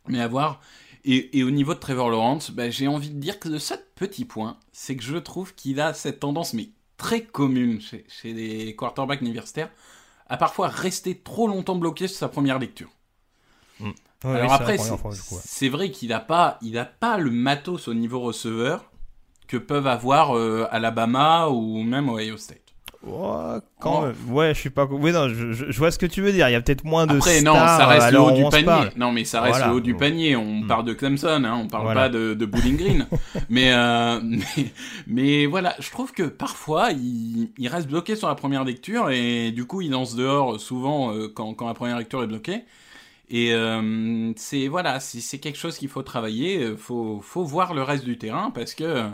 mais 0.07 0.21
à 0.21 0.27
voir. 0.27 0.61
Et, 1.03 1.39
et 1.39 1.43
au 1.43 1.49
niveau 1.49 1.73
de 1.73 1.79
Trevor 1.79 2.09
Lawrence, 2.11 2.51
bah, 2.51 2.69
j'ai 2.69 2.87
envie 2.87 3.09
de 3.09 3.19
dire 3.19 3.39
que 3.39 3.49
de 3.49 3.57
seul 3.57 3.79
petit 3.95 4.25
point, 4.25 4.57
c'est 4.71 4.95
que 4.95 5.03
je 5.03 5.17
trouve 5.17 5.55
qu'il 5.55 5.79
a 5.79 5.93
cette 5.93 6.19
tendance, 6.19 6.53
mais 6.53 6.69
très 6.97 7.23
commune 7.23 7.81
chez, 7.81 8.05
chez 8.07 8.33
les 8.33 8.75
quarterbacks 8.75 9.21
universitaires, 9.21 9.69
à 10.27 10.37
parfois 10.37 10.67
rester 10.67 11.17
trop 11.17 11.47
longtemps 11.47 11.75
bloqué 11.75 12.07
sur 12.07 12.17
sa 12.17 12.29
première 12.29 12.59
lecture. 12.59 12.89
Mm. 13.79 13.91
Ouais, 14.23 14.31
Alors 14.31 14.53
après, 14.53 14.77
c'est 14.77 15.69
vrai 15.69 15.91
qu'il 15.91 16.09
n'a 16.09 16.19
pas, 16.19 16.57
il 16.61 16.77
a 16.77 16.85
pas 16.85 17.17
le 17.17 17.29
matos 17.29 17.87
au 17.87 17.93
niveau 17.93 18.19
receveur 18.21 18.91
que 19.47 19.57
peuvent 19.57 19.87
avoir 19.87 20.35
euh, 20.35 20.67
Alabama 20.71 21.49
ou 21.49 21.83
même 21.83 22.09
Ohio 22.09 22.37
State. 22.37 22.64
Ouais, 23.05 23.59
quand 23.79 23.99
oh. 23.99 24.05
même. 24.07 24.15
ouais, 24.35 24.53
je 24.55 24.59
suis 24.59 24.69
pas. 24.71 24.85
Oui, 24.85 25.11
non, 25.11 25.29
je, 25.29 25.51
je, 25.51 25.77
vois 25.77 25.91
ce 25.91 25.99
que 25.99 26.07
tu 26.07 26.21
veux 26.21 26.31
dire. 26.31 26.49
Il 26.49 26.53
y 26.53 26.55
a 26.55 26.61
peut-être 26.61 26.83
moins 26.83 27.05
de. 27.05 27.17
Après, 27.17 27.39
stars, 27.39 27.53
non, 27.53 27.59
ça 27.59 27.85
reste 27.85 28.11
le 28.11 28.19
haut 28.19 28.31
du 28.31 28.43
panier. 28.49 28.65
Parle. 28.65 28.91
Non, 28.97 29.11
mais 29.11 29.25
ça 29.25 29.41
reste 29.41 29.57
voilà. 29.57 29.71
le 29.71 29.77
haut 29.77 29.79
du 29.79 29.95
panier. 29.95 30.35
On 30.35 30.63
mm. 30.63 30.67
parle 30.67 30.85
de 30.85 30.93
Clemson, 30.93 31.43
hein, 31.43 31.61
on 31.63 31.67
parle 31.67 31.83
voilà. 31.83 32.01
pas 32.01 32.09
de, 32.09 32.33
de 32.33 32.45
Bowling 32.47 32.77
Green. 32.77 33.07
mais, 33.49 33.71
euh, 33.73 34.19
mais, 34.23 34.39
mais, 35.05 35.45
voilà, 35.45 35.75
je 35.79 35.91
trouve 35.91 36.13
que 36.13 36.23
parfois, 36.23 36.91
il, 36.91 37.51
il, 37.59 37.67
reste 37.67 37.87
bloqué 37.87 38.15
sur 38.15 38.27
la 38.27 38.33
première 38.33 38.63
lecture 38.63 39.11
et 39.11 39.51
du 39.51 39.65
coup, 39.65 39.81
il 39.81 39.91
lance 39.91 40.15
dehors 40.15 40.59
souvent 40.59 41.13
euh, 41.13 41.27
quand, 41.27 41.53
quand 41.53 41.67
la 41.67 41.75
première 41.75 41.99
lecture 41.99 42.23
est 42.23 42.27
bloquée. 42.27 42.63
Et 43.29 43.53
euh, 43.53 44.31
c'est 44.35 44.67
voilà, 44.67 44.99
c'est 44.99 45.37
quelque 45.37 45.59
chose 45.59 45.77
qu'il 45.77 45.89
faut 45.89 46.03
travailler. 46.03 46.75
Faut 46.75 47.21
faut 47.21 47.43
voir 47.43 47.75
le 47.75 47.83
reste 47.83 48.05
du 48.05 48.17
terrain 48.17 48.49
parce 48.49 48.73
que 48.73 49.09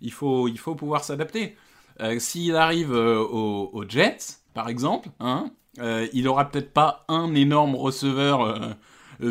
il 0.00 0.12
faut 0.12 0.46
il 0.46 0.58
faut 0.58 0.76
pouvoir 0.76 1.02
s'adapter. 1.02 1.56
Euh, 2.00 2.18
S'il 2.18 2.56
arrive 2.56 2.92
euh, 2.92 3.18
aux, 3.18 3.84
Jets, 3.88 4.38
par 4.54 4.68
exemple, 4.68 5.08
hein, 5.20 5.50
euh, 5.78 6.06
il 6.12 6.28
aura 6.28 6.50
peut-être 6.50 6.72
pas 6.72 7.04
un 7.08 7.34
énorme 7.34 7.74
receveur 7.74 8.76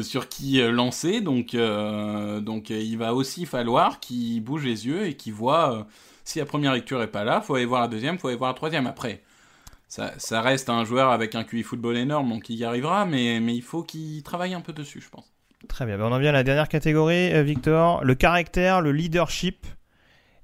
sur 0.03 0.29
qui 0.29 0.61
lancer, 0.61 1.19
donc 1.19 1.53
il 1.53 2.95
va 2.97 3.13
aussi 3.13 3.45
falloir 3.45 3.99
qu'il 3.99 4.41
bouge 4.41 4.63
les 4.63 4.87
yeux 4.87 5.05
et 5.07 5.15
qu'il 5.15 5.33
voit 5.33 5.85
si 6.23 6.39
la 6.39 6.45
première 6.45 6.73
lecture 6.73 7.01
est 7.01 7.07
pas 7.07 7.25
là, 7.25 7.41
faut 7.41 7.55
aller 7.55 7.65
voir 7.65 7.81
la 7.81 7.87
deuxième, 7.89 8.17
faut 8.17 8.29
aller 8.29 8.37
voir 8.37 8.51
la 8.51 8.55
troisième 8.55 8.87
après 8.87 9.21
ça, 9.87 10.41
reste 10.41 10.69
un 10.69 10.85
joueur 10.85 11.11
avec 11.11 11.35
un 11.35 11.43
QI 11.43 11.63
football 11.63 11.97
énorme, 11.97 12.29
donc 12.29 12.49
il 12.49 12.55
y 12.55 12.63
arrivera, 12.63 13.05
mais, 13.05 13.35
il 13.35 13.61
faut 13.61 13.83
qu'il 13.83 14.23
travaille 14.23 14.53
un 14.53 14.61
peu 14.61 14.71
dessus, 14.71 15.01
je 15.01 15.09
pense. 15.09 15.29
Très 15.67 15.85
bien, 15.85 15.97
ben 15.97 16.05
on 16.05 16.13
en 16.13 16.19
vient 16.19 16.29
à 16.29 16.33
la 16.33 16.43
dernière 16.43 16.69
catégorie, 16.69 17.43
Victor. 17.43 18.01
Le 18.05 18.15
caractère, 18.15 18.79
le 18.79 18.93
leadership. 18.93 19.67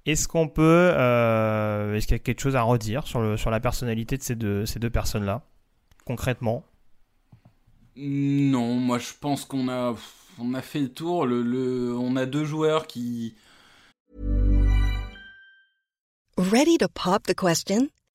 Est-ce 0.08 0.30
qu'on 0.30 0.48
peut, 0.48 0.92
euh, 0.94 1.94
est-ce 1.94 2.08
qu'il 2.08 2.16
y 2.16 2.20
a 2.20 2.24
quelque 2.24 2.40
chose 2.40 2.56
à 2.56 2.62
redire 2.62 3.06
sur, 3.06 3.20
le, 3.20 3.36
sur 3.36 3.52
la 3.52 3.60
personnalité 3.60 4.18
de 4.18 4.24
ces 4.24 4.36
deux, 4.36 4.66
ces 4.66 4.80
deux 4.80 4.90
personnes-là, 4.90 5.42
concrètement? 6.06 6.64
Non, 7.98 8.76
moi 8.76 9.00
je 9.00 9.10
pense 9.20 9.44
qu'on 9.44 9.68
a, 9.68 9.96
on 10.40 10.54
a 10.54 10.62
fait 10.62 10.80
le 10.80 10.94
tour. 10.94 11.26
Le, 11.26 11.42
le, 11.42 11.94
on 11.94 12.16
a 12.16 12.26
deux 12.26 12.46
joueurs 12.46 12.88
qui. 12.88 13.36
Ready 16.38 16.78
to 16.78 16.88
pop 16.88 17.24
the 17.24 17.36
question? 17.36 17.90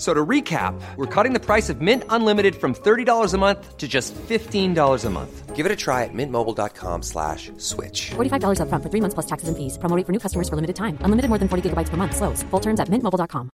So 0.00 0.14
to 0.14 0.24
recap, 0.24 0.80
we're 0.96 1.04
cutting 1.14 1.34
the 1.34 1.44
price 1.44 1.68
of 1.68 1.82
Mint 1.82 2.04
Unlimited 2.08 2.56
from 2.56 2.74
$30 2.74 3.34
a 3.34 3.36
month 3.36 3.76
to 3.76 3.86
just 3.86 4.14
$15 4.14 5.04
a 5.04 5.10
month. 5.10 5.54
Give 5.54 5.66
it 5.66 5.72
a 5.72 5.76
try 5.76 6.04
at 6.04 6.14
mintmobile.com 6.14 7.02
slash 7.02 7.52
switch. 7.58 8.12
$45 8.12 8.62
up 8.62 8.70
front 8.70 8.82
for 8.82 8.88
three 8.88 9.02
months 9.02 9.12
plus 9.12 9.26
taxes 9.26 9.50
and 9.50 9.58
fees. 9.58 9.76
Promoting 9.76 10.06
for 10.06 10.12
new 10.12 10.18
customers 10.18 10.48
for 10.48 10.56
limited 10.56 10.74
time. 10.74 10.96
Unlimited 11.02 11.28
more 11.28 11.36
than 11.36 11.48
40 11.48 11.68
gigabytes 11.68 11.90
per 11.90 11.98
month. 11.98 12.16
Slows. 12.16 12.42
Full 12.44 12.60
terms 12.60 12.80
at 12.80 12.88
mintmobile.com. 12.88 13.50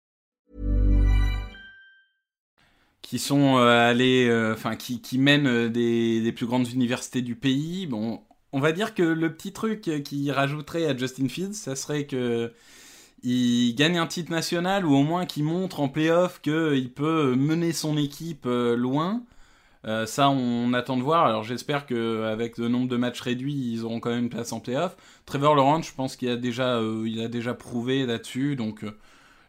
Qui 3.03 3.19
sont 3.19 3.57
euh, 3.59 3.91
allés, 3.91 4.27
enfin, 4.51 4.71
euh, 4.71 4.75
qui, 4.75 4.99
qui 4.99 5.19
mènent 5.19 5.47
euh, 5.47 5.69
des, 5.69 6.21
des 6.21 6.31
plus 6.31 6.47
grandes 6.47 6.67
universités 6.71 7.21
du 7.21 7.35
pays. 7.35 7.85
Bon, 7.85 8.21
on 8.51 8.59
va 8.59 8.71
dire 8.71 8.95
que 8.95 9.03
le 9.03 9.31
petit 9.31 9.51
truc 9.51 9.81
qui 10.03 10.31
rajouterait 10.31 10.87
à 10.87 10.97
Justin 10.97 11.27
Fields, 11.29 11.53
ça 11.53 11.75
serait 11.75 12.05
que 12.05 12.51
il 13.23 13.75
gagne 13.75 13.97
un 13.97 14.07
titre 14.07 14.31
national 14.31 14.85
ou 14.85 14.95
au 14.95 15.03
moins 15.03 15.25
qu'il 15.25 15.43
montre 15.43 15.79
en 15.79 15.89
playoff 15.89 16.41
qu'il 16.41 16.91
peut 16.93 17.35
mener 17.35 17.71
son 17.73 17.97
équipe 17.97 18.45
euh, 18.45 18.75
loin. 18.75 19.23
Euh, 19.85 20.05
ça, 20.05 20.29
on 20.29 20.73
attend 20.73 20.97
de 20.97 21.03
voir. 21.03 21.25
Alors, 21.25 21.43
j'espère 21.43 21.85
qu'avec 21.85 22.57
le 22.57 22.67
nombre 22.67 22.87
de 22.87 22.97
matchs 22.97 23.21
réduits, 23.21 23.53
ils 23.73 23.83
auront 23.83 23.99
quand 23.99 24.11
même 24.11 24.25
une 24.25 24.29
place 24.29 24.51
en 24.53 24.59
playoff. 24.59 24.95
Trevor 25.25 25.55
Lawrence, 25.55 25.87
je 25.87 25.93
pense 25.93 26.15
qu'il 26.15 26.29
a 26.29 26.35
déjà, 26.35 26.77
euh, 26.77 27.27
déjà 27.27 27.53
prouvé 27.53 28.05
là-dessus, 28.05 28.55
donc 28.55 28.85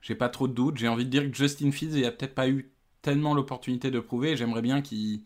j'ai 0.03 0.15
pas 0.15 0.29
trop 0.29 0.49
de 0.49 0.55
doutes. 0.55 0.79
J'ai 0.79 0.89
envie 0.89 1.05
de 1.05 1.11
dire 1.11 1.23
que 1.31 1.37
Justin 1.37 1.71
Fields, 1.73 1.97
il 1.97 2.05
a 2.05 2.13
peut-être 2.13 2.35
pas 2.35 2.49
eu 2.49 2.73
tellement 3.03 3.35
l'opportunité 3.35 3.91
de 3.91 4.01
prouver. 4.01 4.37
J'aimerais 4.37 4.63
bien 4.63 4.83
qu'il 4.83 5.23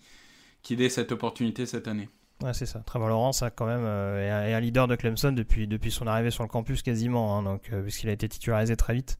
ait 0.70 0.88
cette 0.88 1.12
opportunité 1.12 1.66
cette 1.66 1.88
année. 1.88 2.08
Ouais, 2.42 2.52
c'est 2.52 2.66
ça. 2.66 2.80
Trevor 2.80 3.08
Lawrence 3.08 3.42
a 3.42 3.50
quand 3.50 3.66
même 3.66 3.84
est, 3.84 4.52
un, 4.52 4.60
leader 4.60 4.86
de 4.88 4.94
Clemson 4.94 5.32
depuis, 5.32 5.66
depuis 5.66 5.90
son 5.90 6.06
arrivée 6.06 6.30
sur 6.30 6.42
le 6.42 6.48
campus 6.48 6.82
quasiment, 6.82 7.36
hein, 7.36 7.42
donc 7.42 7.70
puisqu'il 7.82 8.10
a 8.10 8.12
été 8.12 8.28
titularisé 8.28 8.76
très 8.76 8.92
vite. 8.92 9.18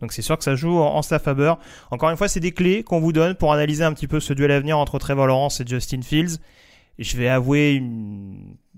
Donc 0.00 0.12
c'est 0.12 0.22
sûr 0.22 0.36
que 0.36 0.44
ça 0.44 0.54
joue 0.54 0.78
en, 0.78 1.02
sa 1.02 1.18
faveur. 1.18 1.58
Encore 1.90 2.10
une 2.10 2.16
fois, 2.16 2.28
c'est 2.28 2.40
des 2.40 2.52
clés 2.52 2.82
qu'on 2.82 3.00
vous 3.00 3.12
donne 3.12 3.34
pour 3.34 3.52
analyser 3.52 3.84
un 3.84 3.92
petit 3.92 4.06
peu 4.06 4.20
ce 4.20 4.32
duel 4.32 4.50
à 4.50 4.60
venir 4.60 4.78
entre 4.78 4.98
Trevor 4.98 5.26
Lawrence 5.26 5.60
et 5.60 5.66
Justin 5.66 6.02
Fields. 6.02 6.38
je 6.98 7.16
vais 7.16 7.28
avouer 7.28 7.82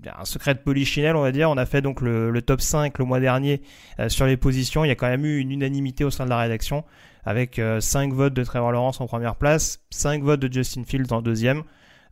un 0.05 0.25
secret 0.25 0.55
de 0.55 0.59
polichinelle, 0.59 1.15
on 1.15 1.21
va 1.21 1.31
dire. 1.31 1.49
On 1.49 1.57
a 1.57 1.65
fait 1.65 1.81
donc 1.81 2.01
le, 2.01 2.41
top 2.41 2.61
5 2.61 2.97
le 2.97 3.05
mois 3.05 3.19
dernier 3.19 3.61
euh, 3.99 4.09
sur 4.09 4.25
les 4.25 4.37
positions. 4.37 4.85
Il 4.85 4.87
y 4.87 4.91
a 4.91 4.95
quand 4.95 5.09
même 5.09 5.25
eu 5.25 5.39
une 5.39 5.51
unanimité 5.51 6.03
au 6.03 6.11
sein 6.11 6.25
de 6.25 6.29
la 6.29 6.37
rédaction 6.37 6.83
avec 7.25 7.55
5 7.79 8.11
euh, 8.11 8.15
votes 8.15 8.33
de 8.33 8.43
Trevor 8.43 8.71
Lawrence 8.71 9.01
en 9.01 9.07
première 9.07 9.35
place, 9.35 9.81
5 9.89 10.23
votes 10.23 10.39
de 10.39 10.51
Justin 10.51 10.83
Fields 10.85 11.11
en 11.11 11.21
deuxième. 11.21 11.63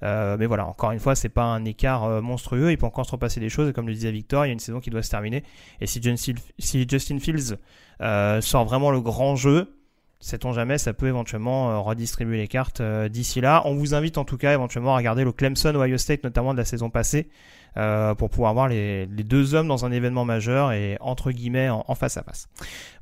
Euh, 0.04 0.38
mais 0.40 0.46
voilà, 0.46 0.68
encore 0.68 0.92
une 0.92 1.00
fois, 1.00 1.16
c'est 1.16 1.30
pas 1.30 1.44
un 1.44 1.66
écart 1.66 2.04
euh, 2.04 2.22
monstrueux. 2.22 2.72
Il 2.72 2.78
peut 2.78 2.86
encore 2.86 3.06
se 3.06 3.12
repasser 3.12 3.40
des 3.40 3.50
choses. 3.50 3.70
Et 3.70 3.74
comme 3.74 3.88
le 3.88 3.94
disait 3.94 4.12
Victor, 4.12 4.46
il 4.46 4.50
y 4.50 4.52
a 4.52 4.54
une 4.54 4.60
saison 4.60 4.80
qui 4.80 4.90
doit 4.90 5.04
se 5.04 5.10
terminer. 5.10 5.44
Et 5.82 5.88
si, 5.88 6.02
Justin 6.90 7.20
Fields 7.20 7.58
euh, 8.02 8.42
sort 8.42 8.66
vraiment 8.66 8.92
le 8.92 9.02
grand 9.02 9.36
jeu, 9.36 9.74
sait-on 10.20 10.52
jamais, 10.52 10.78
ça 10.78 10.94
peut 10.94 11.08
éventuellement 11.08 11.84
redistribuer 11.84 12.38
les 12.38 12.48
cartes 12.48 12.82
d'ici 12.82 13.42
là. 13.42 13.62
On 13.66 13.76
vous 13.76 13.94
invite 13.94 14.18
en 14.18 14.26
tout 14.26 14.38
cas 14.38 14.54
éventuellement 14.54 14.94
à 14.94 14.98
regarder 14.98 15.24
le 15.24 15.32
Clemson 15.32 15.76
Ohio 15.76 15.98
State, 15.98 16.24
notamment 16.24 16.54
de 16.54 16.58
la 16.58 16.66
saison 16.66 16.90
passée, 16.90 17.30
pour 17.76 18.30
pouvoir 18.32 18.56
voir 18.56 18.68
les, 18.68 19.06
deux 19.06 19.54
hommes 19.54 19.68
dans 19.68 19.86
un 19.86 19.92
événement 19.92 20.26
majeur 20.26 20.72
et 20.72 20.98
entre 21.02 21.32
guillemets 21.32 21.70
en, 21.70 21.94
face 21.94 22.18
à 22.18 22.24
face. 22.24 22.48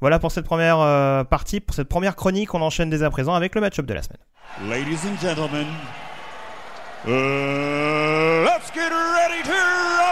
Voilà 0.01 0.19
pour 0.19 0.33
cette 0.33 0.45
première 0.45 1.25
partie, 1.27 1.61
pour 1.61 1.73
cette 1.73 1.87
première 1.87 2.17
chronique. 2.17 2.53
On 2.53 2.61
enchaîne 2.61 2.89
dès 2.89 3.01
à 3.01 3.09
présent 3.09 3.33
avec 3.33 3.55
le 3.55 3.61
match-up 3.61 3.85
de 3.85 3.93
la 3.93 4.01
semaine. 4.01 4.69
Ladies 4.69 4.99
and 5.07 5.17
gentlemen. 5.21 5.67
Let's 7.07 8.71
get 8.71 8.89
ready 8.89 9.43
to 9.43 10.04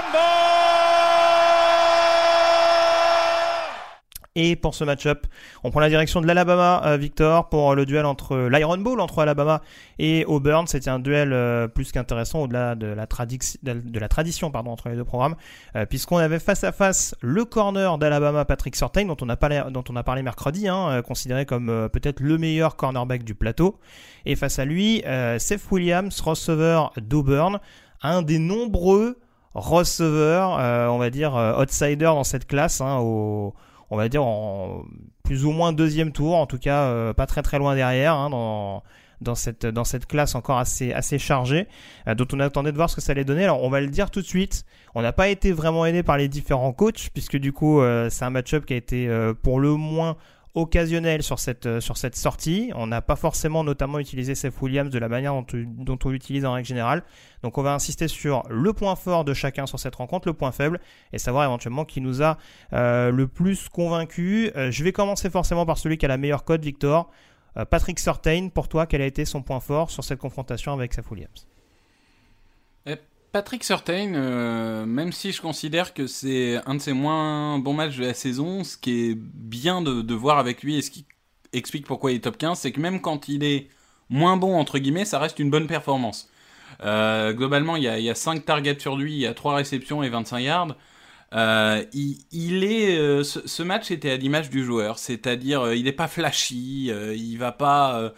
Et 4.35 4.55
pour 4.55 4.73
ce 4.73 4.83
match-up, 4.83 5.27
on 5.63 5.69
prend 5.69 5.79
la 5.79 5.89
direction 5.89 6.19
de 6.19 6.25
l'Alabama, 6.25 6.81
euh, 6.87 6.97
Victor, 6.97 7.49
pour 7.49 7.75
le 7.75 7.85
duel 7.85 8.03
entre 8.07 8.49
l'Iron 8.51 8.79
Bowl 8.79 8.99
entre 8.99 9.19
Alabama 9.19 9.61
et 9.99 10.25
Auburn. 10.25 10.65
C'était 10.65 10.89
un 10.89 10.97
duel 10.97 11.33
euh, 11.33 11.67
plus 11.67 11.91
qu'intéressant 11.91 12.41
au-delà 12.41 12.73
de 12.73 12.87
la, 12.87 13.05
de 13.05 13.99
la 13.99 14.07
tradition 14.07 14.49
pardon, 14.49 14.71
entre 14.71 14.89
les 14.89 14.95
deux 14.95 15.03
programmes, 15.03 15.35
euh, 15.75 15.85
puisqu'on 15.85 16.17
avait 16.17 16.39
face 16.39 16.63
à 16.63 16.71
face 16.71 17.13
le 17.21 17.45
corner 17.45 17.99
d'Alabama, 17.99 18.43
Patrick 18.43 18.75
Surtain, 18.75 19.05
dont 19.05 19.17
on 19.21 19.29
a 19.29 19.35
parlé, 19.35 19.61
on 19.71 19.95
a 19.95 20.03
parlé 20.03 20.23
mercredi, 20.23 20.67
hein, 20.67 21.03
considéré 21.03 21.45
comme 21.45 21.87
peut-être 21.93 22.19
le 22.19 22.39
meilleur 22.39 22.75
cornerback 22.75 23.23
du 23.23 23.35
plateau. 23.35 23.77
Et 24.25 24.35
face 24.35 24.57
à 24.57 24.65
lui, 24.65 25.03
Seth 25.37 25.61
Williams, 25.69 26.19
receveur 26.21 26.91
d'Auburn, 26.99 27.59
un 28.01 28.23
des 28.23 28.39
nombreux 28.39 29.19
receveurs, 29.53 30.53
on 30.91 30.97
va 30.97 31.11
dire, 31.11 31.35
outsider 31.59 32.05
dans 32.05 32.23
cette 32.23 32.47
classe, 32.47 32.81
hein, 32.81 32.97
on 33.89 33.97
va 33.97 34.09
dire 34.09 34.23
en 34.23 34.83
plus 35.23 35.45
ou 35.45 35.51
moins 35.51 35.73
deuxième 35.73 36.11
tour, 36.11 36.35
en 36.35 36.45
tout 36.45 36.57
cas 36.57 36.83
euh, 36.83 37.13
pas 37.13 37.25
très 37.25 37.41
très 37.41 37.57
loin 37.57 37.75
derrière, 37.75 38.13
hein, 38.13 38.29
dans, 39.21 39.35
cette, 39.35 40.05
classe 40.05 40.35
encore 40.35 40.57
assez, 40.57 40.91
assez 40.91 41.17
chargée, 41.17 41.67
euh, 42.07 42.15
dont 42.15 42.27
on 42.33 42.39
attendait 42.39 42.71
de 42.71 42.77
voir 42.77 42.89
ce 42.89 42.95
que 42.95 43.01
ça 43.01 43.13
allait 43.13 43.23
donner. 43.23 43.45
Alors 43.45 43.63
on 43.63 43.69
va 43.69 43.79
le 43.79 43.87
dire 43.87 44.11
tout 44.11 44.21
de 44.21 44.25
suite, 44.25 44.65
on 44.95 45.01
n'a 45.01 45.13
pas 45.13 45.29
été 45.29 45.51
vraiment 45.51 45.85
aidé 45.85 46.03
par 46.03 46.17
les 46.17 46.27
différents 46.27 46.73
coachs, 46.73 47.09
puisque 47.13 47.37
du 47.37 47.53
coup 47.53 47.79
euh, 47.79 48.09
c'est 48.09 48.25
un 48.25 48.29
match-up 48.29 48.65
qui 48.65 48.73
a 48.73 48.77
été 48.77 49.09
pour 49.41 49.59
le 49.59 49.75
moins 49.75 50.17
occasionnel 50.55 51.23
sur 51.23 51.39
cette, 51.39 51.65
euh, 51.65 51.79
sur 51.81 51.97
cette 51.97 52.15
sortie. 52.15 52.71
On 52.75 52.87
n'a 52.87 53.01
pas 53.01 53.15
forcément 53.15 53.63
notamment 53.63 53.99
utilisé 53.99 54.35
Seth 54.35 54.61
Williams 54.61 54.91
de 54.91 54.99
la 54.99 55.09
manière 55.09 55.33
dont, 55.33 55.99
on 56.03 56.09
l'utilise 56.09 56.45
en 56.45 56.53
règle 56.53 56.67
générale. 56.67 57.03
Donc 57.41 57.57
on 57.57 57.63
va 57.63 57.73
insister 57.73 58.07
sur 58.07 58.43
le 58.49 58.73
point 58.73 58.95
fort 58.95 59.25
de 59.25 59.33
chacun 59.33 59.65
sur 59.65 59.79
cette 59.79 59.95
rencontre, 59.95 60.27
le 60.27 60.33
point 60.33 60.51
faible, 60.51 60.79
et 61.11 61.17
savoir 61.17 61.45
éventuellement 61.45 61.85
qui 61.85 62.01
nous 62.01 62.21
a 62.21 62.37
euh, 62.73 63.11
le 63.11 63.27
plus 63.27 63.67
convaincu. 63.69 64.51
Euh, 64.55 64.69
je 64.71 64.83
vais 64.83 64.91
commencer 64.91 65.29
forcément 65.29 65.65
par 65.65 65.77
celui 65.77 65.97
qui 65.97 66.05
a 66.05 66.09
la 66.09 66.17
meilleure 66.17 66.43
cote, 66.43 66.63
Victor. 66.63 67.09
Patrick 67.69 67.99
Surtain, 67.99 68.49
pour 68.49 68.67
toi, 68.67 68.87
quel 68.87 69.03
a 69.03 69.05
été 69.05 69.25
son 69.25 69.43
point 69.43 69.59
fort 69.59 69.91
sur 69.91 70.03
cette 70.03 70.17
confrontation 70.17 70.73
avec 70.73 70.91
Seth 70.91 71.11
Williams? 71.11 71.45
Patrick 73.33 73.63
Surtain, 73.63 74.13
euh, 74.13 74.85
même 74.85 75.11
si 75.11 75.31
je 75.31 75.41
considère 75.41 75.95
que 75.95 76.05
c'est 76.05 76.61
un 76.67 76.75
de 76.75 76.79
ses 76.79 76.93
moins 76.93 77.57
bons 77.57 77.73
matchs 77.73 77.97
de 77.97 78.05
la 78.05 78.13
saison, 78.13 78.63
ce 78.63 78.77
qui 78.77 79.09
est 79.09 79.15
bien 79.15 79.81
de, 79.81 80.13
voir 80.13 80.37
avec 80.37 80.61
lui 80.61 80.77
et 80.77 80.83
ce 80.83 80.91
qui 80.91 81.07
explique 81.51 81.87
pourquoi 81.87 82.11
il 82.11 82.17
est 82.17 82.19
top 82.19 82.37
15, 82.37 82.59
c'est 82.59 82.71
que 82.71 82.79
même 82.79 83.01
quand 83.01 83.27
il 83.29 83.43
est 83.43 83.69
moins 84.07 84.37
bon, 84.37 84.55
entre 84.55 84.77
guillemets, 84.77 85.03
ça 85.03 85.17
reste 85.17 85.39
une 85.39 85.49
bonne 85.49 85.65
performance. 85.65 86.29
Euh, 86.85 87.33
globalement, 87.33 87.75
il 87.75 87.81
y, 87.81 87.87
a, 87.87 87.97
il 87.97 88.05
y, 88.05 88.09
a, 88.11 88.15
5 88.15 88.45
targets 88.45 88.77
sur 88.79 88.97
lui, 88.97 89.13
il 89.13 89.19
y 89.19 89.25
a 89.25 89.33
3 89.33 89.55
réceptions 89.55 90.03
et 90.03 90.09
25 90.09 90.39
yards. 90.39 90.75
Euh, 91.33 91.83
est, 91.91 93.23
ce, 93.23 93.63
match 93.63 93.89
était 93.89 94.11
à 94.11 94.17
l'image 94.17 94.51
du 94.51 94.63
joueur, 94.63 94.99
c'est-à-dire 94.99 95.73
il 95.73 95.85
n'est 95.85 95.91
pas 95.91 96.07
flashy, 96.07 96.91
il 97.15 97.37
va 97.37 97.51
pas 97.51 98.13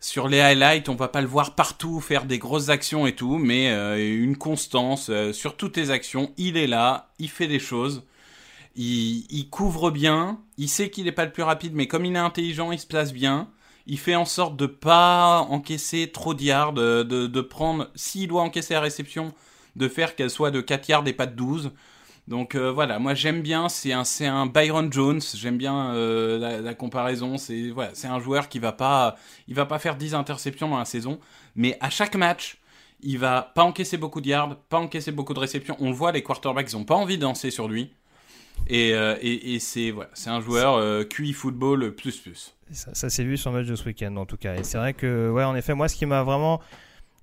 sur 0.00 0.28
les 0.28 0.40
highlights, 0.40 0.88
on 0.88 0.94
va 0.94 1.08
pas 1.08 1.20
le 1.20 1.26
voir 1.26 1.54
partout 1.54 2.00
faire 2.00 2.24
des 2.24 2.38
grosses 2.38 2.68
actions 2.68 3.06
et 3.06 3.14
tout, 3.14 3.38
mais 3.38 3.70
euh, 3.70 3.96
une 3.96 4.36
constance 4.36 5.08
euh, 5.10 5.32
sur 5.32 5.56
toutes 5.56 5.76
les 5.76 5.90
actions. 5.90 6.32
Il 6.36 6.56
est 6.56 6.68
là, 6.68 7.10
il 7.18 7.28
fait 7.28 7.48
des 7.48 7.58
choses, 7.58 8.04
il, 8.76 9.48
couvre 9.50 9.90
bien, 9.90 10.38
il 10.56 10.68
sait 10.68 10.90
qu'il 10.90 11.04
n'est 11.04 11.12
pas 11.12 11.24
le 11.24 11.32
plus 11.32 11.42
rapide, 11.42 11.72
mais 11.74 11.88
comme 11.88 12.04
il 12.04 12.14
est 12.14 12.18
intelligent, 12.18 12.70
il 12.70 12.78
se 12.78 12.86
place 12.86 13.12
bien. 13.12 13.48
Il 13.86 13.98
fait 13.98 14.14
en 14.14 14.26
sorte 14.26 14.56
de 14.56 14.66
pas 14.66 15.40
encaisser 15.48 16.10
trop 16.12 16.34
de 16.34 16.42
yards, 16.42 16.74
de, 16.74 17.02
de 17.02 17.40
prendre, 17.40 17.90
s'il 17.94 18.28
doit 18.28 18.42
encaisser 18.42 18.74
la 18.74 18.80
réception, 18.80 19.32
de 19.76 19.88
faire 19.88 20.14
qu'elle 20.14 20.30
soit 20.30 20.50
de 20.50 20.60
4 20.60 20.88
yards 20.88 21.06
et 21.08 21.12
pas 21.12 21.26
de 21.26 21.34
12. 21.34 21.72
Donc 22.28 22.54
euh, 22.54 22.70
voilà, 22.70 22.98
moi 22.98 23.14
j'aime 23.14 23.40
bien, 23.40 23.70
c'est 23.70 23.92
un, 23.94 24.04
un 24.20 24.46
Byron 24.46 24.92
Jones, 24.92 25.20
j'aime 25.34 25.56
bien 25.56 25.94
euh, 25.94 26.60
la, 26.60 26.74
comparaison, 26.74 27.38
c'est 27.38 27.70
voilà, 27.70 27.92
un 28.04 28.20
joueur 28.20 28.50
qui 28.50 28.58
va 28.58 28.72
pas, 28.72 29.16
il 29.48 29.54
va 29.54 29.64
pas 29.64 29.78
faire 29.78 29.96
10 29.96 30.14
interceptions 30.14 30.68
dans 30.68 30.78
la 30.78 30.84
saison, 30.84 31.20
mais 31.56 31.78
à 31.80 31.88
chaque 31.88 32.14
match, 32.16 32.58
il 33.00 33.18
va 33.18 33.50
pas 33.54 33.62
encaisser 33.62 33.96
beaucoup 33.96 34.20
de 34.20 34.28
yards, 34.28 34.56
pas 34.68 34.76
encaisser 34.76 35.10
beaucoup 35.10 35.32
de 35.32 35.38
réceptions. 35.38 35.74
On 35.80 35.86
le 35.86 35.94
voit, 35.94 36.12
les 36.12 36.22
quarterbacks 36.22 36.74
ont 36.74 36.84
pas 36.84 36.96
envie 36.96 37.16
de 37.16 37.22
danser 37.22 37.50
sur 37.50 37.66
lui. 37.66 37.94
Et, 38.66 38.92
euh, 38.92 39.16
c'est 39.58 39.90
voilà, 39.90 40.10
un 40.26 40.40
joueur 40.42 41.08
QI 41.08 41.32
football 41.32 41.94
plus 41.94 42.18
plus. 42.18 42.54
Ça, 42.72 42.92
ça 42.92 43.08
s'est 43.08 43.24
vu 43.24 43.38
sur 43.38 43.52
le 43.52 43.60
match 43.60 43.68
de 43.68 43.74
ce 43.74 43.86
week-end 43.86 44.14
en 44.16 44.26
tout 44.26 44.36
cas. 44.36 44.56
Et 44.56 44.64
c'est 44.64 44.76
vrai 44.76 44.92
que 44.92 45.30
ouais, 45.30 45.44
en 45.44 45.56
effet, 45.56 45.72
moi 45.72 45.88
ce 45.88 45.96
qui 45.96 46.04
m'a 46.04 46.22
vraiment 46.24 46.60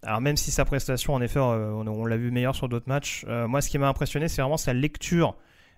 alors 0.05 0.21
même 0.21 0.37
si 0.37 0.51
sa 0.51 0.65
prestation, 0.65 1.13
en 1.13 1.21
effet, 1.21 1.39
euh, 1.39 1.71
on, 1.71 2.05
l'a 2.05 2.17
vu 2.17 2.31
meilleur 2.31 2.55
sur 2.55 2.69
d'autres 2.69 2.87
matchs, 2.87 3.25
euh, 3.27 3.47
moi 3.47 3.61
ce 3.61 3.69
qui 3.69 3.77
m'a 3.77 3.87
impressionné, 3.87 4.27
c'est 4.27 4.41
vraiment 4.41 4.57
sa 4.57 4.73
lecture 4.73 5.35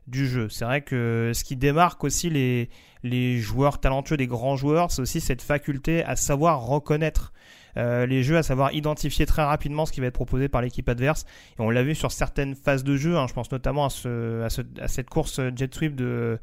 du 0.08 0.28
jeu. 0.28 0.50
C'est 0.50 0.66
vrai 0.66 0.82
que 0.82 1.32
ce 1.34 1.44
qui 1.44 1.56
démarque 1.56 2.04
aussi 2.04 2.30
les, 2.30 3.40
joueurs 3.40 3.80
talentueux, 3.80 4.18
des 4.18 4.28
grands 4.28 4.56
joueurs, 4.56 4.92
c'est 4.92 5.02
aussi 5.02 5.22
cette 5.22 5.42
faculté 5.42 6.04
à 6.04 6.16
savoir 6.16 6.66
reconnaître 6.66 7.34
euh, 7.78 8.06
les 8.06 8.24
jeux, 8.24 8.38
à 8.38 8.44
savoir 8.44 8.74
identifier 8.74 9.26
très 9.26 9.44
rapidement 9.44 9.86
ce 9.86 9.92
qui 9.92 10.02
va 10.02 10.08
être 10.08 10.14
proposé 10.14 10.50
par 10.50 10.62
l'équipe 10.62 10.88
adverse. 10.90 11.26
Et 11.60 11.62
on 11.62 11.70
l'a 11.70 11.84
vu 11.84 11.96
sur 11.96 12.12
certaines 12.12 12.56
phases 12.56 12.84
de 12.84 12.96
jeu, 12.98 13.18
hein, 13.18 13.28
je 13.28 13.34
pense 13.34 13.52
notamment 13.52 13.84
à, 13.84 13.88
à, 13.88 13.90
ce, 13.90 14.62
à 14.82 14.88
cette 14.88 15.10
course 15.10 15.40
jet 15.56 15.74
sweep 15.74 15.96
de 15.96 16.40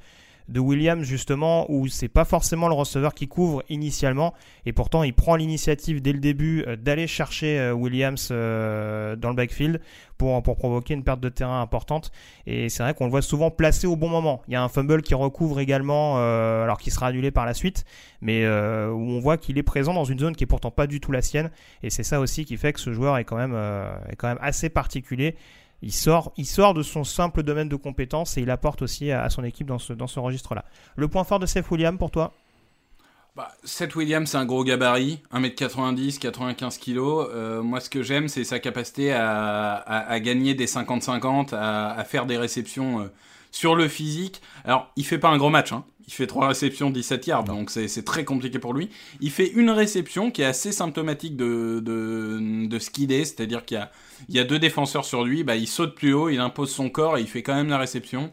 de 0.49 0.61
Williams 0.61 1.05
justement 1.05 1.71
où 1.71 1.89
c'est 1.89 2.09
pas 2.09 2.25
forcément 2.25 2.69
le 2.69 2.75
receveur 2.75 3.15
qui 3.15 3.29
couvre 3.29 3.63
initialement. 3.69 4.35
Et 4.67 4.73
pourtant 4.73 5.03
il 5.03 5.15
prend 5.15 5.37
l'initiative 5.37 6.03
dès 6.03 6.13
le 6.13 6.19
début 6.19 6.65
euh, 6.67 6.77
d'aller 6.77 7.07
chercher 7.07 7.59
euh, 7.59 7.73
Williams 7.73 8.29
euh, 8.31 9.17
dans 9.17 9.31
le 9.31 9.35
backfield 9.35 9.81
pour, 10.19 10.43
provoquer 10.43 10.95
une 10.95 11.03
perte 11.03 11.21
de 11.21 11.29
terrain 11.29 11.61
importante. 11.61 12.13
Et 12.47 12.69
c'est 12.69 12.83
vrai 12.83 12.95
qu'on 12.95 13.05
le 13.05 13.11
voit 13.11 13.23
souvent 13.23 13.51
placé 13.51 13.87
au 13.87 13.97
bon 13.97 14.09
moment. 14.09 14.43
Il 14.49 14.55
y 14.55 14.57
a 14.57 14.63
un 14.63 14.69
fumble 14.69 15.03
qui 15.03 15.15
recouvre 15.15 15.61
également 15.61 16.17
alors 16.17 16.79
qu'il 16.79 16.93
sera 16.93 17.09
annulé 17.09 17.31
par 17.31 17.45
la 17.45 17.53
suite 17.53 17.85
mais 18.23 18.47
où 18.47 19.11
on 19.11 19.19
voit 19.21 19.37
qu'il 19.37 19.59
est 19.59 19.63
présent 19.63 19.93
dans 19.93 20.05
une 20.05 20.19
zone 20.19 20.35
qui 20.35 20.45
est 20.45 20.47
pourtant 20.47 20.71
pas 20.71 20.87
du 20.87 20.99
tout 21.01 21.13
la 21.13 21.21
sienne. 21.21 21.51
Et 21.83 21.91
c'est 21.91 22.05
ça 22.05 22.21
aussi 22.21 22.47
qui 22.47 22.57
fait 22.57 22.73
que 22.73 22.81
ce 22.81 22.95
joueur 22.95 23.19
est 23.19 23.25
quand 23.25 23.37
même 23.37 23.59
assez 24.41 24.71
particulier 24.71 25.37
il 25.85 25.93
sort, 25.93 26.33
il 26.37 26.47
sort 26.47 26.75
de 26.75 26.83
son 26.83 27.05
simple 27.05 27.43
domaine 27.43 27.69
de 27.69 27.77
compétences 27.77 28.37
et 28.39 28.41
il 28.41 28.51
apporte 28.51 28.83
aussi 28.83 29.13
à, 29.13 29.29
son 29.31 29.45
équipe 29.45 29.67
dans 29.67 29.79
ce, 29.79 29.93
dans 29.93 30.07
ce 30.07 30.19
registre-là. 30.19 30.65
Le 30.97 31.09
point 31.09 31.25
fort 31.25 31.39
de 31.39 31.47
Seth 31.47 31.71
Williams 31.71 31.99
pour 31.99 32.11
toi? 32.11 32.33
Bah, 33.37 33.51
Seth 33.65 33.97
Williams, 33.97 34.31
c'est 34.31 34.37
un 34.37 34.47
gros 34.47 34.63
gabarit, 34.63 35.21
1m90, 35.33 36.19
95 36.19 36.79
kg. 36.79 37.63
moi, 37.63 37.81
ce 37.81 37.91
que 37.91 38.03
j'aime, 38.03 38.29
c'est 38.29 38.45
sa 38.45 38.61
capacité 38.61 39.13
à, 39.13 39.75
à, 39.75 40.21
gagner 40.21 40.55
des 40.55 40.67
50-50, 40.67 41.53
à, 41.53 41.91
à, 41.91 42.05
faire 42.05 42.27
des 42.27 42.39
réceptions 42.39 43.01
euh, 43.01 43.13
sur 43.51 43.75
le 43.75 43.89
physique. 43.89 44.41
Alors, 44.65 44.91
il 44.97 45.05
fait 45.05 45.19
pas 45.19 45.29
un 45.29 45.37
gros 45.37 45.51
match, 45.51 45.73
hein. 45.73 45.85
Il 46.07 46.13
fait 46.13 46.27
trois 46.27 46.49
réceptions, 46.49 46.91
17 46.91 47.27
yards, 47.27 47.45
donc 47.45 47.71
c'est 47.71 48.05
très 48.05 48.25
compliqué 48.25 48.59
pour 48.59 48.75
lui. 48.75 48.91
Il 49.21 49.31
fait 49.31 49.49
une 49.49 49.71
réception 49.71 50.31
qui 50.31 50.43
est 50.43 50.47
assez 50.47 50.73
symptomatique 50.73 51.37
de, 51.37 51.81
de, 51.83 52.67
de 52.67 52.79
ce 52.79 52.91
qu'il 52.91 53.13
est, 53.13 53.25
c'est-à-dire 53.25 53.65
qu'il 53.65 53.77
y 53.77 53.81
a, 53.81 53.91
il 54.29 54.35
y 54.35 54.39
a 54.39 54.45
deux 54.45 54.59
défenseurs 54.59 55.05
sur 55.05 55.25
lui, 55.25 55.45
bah, 55.45 55.57
il 55.57 55.67
saute 55.67 55.95
plus 55.95 56.13
haut, 56.13 56.29
il 56.29 56.41
impose 56.41 56.71
son 56.71 56.91
corps 56.91 57.17
et 57.17 57.21
il 57.21 57.27
fait 57.27 57.43
quand 57.43 57.55
même 57.55 57.69
la 57.69 57.79
réception. 57.79 58.33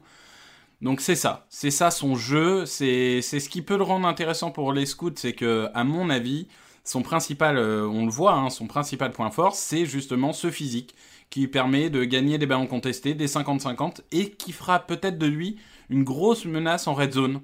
Donc 0.81 0.99
c'est 0.99 1.15
ça, 1.15 1.45
c'est 1.49 1.71
ça 1.71 1.91
son 1.91 2.15
jeu, 2.15 2.65
c'est 2.65 3.21
ce 3.21 3.49
qui 3.49 3.61
peut 3.61 3.77
le 3.77 3.83
rendre 3.83 4.07
intéressant 4.07 4.51
pour 4.51 4.73
les 4.73 4.85
scouts, 4.85 5.11
c'est 5.15 5.33
que 5.33 5.69
à 5.73 5.83
mon 5.83 6.09
avis, 6.09 6.47
son 6.83 7.03
principal, 7.03 7.57
euh, 7.57 7.87
on 7.87 8.05
le 8.05 8.11
voit, 8.11 8.33
hein, 8.33 8.49
son 8.49 8.65
principal 8.67 9.11
point 9.11 9.29
fort, 9.29 9.55
c'est 9.55 9.85
justement 9.85 10.33
ce 10.33 10.49
physique 10.49 10.95
qui 11.29 11.47
permet 11.47 11.89
de 11.89 12.03
gagner 12.03 12.37
des 12.37 12.47
ballons 12.47 12.67
contestés, 12.67 13.13
des 13.13 13.27
50-50, 13.27 14.01
et 14.11 14.31
qui 14.31 14.51
fera 14.51 14.79
peut-être 14.79 15.17
de 15.17 15.27
lui 15.27 15.57
une 15.89 16.03
grosse 16.03 16.45
menace 16.45 16.87
en 16.87 16.93
red 16.95 17.13
zone 17.13 17.41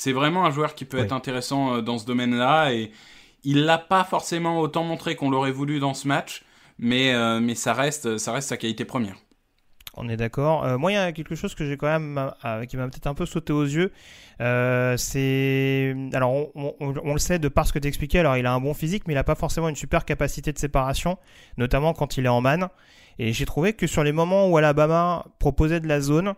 c'est 0.00 0.12
vraiment 0.12 0.46
un 0.46 0.50
joueur 0.50 0.74
qui 0.74 0.86
peut 0.86 0.98
être 0.98 1.12
intéressant 1.12 1.74
euh, 1.74 1.82
dans 1.82 1.98
ce 1.98 2.06
domaine-là 2.06 2.72
et 2.72 2.90
il 3.44 3.66
l'a 3.66 3.76
pas 3.76 4.02
forcément 4.02 4.58
autant 4.58 4.82
montré 4.82 5.14
qu'on 5.14 5.28
l'aurait 5.28 5.52
voulu 5.52 5.78
dans 5.78 5.92
ce 5.92 6.08
match, 6.08 6.42
mais, 6.78 7.12
euh, 7.12 7.38
mais 7.38 7.54
ça, 7.54 7.74
reste, 7.74 8.16
ça 8.16 8.32
reste 8.32 8.48
sa 8.48 8.56
qualité 8.56 8.86
première. 8.86 9.16
On 9.98 10.08
est 10.08 10.16
d'accord. 10.16 10.64
Euh, 10.64 10.78
moi, 10.78 10.90
il 10.90 10.94
y 10.94 10.98
a 10.98 11.12
quelque 11.12 11.34
chose 11.34 11.54
que 11.54 11.66
j'ai 11.66 11.76
quand 11.76 11.86
même, 11.86 12.32
qui 12.66 12.78
m'a 12.78 12.88
peut-être 12.88 13.08
un 13.08 13.14
peu 13.14 13.26
sauté 13.26 13.52
aux 13.52 13.64
yeux. 13.64 13.92
c'est, 14.38 15.94
alors, 16.14 16.32
on, 16.54 17.12
le 17.12 17.18
sait 17.18 17.38
de 17.38 17.48
par 17.48 17.66
ce 17.66 17.72
que 17.74 17.78
tu 17.78 17.86
expliquais. 17.86 18.20
Alors, 18.20 18.38
il 18.38 18.46
a 18.46 18.54
un 18.54 18.60
bon 18.60 18.72
physique, 18.72 19.02
mais 19.06 19.12
il 19.12 19.16
n'a 19.16 19.24
pas 19.24 19.34
forcément 19.34 19.68
une 19.68 19.76
super 19.76 20.06
capacité 20.06 20.50
de 20.50 20.58
séparation, 20.58 21.18
notamment 21.58 21.92
quand 21.92 22.16
il 22.16 22.24
est 22.24 22.30
en 22.30 22.40
man. 22.40 22.70
Et 23.18 23.34
j'ai 23.34 23.44
trouvé 23.44 23.74
que 23.74 23.86
sur 23.86 24.02
les 24.02 24.12
moments 24.12 24.48
où 24.48 24.56
Alabama 24.56 25.26
proposait 25.38 25.80
de 25.80 25.88
la 25.88 26.00
zone, 26.00 26.32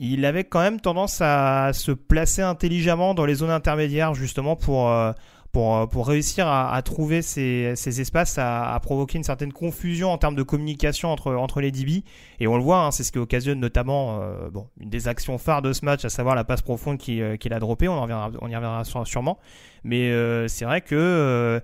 il 0.00 0.24
avait 0.24 0.44
quand 0.44 0.60
même 0.60 0.80
tendance 0.80 1.20
à 1.20 1.72
se 1.74 1.92
placer 1.92 2.40
intelligemment 2.40 3.12
dans 3.12 3.26
les 3.26 3.34
zones 3.34 3.50
intermédiaires 3.50 4.14
justement 4.14 4.56
pour 4.56 4.88
euh, 4.88 5.12
pour, 5.52 5.76
euh, 5.76 5.86
pour 5.86 6.06
réussir 6.06 6.46
à, 6.46 6.80
trouver 6.82 7.22
ces, 7.22 7.74
ces 7.74 8.00
espaces, 8.00 8.38
à, 8.38 8.78
provoquer 8.82 9.18
une 9.18 9.24
certaine 9.24 9.52
confusion 9.52 10.10
en 10.10 10.16
termes 10.16 10.36
de 10.36 10.44
communication 10.44 11.10
entre, 11.10 11.34
entre 11.34 11.60
les 11.60 11.72
DB. 11.72 12.04
Et 12.38 12.46
on 12.46 12.56
le 12.56 12.62
voit, 12.62 12.84
hein, 12.84 12.92
c'est 12.92 13.02
ce 13.02 13.10
qui 13.10 13.18
occasionne 13.18 13.58
notamment 13.58 14.20
euh, 14.22 14.48
bon, 14.48 14.68
une 14.78 14.90
des 14.90 15.08
actions 15.08 15.38
phares 15.38 15.60
de 15.60 15.72
ce 15.72 15.84
match, 15.84 16.04
à 16.04 16.08
savoir 16.08 16.36
la 16.36 16.44
passe 16.44 16.62
profonde 16.62 16.98
qu'il 16.98 17.52
a 17.52 17.58
droppée. 17.58 17.88
On, 17.88 18.00
on 18.00 18.48
y 18.48 18.54
reviendra 18.54 18.84
sûrement. 19.04 19.40
Mais 19.82 20.12
c'est 20.46 20.64
vrai 20.64 20.82
que 20.82 21.60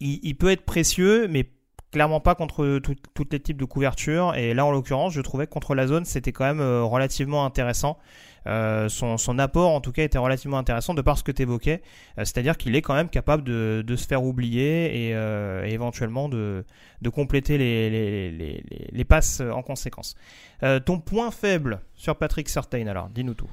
il, 0.00 0.20
il, 0.22 0.34
peut 0.34 0.50
être 0.50 0.64
précieux, 0.64 1.28
mais 1.28 1.46
clairement 1.96 2.20
pas 2.20 2.34
contre 2.34 2.78
tous 2.78 3.26
les 3.32 3.40
types 3.40 3.56
de 3.56 3.64
couverture. 3.64 4.34
Et 4.34 4.52
là, 4.52 4.66
en 4.66 4.70
l'occurrence, 4.70 5.14
je 5.14 5.22
trouvais 5.22 5.46
que 5.46 5.50
contre 5.50 5.74
la 5.74 5.86
zone, 5.86 6.04
c'était 6.04 6.30
quand 6.30 6.44
même 6.44 6.60
euh, 6.60 6.84
relativement 6.84 7.46
intéressant. 7.46 7.96
Euh, 8.46 8.90
son, 8.90 9.38
apport, 9.38 9.70
en 9.70 9.80
tout 9.80 9.92
cas, 9.92 10.02
était 10.02 10.18
relativement 10.18 10.58
intéressant 10.58 10.92
de 10.92 11.00
par 11.00 11.16
ce 11.16 11.24
que 11.24 11.32
tu 11.32 11.40
évoquais. 11.40 11.80
Euh, 12.18 12.26
c'est-à-dire 12.26 12.58
qu'il 12.58 12.76
est 12.76 12.82
quand 12.82 12.92
même 12.92 13.08
capable 13.08 13.44
de, 13.44 13.96
se 13.96 14.06
faire 14.06 14.22
oublier 14.22 15.08
et, 15.08 15.72
éventuellement 15.72 16.28
de, 16.28 16.66
compléter 17.14 17.56
les, 17.56 19.04
passes 19.04 19.40
en 19.40 19.62
conséquence. 19.62 20.16
ton 20.84 21.00
point 21.00 21.30
faible 21.30 21.80
sur 21.94 22.16
Patrick 22.16 22.50
Surtain, 22.50 22.86
alors, 22.88 23.08
dis-nous 23.08 23.34
tout. 23.34 23.50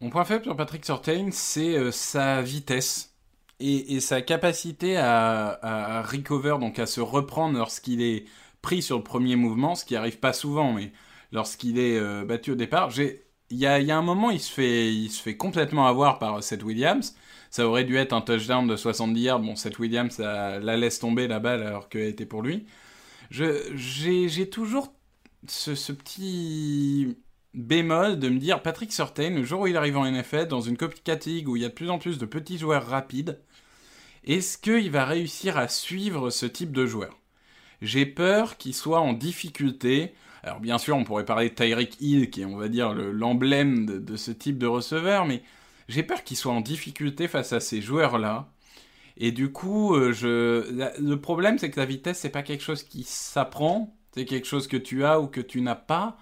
Mon 0.00 0.08
point 0.08 0.24
faible 0.24 0.44
sur 0.44 0.54
Patrick 0.54 0.84
Surtain, 0.84 1.30
c'est 1.32 1.90
sa 1.90 2.42
vitesse 2.42 3.11
et, 3.62 4.00
sa 4.00 4.22
capacité 4.22 4.96
à, 4.96 6.02
recover, 6.02 6.56
donc 6.60 6.78
à 6.78 6.86
se 6.86 7.00
reprendre 7.00 7.56
lorsqu'il 7.56 8.02
est 8.02 8.24
pris 8.60 8.82
sur 8.82 8.98
le 8.98 9.04
premier 9.04 9.36
mouvement, 9.36 9.74
ce 9.74 9.84
qui 9.84 9.96
arrive 9.96 10.18
pas 10.18 10.32
souvent, 10.32 10.72
mais 10.72 10.92
lorsqu'il 11.32 11.78
est 11.78 11.98
euh, 11.98 12.24
battu 12.24 12.52
au 12.52 12.54
départ, 12.54 12.90
il 12.98 13.58
y 13.58 13.66
a, 13.66 13.96
un 13.96 14.02
moment, 14.02 14.30
il 14.30 14.40
se 14.40 14.52
fait, 14.52 14.92
il 14.92 15.10
se 15.10 15.22
fait 15.22 15.36
complètement 15.36 15.86
avoir 15.86 16.18
par 16.18 16.42
Seth 16.42 16.62
Williams. 16.62 17.14
Ça 17.50 17.66
aurait 17.66 17.84
dû 17.84 17.96
être 17.96 18.12
un 18.14 18.22
touchdown 18.22 18.66
de 18.66 18.76
70 18.76 19.20
yards. 19.20 19.40
Bon, 19.40 19.56
Seth 19.56 19.78
Williams 19.78 20.18
la 20.18 20.76
laisse 20.76 20.98
tomber 20.98 21.28
la 21.28 21.38
balle 21.38 21.62
alors 21.62 21.88
qu'elle 21.88 22.08
était 22.08 22.24
pour 22.24 22.42
lui. 22.42 22.66
J'ai 23.30 24.50
toujours 24.50 24.92
ce, 25.48 25.92
petit 25.92 27.16
bémol 27.54 28.18
de 28.18 28.28
me 28.28 28.38
dire 28.38 28.62
Patrick 28.62 28.92
Surtain, 28.92 29.30
le 29.30 29.44
jour 29.44 29.62
où 29.62 29.66
il 29.66 29.76
arrive 29.76 29.96
en 29.96 30.10
NFL, 30.10 30.46
dans 30.48 30.60
une 30.60 30.76
copycat 30.76 31.18
league 31.26 31.48
où 31.48 31.56
il 31.56 31.62
y 31.62 31.64
a 31.64 31.68
de 31.68 31.74
plus 31.74 31.90
en 31.90 31.98
plus 31.98 32.18
de 32.18 32.26
petits 32.26 32.58
joueurs 32.58 32.86
rapides, 32.86 33.40
est-ce 34.24 34.56
qu'il 34.58 34.90
va 34.90 35.04
réussir 35.04 35.56
à 35.56 35.68
suivre 35.68 36.30
ce 36.30 36.46
type 36.46 36.72
de 36.72 36.86
joueur? 36.86 37.18
J'ai 37.80 38.06
peur 38.06 38.56
qu'il 38.56 38.74
soit 38.74 39.00
en 39.00 39.12
difficulté. 39.12 40.14
Alors 40.44 40.60
bien 40.60 40.78
sûr, 40.78 40.96
on 40.96 41.04
pourrait 41.04 41.24
parler 41.24 41.50
de 41.50 41.54
Tyreek 41.54 42.00
Hill, 42.00 42.30
qui 42.30 42.42
est, 42.42 42.44
on 42.44 42.56
va 42.56 42.68
dire, 42.68 42.94
l'emblème 42.94 43.86
de, 43.86 44.16
ce 44.16 44.30
type 44.30 44.58
de 44.58 44.66
receveur, 44.66 45.26
mais 45.26 45.42
j'ai 45.88 46.04
peur 46.04 46.22
qu'il 46.22 46.36
soit 46.36 46.52
en 46.52 46.60
difficulté 46.60 47.26
face 47.26 47.52
à 47.52 47.60
ces 47.60 47.80
joueurs-là. 47.80 48.48
Et 49.16 49.32
du 49.32 49.50
coup, 49.52 49.94
euh, 49.94 50.12
je... 50.12 51.00
le 51.00 51.20
problème, 51.20 51.58
c'est 51.58 51.70
que 51.70 51.80
la 51.80 51.86
vitesse, 51.86 52.20
c'est 52.20 52.30
pas 52.30 52.42
quelque 52.42 52.62
chose 52.62 52.82
qui 52.84 53.02
s'apprend, 53.02 53.94
c'est 54.14 54.24
quelque 54.24 54.46
chose 54.46 54.68
que 54.68 54.76
tu 54.76 55.04
as 55.04 55.20
ou 55.20 55.26
que 55.26 55.40
tu 55.40 55.60
n'as 55.60 55.74
pas. 55.74 56.16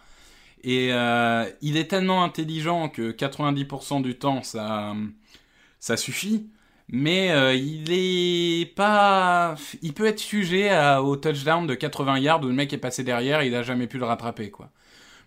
Et 0.62 0.92
euh, 0.92 1.44
il 1.60 1.76
est 1.76 1.88
tellement 1.88 2.24
intelligent 2.24 2.88
que 2.88 3.12
90% 3.12 4.02
du 4.02 4.18
temps, 4.18 4.42
ça, 4.42 4.94
ça 5.78 5.96
suffit 5.96 6.50
mais 6.92 7.30
euh, 7.30 7.54
il 7.54 7.92
est 7.92 8.74
pas. 8.74 9.54
Il 9.80 9.94
peut 9.94 10.06
être 10.06 10.18
sujet 10.18 10.70
au 10.98 11.16
touchdown 11.16 11.66
de 11.66 11.74
80 11.74 12.18
yards 12.18 12.42
où 12.42 12.46
le 12.46 12.52
mec 12.52 12.72
est 12.72 12.78
passé 12.78 13.04
derrière 13.04 13.40
et 13.42 13.46
il 13.46 13.54
a 13.54 13.62
jamais 13.62 13.86
pu 13.86 13.98
le 13.98 14.04
rattraper, 14.04 14.50
quoi. 14.50 14.70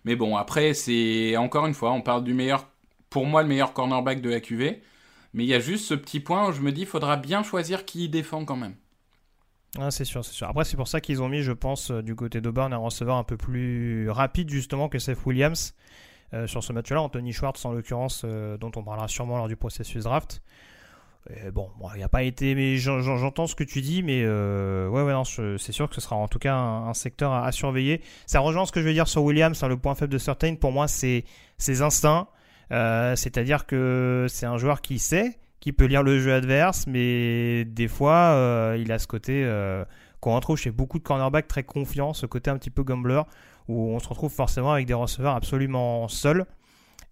Mais 0.04 0.14
bon, 0.14 0.36
après, 0.36 0.74
c'est. 0.74 1.36
Encore 1.38 1.66
une 1.66 1.74
fois, 1.74 1.92
on 1.92 2.02
parle 2.02 2.22
du 2.22 2.34
meilleur. 2.34 2.68
Pour 3.08 3.26
moi, 3.26 3.42
le 3.42 3.48
meilleur 3.48 3.72
cornerback 3.72 4.20
de 4.20 4.28
la 4.28 4.40
QV. 4.40 4.82
Mais 5.32 5.44
il 5.44 5.48
y 5.48 5.54
a 5.54 5.60
juste 5.60 5.86
ce 5.86 5.94
petit 5.94 6.20
point 6.20 6.48
où 6.48 6.52
je 6.52 6.60
me 6.60 6.70
dis, 6.70 6.84
faudra 6.84 7.16
bien 7.16 7.42
choisir 7.42 7.84
qui 7.84 8.08
défend 8.08 8.44
quand 8.44 8.56
même. 8.56 8.74
Ah, 9.78 9.90
c'est 9.90 10.04
sûr, 10.04 10.24
c'est 10.24 10.34
sûr. 10.34 10.48
Après, 10.48 10.64
c'est 10.64 10.76
pour 10.76 10.86
ça 10.86 11.00
qu'ils 11.00 11.22
ont 11.22 11.28
mis, 11.28 11.42
je 11.42 11.52
pense, 11.52 11.90
euh, 11.90 12.02
du 12.02 12.14
côté 12.14 12.40
d'Auburn, 12.40 12.72
un 12.72 12.76
receveur 12.76 13.16
un 13.16 13.24
peu 13.24 13.36
plus 13.36 14.08
rapide, 14.10 14.50
justement, 14.50 14.88
que 14.88 14.98
Seth 14.98 15.24
Williams. 15.24 15.74
Euh, 16.34 16.46
sur 16.46 16.62
ce 16.62 16.72
match-là, 16.72 17.00
Anthony 17.00 17.32
Schwartz, 17.32 17.64
en 17.64 17.72
l'occurrence, 17.72 18.24
dont 18.24 18.70
on 18.76 18.82
parlera 18.82 19.08
sûrement 19.08 19.38
lors 19.38 19.48
du 19.48 19.56
processus 19.56 20.04
draft 20.04 20.42
bon, 21.52 21.70
il 21.94 21.98
n'y 21.98 22.04
a 22.04 22.08
pas 22.08 22.22
été, 22.22 22.54
mais 22.54 22.76
j'entends 22.76 23.46
ce 23.46 23.54
que 23.54 23.64
tu 23.64 23.80
dis, 23.80 24.02
mais 24.02 24.22
euh, 24.24 24.88
ouais, 24.88 25.02
ouais, 25.02 25.12
non, 25.12 25.24
c'est 25.24 25.72
sûr 25.72 25.88
que 25.88 25.94
ce 25.94 26.00
sera 26.00 26.16
en 26.16 26.28
tout 26.28 26.38
cas 26.38 26.54
un, 26.54 26.94
secteur 26.94 27.32
à, 27.32 27.50
surveiller. 27.50 28.02
Ça 28.26 28.40
rejoint 28.40 28.66
ce 28.66 28.72
que 28.72 28.80
je 28.80 28.86
veux 28.86 28.92
dire 28.92 29.08
sur 29.08 29.22
Williams, 29.22 29.62
hein, 29.62 29.68
le 29.68 29.78
point 29.78 29.94
faible 29.94 30.12
de 30.12 30.18
Certain, 30.18 30.54
pour 30.54 30.72
moi, 30.72 30.86
c'est 30.86 31.24
ses 31.56 31.82
instincts. 31.82 32.28
Euh, 32.72 33.16
c'est-à-dire 33.16 33.66
que 33.66 34.26
c'est 34.28 34.46
un 34.46 34.58
joueur 34.58 34.82
qui 34.82 34.98
sait, 34.98 35.38
qui 35.60 35.72
peut 35.72 35.86
lire 35.86 36.02
le 36.02 36.18
jeu 36.18 36.34
adverse, 36.34 36.86
mais 36.86 37.64
des 37.64 37.88
fois, 37.88 38.32
euh, 38.32 38.76
il 38.78 38.92
a 38.92 38.98
ce 38.98 39.06
côté 39.06 39.48
qu'on 40.20 40.34
retrouve 40.34 40.58
chez 40.58 40.70
beaucoup 40.70 40.98
de 40.98 41.04
cornerbacks 41.04 41.48
très 41.48 41.62
confiants, 41.62 42.12
ce 42.12 42.26
côté 42.26 42.50
un 42.50 42.58
petit 42.58 42.70
peu 42.70 42.82
gambler, 42.82 43.22
où 43.68 43.90
on 43.90 43.98
se 43.98 44.08
retrouve 44.08 44.32
forcément 44.32 44.72
avec 44.72 44.86
des 44.86 44.94
receveurs 44.94 45.34
absolument 45.34 46.06
seuls. 46.08 46.44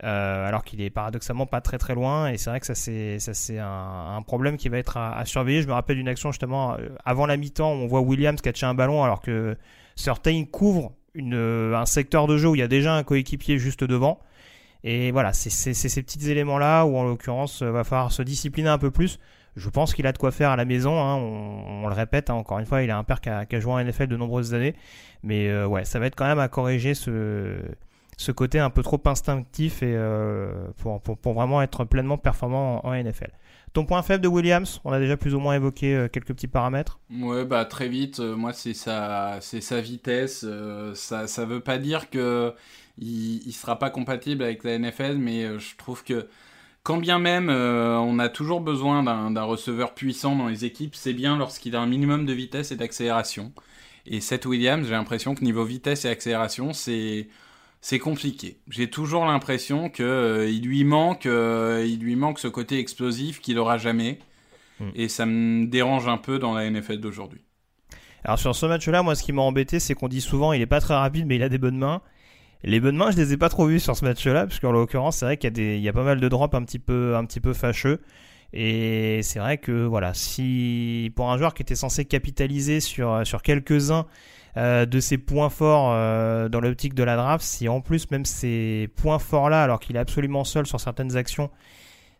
Euh, 0.04 0.48
alors 0.48 0.64
qu'il 0.64 0.80
est 0.80 0.90
paradoxalement 0.90 1.46
pas 1.46 1.60
très 1.60 1.78
très 1.78 1.94
loin. 1.94 2.28
Et 2.28 2.36
c'est 2.36 2.50
vrai 2.50 2.58
que 2.58 2.66
ça 2.66 2.74
c'est 2.74 3.20
ça 3.20 3.34
c'est 3.34 3.58
un, 3.58 4.20
problème 4.26 4.56
qui 4.56 4.68
va 4.68 4.78
être 4.78 4.96
à, 4.96 5.24
surveiller. 5.24 5.62
Je 5.62 5.68
me 5.68 5.72
rappelle 5.72 5.96
d'une 5.96 6.08
action 6.08 6.32
justement 6.32 6.74
euh, 6.74 6.88
avant 7.04 7.26
la 7.26 7.36
mi-temps, 7.36 7.70
on 7.70 7.86
voit 7.86 8.00
Williams 8.00 8.40
catcher 8.40 8.66
un 8.66 8.74
ballon 8.74 9.04
alors 9.04 9.20
que 9.20 9.56
Certain 9.94 10.44
couvre 10.44 10.92
euh, 11.16 11.74
un 11.74 11.86
secteur 11.86 12.26
de 12.26 12.38
jeu 12.38 12.48
où 12.48 12.54
il 12.54 12.58
y 12.58 12.62
a 12.62 12.68
déjà 12.68 12.94
un 12.94 13.04
coéquipier 13.04 13.58
juste 13.58 13.84
devant. 13.84 14.20
Et 14.84 15.12
voilà, 15.12 15.32
c'est 15.32 15.50
ces 15.50 16.02
petits 16.02 16.30
éléments-là 16.30 16.84
où 16.84 16.96
en 16.96 17.04
l'occurrence 17.04 17.62
va 17.62 17.84
falloir 17.84 18.10
se 18.10 18.22
discipliner 18.22 18.70
un 18.70 18.78
peu 18.78 18.90
plus. 18.90 19.20
Je 19.54 19.68
pense 19.68 19.94
qu'il 19.94 20.06
a 20.08 20.12
de 20.12 20.18
quoi 20.18 20.32
faire 20.32 20.50
à 20.50 20.56
la 20.56 20.64
maison. 20.64 20.98
Hein. 21.00 21.16
On, 21.16 21.86
le 21.86 21.94
répète, 21.94 22.30
hein, 22.30 22.34
encore 22.34 22.58
une 22.58 22.66
fois, 22.66 22.82
il 22.82 22.90
a 22.90 22.98
un 22.98 23.04
père 23.04 23.20
qui 23.20 23.28
a, 23.28 23.60
joué 23.60 23.72
en 23.72 23.84
NFL 23.84 24.08
de 24.08 24.16
nombreuses 24.16 24.54
années. 24.54 24.74
Mais 25.22 25.64
ouais, 25.64 25.84
ça 25.84 26.00
va 26.00 26.06
être 26.06 26.16
quand 26.16 26.26
même 26.26 26.40
à 26.40 26.48
corriger 26.48 26.94
ce, 26.94 27.60
ce 28.22 28.32
côté 28.32 28.58
un 28.58 28.70
peu 28.70 28.82
trop 28.82 29.00
instinctif 29.04 29.82
et 29.82 29.94
euh, 29.94 30.68
pour, 30.78 31.00
pour, 31.02 31.34
vraiment 31.34 31.60
être 31.60 31.84
pleinement 31.84 32.16
performant 32.16 32.84
en, 32.86 32.94
NFL. 32.94 33.30
Ton 33.72 33.84
point 33.84 34.02
faible 34.02 34.22
de 34.22 34.28
Williams, 34.28 34.80
on 34.84 34.92
a 34.92 35.00
déjà 35.00 35.16
plus 35.16 35.34
ou 35.34 35.40
moins 35.40 35.54
évoqué 35.54 35.94
euh, 35.94 36.08
quelques 36.08 36.28
petits 36.28 36.46
paramètres. 36.46 37.00
Ouais, 37.10 37.44
bah 37.44 37.64
très 37.64 37.88
vite, 37.88 38.20
euh, 38.20 38.36
moi 38.36 38.52
c'est 38.52 38.74
sa, 38.74 39.38
c'est 39.40 39.60
sa 39.60 39.80
vitesse. 39.80 40.46
ça, 40.94 41.26
ça 41.26 41.44
veut 41.44 41.60
pas 41.60 41.78
dire 41.78 42.10
que 42.10 42.54
il, 42.98 43.52
sera 43.52 43.78
pas 43.78 43.90
compatible 43.90 44.42
avec 44.42 44.62
la 44.64 44.78
NFL, 44.78 45.16
mais 45.16 45.58
je 45.58 45.76
trouve 45.76 46.04
que 46.04 46.28
quand 46.82 46.98
bien 46.98 47.18
même 47.18 47.48
on 47.48 48.18
a 48.18 48.28
toujours 48.28 48.60
besoin 48.60 49.02
d'un 49.02 49.42
receveur 49.42 49.94
puissant 49.94 50.36
dans 50.36 50.48
les 50.48 50.64
équipes, 50.64 50.94
c'est 50.94 51.14
bien 51.14 51.38
lorsqu'il 51.38 51.74
a 51.74 51.80
un 51.80 51.86
minimum 51.86 52.26
de 52.26 52.32
vitesse 52.32 52.70
et 52.70 52.76
d'accélération. 52.76 53.52
Et 54.04 54.20
Seth 54.20 54.46
Williams, 54.46 54.86
j'ai 54.86 54.92
l'impression 54.92 55.34
que 55.34 55.44
niveau 55.44 55.64
vitesse 55.64 56.04
et 56.04 56.08
accélération, 56.08 56.72
c'est 56.72 57.28
c'est 57.82 57.98
compliqué. 57.98 58.58
J'ai 58.68 58.88
toujours 58.88 59.26
l'impression 59.26 59.90
que 59.90 60.04
euh, 60.04 60.48
il 60.48 60.62
lui 60.62 60.84
manque, 60.84 61.26
euh, 61.26 61.84
il 61.86 61.98
lui 61.98 62.14
manque 62.14 62.38
ce 62.38 62.46
côté 62.46 62.78
explosif 62.78 63.40
qu'il 63.40 63.58
aura 63.58 63.76
jamais, 63.76 64.20
hmm. 64.78 64.90
et 64.94 65.08
ça 65.08 65.26
me 65.26 65.66
dérange 65.66 66.06
un 66.06 66.16
peu 66.16 66.38
dans 66.38 66.54
la 66.54 66.70
NFL 66.70 66.98
d'aujourd'hui. 66.98 67.42
Alors 68.24 68.38
sur 68.38 68.54
ce 68.54 68.66
match-là, 68.66 69.02
moi, 69.02 69.16
ce 69.16 69.24
qui 69.24 69.32
m'a 69.32 69.42
embêté, 69.42 69.80
c'est 69.80 69.94
qu'on 69.94 70.06
dit 70.06 70.20
souvent, 70.20 70.52
il 70.52 70.62
est 70.62 70.66
pas 70.66 70.80
très 70.80 70.94
rapide, 70.94 71.26
mais 71.26 71.34
il 71.34 71.42
a 71.42 71.48
des 71.48 71.58
bonnes 71.58 71.76
mains. 71.76 72.02
Les 72.62 72.78
bonnes 72.78 72.96
mains, 72.96 73.10
je 73.10 73.16
les 73.16 73.32
ai 73.32 73.36
pas 73.36 73.48
trop 73.48 73.66
vues 73.66 73.80
sur 73.80 73.96
ce 73.96 74.04
match-là, 74.04 74.46
parce 74.46 74.60
qu'en 74.60 74.70
l'occurrence, 74.70 75.16
c'est 75.16 75.24
vrai 75.24 75.36
qu'il 75.36 75.48
y 75.48 75.52
a 75.52 75.54
des, 75.54 75.76
il 75.76 75.82
y 75.82 75.88
a 75.88 75.92
pas 75.92 76.04
mal 76.04 76.20
de 76.20 76.28
drops 76.28 76.54
un 76.54 76.62
petit 76.62 76.78
peu, 76.78 77.16
un 77.16 77.24
petit 77.24 77.40
peu 77.40 77.52
fâcheux. 77.52 78.00
Et 78.52 79.22
c'est 79.24 79.40
vrai 79.40 79.58
que 79.58 79.84
voilà, 79.84 80.14
si 80.14 81.10
pour 81.16 81.32
un 81.32 81.38
joueur 81.38 81.52
qui 81.52 81.62
était 81.62 81.74
censé 81.74 82.04
capitaliser 82.04 82.80
sur 82.80 83.26
sur 83.26 83.42
quelques-uns 83.42 84.06
euh, 84.56 84.84
de 84.84 85.00
ses 85.00 85.18
points 85.18 85.48
forts 85.48 85.92
euh, 85.92 86.48
dans 86.48 86.60
l'optique 86.60 86.94
de 86.94 87.02
la 87.02 87.16
draft, 87.16 87.44
si 87.44 87.68
en 87.68 87.80
plus 87.80 88.10
même 88.10 88.24
ces 88.24 88.90
points 88.96 89.18
forts 89.18 89.48
là, 89.48 89.62
alors 89.62 89.80
qu'il 89.80 89.96
est 89.96 89.98
absolument 89.98 90.44
seul 90.44 90.66
sur 90.66 90.78
certaines 90.78 91.16
actions, 91.16 91.50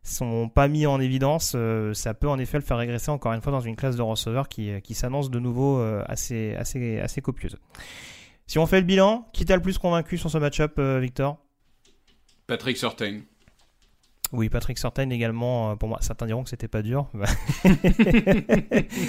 sont 0.03 0.49
pas 0.49 0.67
mis 0.67 0.87
en 0.87 1.01
évidence, 1.01 1.53
euh, 1.55 1.93
ça 1.95 2.15
peut 2.15 2.29
en 2.29 2.39
effet 2.39 2.59
le 2.59 2.65
faire 2.65 2.79
régresser 2.79 3.11
encore 3.11 3.33
une 3.33 3.43
fois 3.43 3.53
dans 3.53 3.61
une 3.61 3.77
classe 3.77 3.97
de 3.97 4.03
receveurs 4.03 4.49
qui, 4.49 4.73
qui 4.83 4.95
s'annonce 4.95 5.31
de 5.31 5.39
nouveau 5.39 5.81
assez, 6.07 6.55
assez, 6.55 6.99
assez 7.01 7.21
copieuse. 7.21 7.57
Si 8.47 8.59
on 8.59 8.67
fait 8.67 8.81
le 8.81 8.87
bilan, 8.87 9.29
qui 9.33 9.45
t'a 9.45 9.57
le 9.57 9.63
plus 9.63 9.79
convaincu 9.79 10.19
sur 10.19 10.31
ce 10.31 10.39
match-up, 10.39 10.81
Victor? 10.81 11.39
Patrick 12.47 12.77
Surtain. 12.77 13.21
Oui, 14.33 14.49
Patrick 14.49 14.79
Surtain 14.79 15.11
également, 15.11 15.77
pour 15.77 15.91
moi, 15.91 15.99
certains 16.01 16.25
diront 16.25 16.43
que 16.43 16.49
c'était 16.49 16.67
pas 16.67 16.81
dur. 16.81 17.07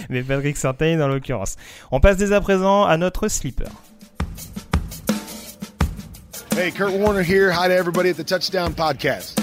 Mais 0.10 0.22
Patrick 0.22 0.58
Surtain 0.58 1.00
en 1.00 1.08
l'occurrence. 1.08 1.56
On 1.92 2.02
passe 2.02 2.18
dès 2.18 2.34
à 2.34 2.42
présent 2.42 2.84
à 2.84 2.98
notre 2.98 3.30
sleeper. 3.30 3.70
Hey, 6.58 6.72
Kurt 6.74 6.92
Warner 6.92 7.24
here. 7.24 7.52
Hi 7.52 7.70
to 7.70 7.74
everybody 7.74 8.10
at 8.10 8.18
the 8.18 8.26
Touchdown 8.26 8.74
Podcast. 8.74 9.40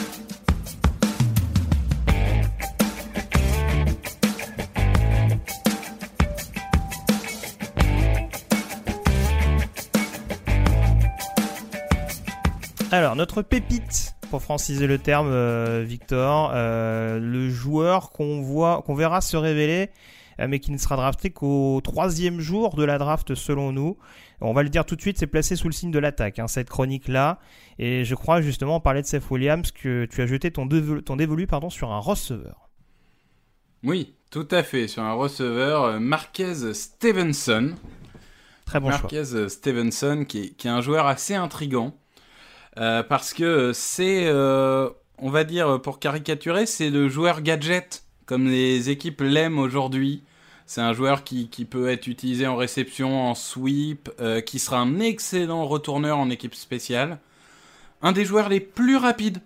Alors, 12.92 13.16
notre 13.16 13.42
pépite 13.42 14.14
pour 14.30 14.42
franciser 14.42 14.86
le 14.86 14.98
terme, 14.98 15.28
euh, 15.30 15.84
Victor. 15.86 16.52
Euh, 16.54 17.18
le 17.18 17.50
joueur 17.50 18.10
qu'on 18.10 18.40
voit, 18.40 18.82
qu'on 18.86 18.94
verra 18.94 19.20
se 19.20 19.36
révéler, 19.36 19.90
euh, 20.40 20.46
mais 20.48 20.60
qui 20.60 20.70
ne 20.70 20.78
sera 20.78 20.96
drafté 20.96 21.30
qu'au 21.30 21.80
troisième 21.82 22.40
jour 22.40 22.76
de 22.76 22.84
la 22.84 22.96
draft 22.96 23.34
selon 23.34 23.72
nous. 23.72 23.98
On 24.40 24.54
va 24.54 24.62
le 24.62 24.70
dire 24.70 24.86
tout 24.86 24.96
de 24.96 25.00
suite, 25.00 25.18
c'est 25.18 25.26
placé 25.26 25.56
sous 25.56 25.66
le 25.66 25.72
signe 25.72 25.90
de 25.90 25.98
l'attaque, 25.98 26.38
hein, 26.38 26.48
cette 26.48 26.70
chronique-là. 26.70 27.40
Et 27.78 28.04
je 28.04 28.14
crois 28.14 28.40
justement 28.40 28.80
parler 28.80 29.02
de 29.02 29.06
Seth 29.06 29.28
Williams 29.30 29.70
que 29.72 30.06
tu 30.06 30.22
as 30.22 30.26
jeté 30.26 30.50
ton, 30.50 30.66
ton 31.04 31.16
dévolu 31.16 31.46
pardon, 31.46 31.68
sur 31.68 31.92
un 31.92 31.98
receveur. 31.98 32.70
Oui, 33.82 34.14
tout 34.30 34.48
à 34.50 34.62
fait, 34.62 34.88
sur 34.88 35.02
un 35.02 35.12
receveur, 35.12 36.00
Marquez 36.00 36.72
Stevenson. 36.72 37.74
Très 38.64 38.80
bon 38.80 38.88
Marquez 38.88 39.48
Stevenson, 39.48 40.24
qui 40.26 40.54
qui 40.54 40.68
est 40.68 40.70
un 40.70 40.80
joueur 40.80 41.06
assez 41.06 41.34
intrigant. 41.34 41.99
Euh, 42.78 43.02
parce 43.02 43.34
que 43.34 43.72
c'est, 43.72 44.26
euh, 44.26 44.88
on 45.18 45.30
va 45.30 45.44
dire, 45.44 45.80
pour 45.82 45.98
caricaturer, 45.98 46.66
c'est 46.66 46.90
le 46.90 47.08
joueur 47.08 47.42
gadget, 47.42 48.04
comme 48.26 48.48
les 48.48 48.90
équipes 48.90 49.20
l'aiment 49.22 49.58
aujourd'hui. 49.58 50.22
C'est 50.66 50.80
un 50.80 50.92
joueur 50.92 51.24
qui, 51.24 51.48
qui, 51.48 51.64
peut 51.64 51.88
être 51.88 52.06
utilisé 52.06 52.46
en 52.46 52.54
réception, 52.54 53.28
en 53.28 53.34
sweep, 53.34 54.08
euh, 54.20 54.40
qui 54.40 54.60
sera 54.60 54.78
un 54.78 55.00
excellent 55.00 55.66
retourneur 55.66 56.16
en 56.18 56.30
équipe 56.30 56.54
spéciale. 56.54 57.18
Un 58.02 58.12
des 58.12 58.24
joueurs 58.24 58.48
les 58.48 58.60
plus 58.60 58.96
rapides 58.96 59.42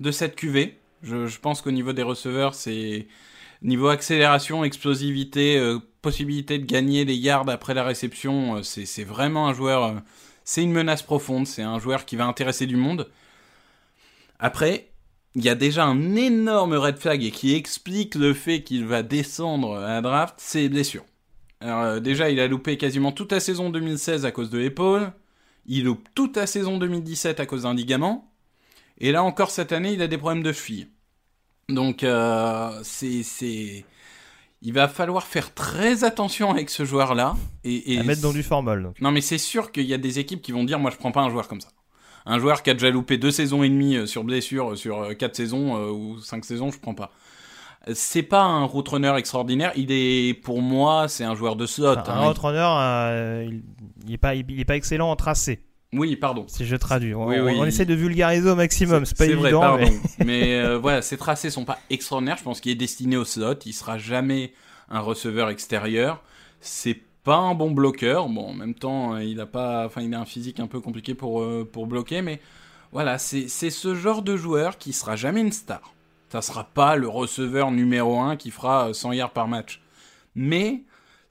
de 0.00 0.10
cette 0.10 0.34
QV. 0.34 0.74
Je, 1.02 1.38
pense 1.38 1.60
qu'au 1.60 1.72
niveau 1.72 1.92
des 1.92 2.02
receveurs, 2.02 2.54
c'est 2.54 3.06
niveau 3.60 3.88
accélération, 3.88 4.64
explosivité, 4.64 5.60
possibilité 6.00 6.58
de 6.58 6.64
gagner 6.64 7.04
les 7.04 7.14
yards 7.14 7.48
après 7.48 7.74
la 7.74 7.84
réception. 7.84 8.62
c'est 8.62 9.04
vraiment 9.04 9.48
un 9.48 9.54
joueur 9.54 10.02
c'est 10.44 10.62
une 10.62 10.72
menace 10.72 11.02
profonde, 11.02 11.46
c'est 11.46 11.62
un 11.62 11.78
joueur 11.78 12.04
qui 12.04 12.16
va 12.16 12.26
intéresser 12.26 12.66
du 12.66 12.76
monde. 12.76 13.10
Après, 14.38 14.90
il 15.34 15.44
y 15.44 15.48
a 15.48 15.54
déjà 15.54 15.84
un 15.84 16.16
énorme 16.16 16.74
red 16.74 16.98
flag 16.98 17.22
et 17.22 17.30
qui 17.30 17.54
explique 17.54 18.14
le 18.14 18.34
fait 18.34 18.62
qu'il 18.62 18.84
va 18.84 19.02
descendre 19.02 19.76
à 19.76 20.00
draft, 20.02 20.34
c'est 20.38 20.60
les 20.60 20.68
blessures. 20.68 21.04
Alors 21.60 21.82
euh, 21.82 22.00
déjà, 22.00 22.28
il 22.28 22.40
a 22.40 22.48
loupé 22.48 22.76
quasiment 22.76 23.12
toute 23.12 23.32
la 23.32 23.40
saison 23.40 23.70
2016 23.70 24.26
à 24.26 24.32
cause 24.32 24.50
de 24.50 24.58
l'épaule. 24.58 25.12
Il 25.66 25.84
loupe 25.84 26.08
toute 26.14 26.36
la 26.36 26.46
saison 26.46 26.76
2017 26.76 27.38
à 27.40 27.46
cause 27.46 27.62
d'un 27.62 27.74
ligament. 27.74 28.32
Et 28.98 29.12
là 29.12 29.22
encore 29.22 29.50
cette 29.50 29.72
année, 29.72 29.92
il 29.92 30.02
a 30.02 30.08
des 30.08 30.18
problèmes 30.18 30.42
de 30.42 30.52
cheville. 30.52 30.88
Donc 31.68 32.02
euh, 32.02 32.80
c'est 32.82 33.84
il 34.62 34.72
va 34.72 34.88
falloir 34.88 35.24
faire 35.24 35.52
très 35.54 36.04
attention 36.04 36.50
avec 36.50 36.70
ce 36.70 36.84
joueur-là. 36.84 37.34
Et, 37.64 37.98
à 37.98 38.02
mettre 38.04 38.22
dans 38.22 38.32
du 38.32 38.42
formol. 38.42 38.92
Non, 39.00 39.10
mais 39.10 39.20
c'est 39.20 39.38
sûr 39.38 39.72
qu'il 39.72 39.86
y 39.86 39.94
a 39.94 39.98
des 39.98 40.18
équipes 40.18 40.40
qui 40.40 40.52
vont 40.52 40.64
dire 40.64 40.78
moi, 40.78 40.90
je 40.90 40.96
prends 40.96 41.12
pas 41.12 41.20
un 41.20 41.30
joueur 41.30 41.48
comme 41.48 41.60
ça. 41.60 41.68
Un 42.24 42.38
joueur 42.38 42.62
qui 42.62 42.70
a 42.70 42.74
déjà 42.74 42.90
loupé 42.90 43.18
deux 43.18 43.32
saisons 43.32 43.64
et 43.64 43.68
demie 43.68 43.96
euh, 43.96 44.06
sur 44.06 44.22
blessure, 44.22 44.72
euh, 44.72 44.76
sur 44.76 45.02
euh, 45.02 45.14
quatre 45.14 45.34
saisons 45.34 45.76
ou 45.90 46.20
cinq 46.20 46.44
saisons, 46.44 46.70
je 46.70 46.78
prends 46.78 46.94
pas. 46.94 47.10
C'est 47.94 48.22
pas 48.22 48.42
un 48.42 48.62
route 48.62 48.88
runner 48.88 49.12
extraordinaire. 49.16 49.72
Il 49.74 49.90
est, 49.90 50.34
pour 50.34 50.62
moi, 50.62 51.08
c'est 51.08 51.24
un 51.24 51.34
joueur 51.34 51.56
de 51.56 51.66
slot. 51.66 51.98
un 51.98 52.04
hein. 52.06 52.28
route 52.28 52.38
runner, 52.38 53.48
il, 53.50 53.64
il, 54.06 54.14
est 54.14 54.18
pas, 54.18 54.36
il, 54.36 54.60
est 54.60 54.64
pas 54.64 54.76
excellent 54.76 55.10
en 55.10 55.16
tracé. 55.16 55.64
Oui, 55.92 56.16
pardon. 56.16 56.46
Si 56.48 56.64
je 56.64 56.76
traduis. 56.76 57.14
On, 57.14 57.64
essaie 57.64 57.84
de 57.84 57.94
vulgariser 57.94 58.48
au 58.48 58.54
maximum, 58.54 59.04
c'est 59.04 59.16
pas 59.16 59.26
évident. 59.26 59.76
Vrai, 59.76 59.92
mais, 60.18 60.24
mais 60.24 60.54
euh, 60.58 60.78
voilà, 60.78 61.02
ses 61.02 61.18
tracés 61.18 61.50
sont 61.50 61.64
pas 61.64 61.78
extraordinaires. 61.90 62.38
Je 62.38 62.44
pense 62.44 62.60
qu'il 62.60 62.72
est 62.72 62.76
destiné 62.76 63.16
au 63.16 63.24
slot. 63.24 63.54
Il 63.66 63.74
sera 63.74 63.98
jamais 63.98 64.52
un 64.88 65.00
receveur 65.00 65.50
extérieur. 65.50 66.22
C'est 66.60 66.98
pas 67.24 67.36
un 67.36 67.54
bon 67.54 67.70
bloqueur. 67.70 68.28
Bon, 68.28 68.48
en 68.48 68.54
même 68.54 68.74
temps, 68.74 69.18
il 69.18 69.38
a 69.40 69.46
pas, 69.46 69.84
enfin, 69.84 70.00
il 70.00 70.14
a 70.14 70.20
un 70.20 70.24
physique 70.24 70.60
un 70.60 70.66
peu 70.66 70.80
compliqué 70.80 71.14
pour 71.14 71.42
euh, 71.42 71.68
pour 71.70 71.86
bloquer, 71.86 72.22
mais 72.22 72.40
voilà, 72.92 73.18
c'est 73.18 73.48
ce 73.48 73.94
genre 73.94 74.22
de 74.22 74.36
joueur 74.36 74.78
qui 74.78 74.92
sera 74.92 75.16
jamais 75.16 75.40
une 75.40 75.52
star. 75.52 75.94
Ça 76.30 76.40
sera 76.40 76.64
pas 76.64 76.96
le 76.96 77.08
receveur 77.08 77.70
numéro 77.70 78.20
1 78.20 78.36
qui 78.36 78.50
fera 78.50 78.94
100 78.94 79.12
yards 79.12 79.32
par 79.32 79.48
match. 79.48 79.82
Mais 80.34 80.82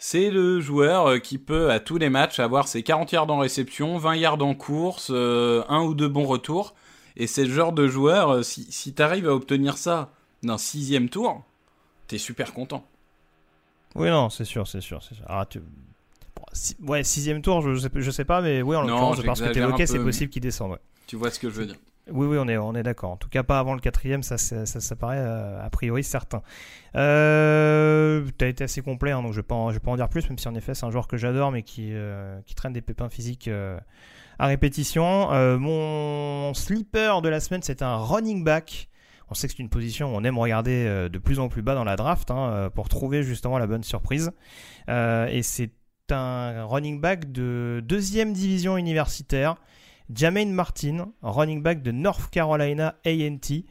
c'est 0.04 0.32
le 0.32 0.60
joueur 0.60 1.06
euh, 1.06 1.18
qui 1.20 1.38
peut 1.38 1.70
à 1.70 1.80
tous 1.80 2.00
les 2.00 2.10
matchs 2.10 2.40
avoir 2.40 2.68
ses 2.68 2.82
40 2.82 3.12
yards 3.12 3.30
en 3.30 3.38
réception, 3.38 4.00
20 4.00 4.16
yards 4.16 4.42
en 4.42 4.56
course, 4.56 5.12
euh, 5.14 5.64
un 5.70 5.84
ou 5.84 5.94
deux 5.94 6.08
bons 6.08 6.26
retours. 6.26 6.74
Et 7.18 7.28
c'est 7.28 7.46
le 7.46 7.54
genre 7.54 7.72
de 7.72 7.88
joueur, 7.88 8.32
euh, 8.32 8.42
si, 8.42 8.66
si 8.72 8.96
tu 8.96 9.02
arrives 9.04 9.28
à 9.28 9.36
obtenir 9.36 9.78
ça 9.78 10.12
d'un 10.42 10.58
sixième 10.58 11.08
tour, 11.08 11.44
t'es 12.08 12.18
super 12.18 12.52
content. 12.52 12.84
Oui, 13.94 14.10
non, 14.10 14.32
c'est 14.32 14.44
sûr, 14.44 14.68
c'est 14.68 14.82
sûr, 14.82 15.04
c'est 15.04 15.14
sûr. 15.14 15.26
Ah, 15.28 15.46
tu... 15.48 15.62
Ouais, 16.82 17.04
sixième 17.04 17.44
tour, 17.44 17.62
je 17.62 17.80
sais, 17.80 17.90
je 17.94 18.10
sais 18.10 18.26
pas, 18.26 18.42
mais 18.42 18.64
oui, 18.64 18.76
en 18.76 18.82
l'occurrence, 18.82 19.22
parce 19.22 19.40
que 19.40 19.56
évoqué, 19.56 19.86
c'est 19.86 20.00
possible 20.00 20.32
qu'il 20.32 20.42
descende. 20.42 20.80
Tu 21.06 21.16
vois 21.16 21.30
ce 21.30 21.38
que 21.38 21.48
je 21.48 21.54
veux 21.54 21.66
dire. 21.68 21.78
Oui, 22.14 22.28
oui, 22.28 22.38
on 22.40 22.48
est, 22.48 22.58
on 22.58 22.76
est 22.76 22.84
d'accord. 22.84 23.12
En 23.12 23.18
tout 23.18 23.30
cas, 23.30 23.44
pas 23.44 23.60
avant 23.60 23.74
le 23.74 23.80
quatrième, 23.80 24.24
ça, 24.24 24.38
ça, 24.38 24.66
ça, 24.66 24.96
paraît 24.96 25.20
a 25.20 25.70
priori 25.72 26.04
certain. 26.04 26.42
Euh, 26.96 28.26
tu 28.38 28.46
as 28.46 28.48
été 28.48 28.64
assez 28.64 28.82
complet, 28.82 29.12
hein, 29.12 29.22
donc 29.22 29.34
je 29.34 29.40
ne 29.40 29.42
vais, 29.42 29.80
pas 29.80 29.92
en 29.92 29.96
dire 29.96 30.10
plus, 30.10 30.28
même 30.30 30.38
si 30.38 30.48
en 30.48 30.56
effet 30.56 30.74
c'est 30.74 30.86
un 30.86 30.92
joueur 30.92 31.08
que 31.08 31.18
j'adore, 31.18 31.52
mais 31.52 31.64
qui, 31.64 31.90
euh, 31.94 32.40
qui 32.46 32.56
traîne 32.56 32.74
des 32.74 32.82
pépins 32.82 33.10
physiques 33.10 33.48
euh, 33.48 33.80
à 34.40 34.48
répétition. 34.48 35.32
Euh, 35.32 35.58
mon 35.58 36.54
sleeper 36.54 37.22
de 37.22 37.30
la 37.30 37.40
semaine, 37.40 37.62
c'est 37.64 37.82
un 37.82 37.98
running 37.98 38.44
back. 38.44 38.90
On 39.30 39.34
sait 39.34 39.48
que 39.48 39.54
c'est 39.54 39.64
une 39.64 39.70
position 39.70 40.14
où 40.14 40.18
on 40.18 40.24
aime 40.26 40.38
regarder 40.38 41.08
de 41.10 41.18
plus 41.18 41.40
en 41.40 41.48
plus 41.48 41.62
bas 41.62 41.74
dans 41.74 41.86
la 41.86 41.96
draft 41.96 42.30
hein, 42.32 42.70
pour 42.76 42.90
trouver 42.90 43.24
justement 43.24 43.58
la 43.60 43.66
bonne 43.66 43.84
surprise. 43.84 44.32
et 44.90 45.40
c'est 45.42 45.72
un 46.10 46.66
running 46.66 47.00
back 47.00 47.32
de 47.32 47.82
deuxième 47.82 48.34
division 48.34 48.76
universitaire. 48.76 49.56
Jermaine 50.14 50.52
Martin, 50.52 51.10
running 51.22 51.62
back 51.62 51.82
de 51.82 51.92
North 51.92 52.30
Carolina 52.30 52.96
A&T 53.06 53.66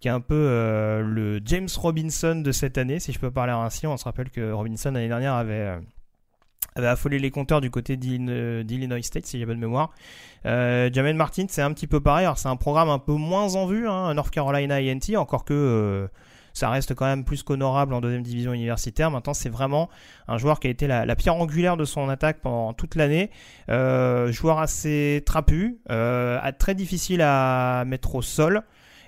qui 0.00 0.08
est 0.08 0.10
un 0.10 0.20
peu 0.20 0.34
euh, 0.34 1.02
le 1.02 1.40
James 1.44 1.68
Robinson 1.76 2.36
de 2.36 2.52
cette 2.52 2.78
année, 2.78 3.00
si 3.00 3.12
je 3.12 3.18
peux 3.18 3.30
parler 3.30 3.52
ainsi. 3.52 3.86
On 3.86 3.96
se 3.96 4.04
rappelle 4.04 4.30
que 4.30 4.52
Robinson 4.52 4.90
l'année 4.92 5.08
dernière 5.08 5.34
avait, 5.34 5.54
euh, 5.54 5.80
affolé 6.76 7.18
les 7.18 7.30
compteurs 7.30 7.60
du 7.60 7.70
côté 7.70 7.96
d'Illinois 7.96 9.02
State, 9.02 9.26
si 9.26 9.38
j'ai 9.38 9.46
bonne 9.46 9.58
mémoire. 9.58 9.92
Euh, 10.44 10.90
Martin, 11.14 11.46
c'est 11.48 11.62
un 11.62 11.72
petit 11.72 11.86
peu 11.86 12.00
pareil. 12.00 12.26
Alors 12.26 12.38
c'est 12.38 12.48
un 12.48 12.56
programme 12.56 12.90
un 12.90 12.98
peu 12.98 13.14
moins 13.14 13.54
en 13.54 13.66
vue, 13.66 13.88
hein, 13.88 14.12
North 14.14 14.30
Carolina 14.30 14.76
A&T, 14.76 15.16
encore 15.16 15.44
que 15.44 15.54
euh, 15.54 16.08
ça 16.56 16.70
reste 16.70 16.94
quand 16.94 17.06
même 17.06 17.24
plus 17.24 17.42
qu'honorable 17.42 17.94
en 17.94 18.00
deuxième 18.00 18.22
division 18.22 18.52
universitaire. 18.52 19.10
Maintenant, 19.10 19.34
c'est 19.34 19.48
vraiment 19.48 19.88
un 20.28 20.38
joueur 20.38 20.60
qui 20.60 20.68
a 20.68 20.70
été 20.70 20.86
la, 20.86 21.16
pierre 21.16 21.36
angulaire 21.36 21.76
de 21.76 21.84
son 21.84 22.08
attaque 22.08 22.40
pendant 22.40 22.72
toute 22.72 22.94
l'année. 22.94 23.30
joueur 23.68 24.58
assez 24.58 25.22
trapu, 25.26 25.78
très 25.86 26.74
difficile 26.74 27.22
à 27.22 27.84
mettre 27.86 28.14
au 28.14 28.22
sol. 28.22 28.64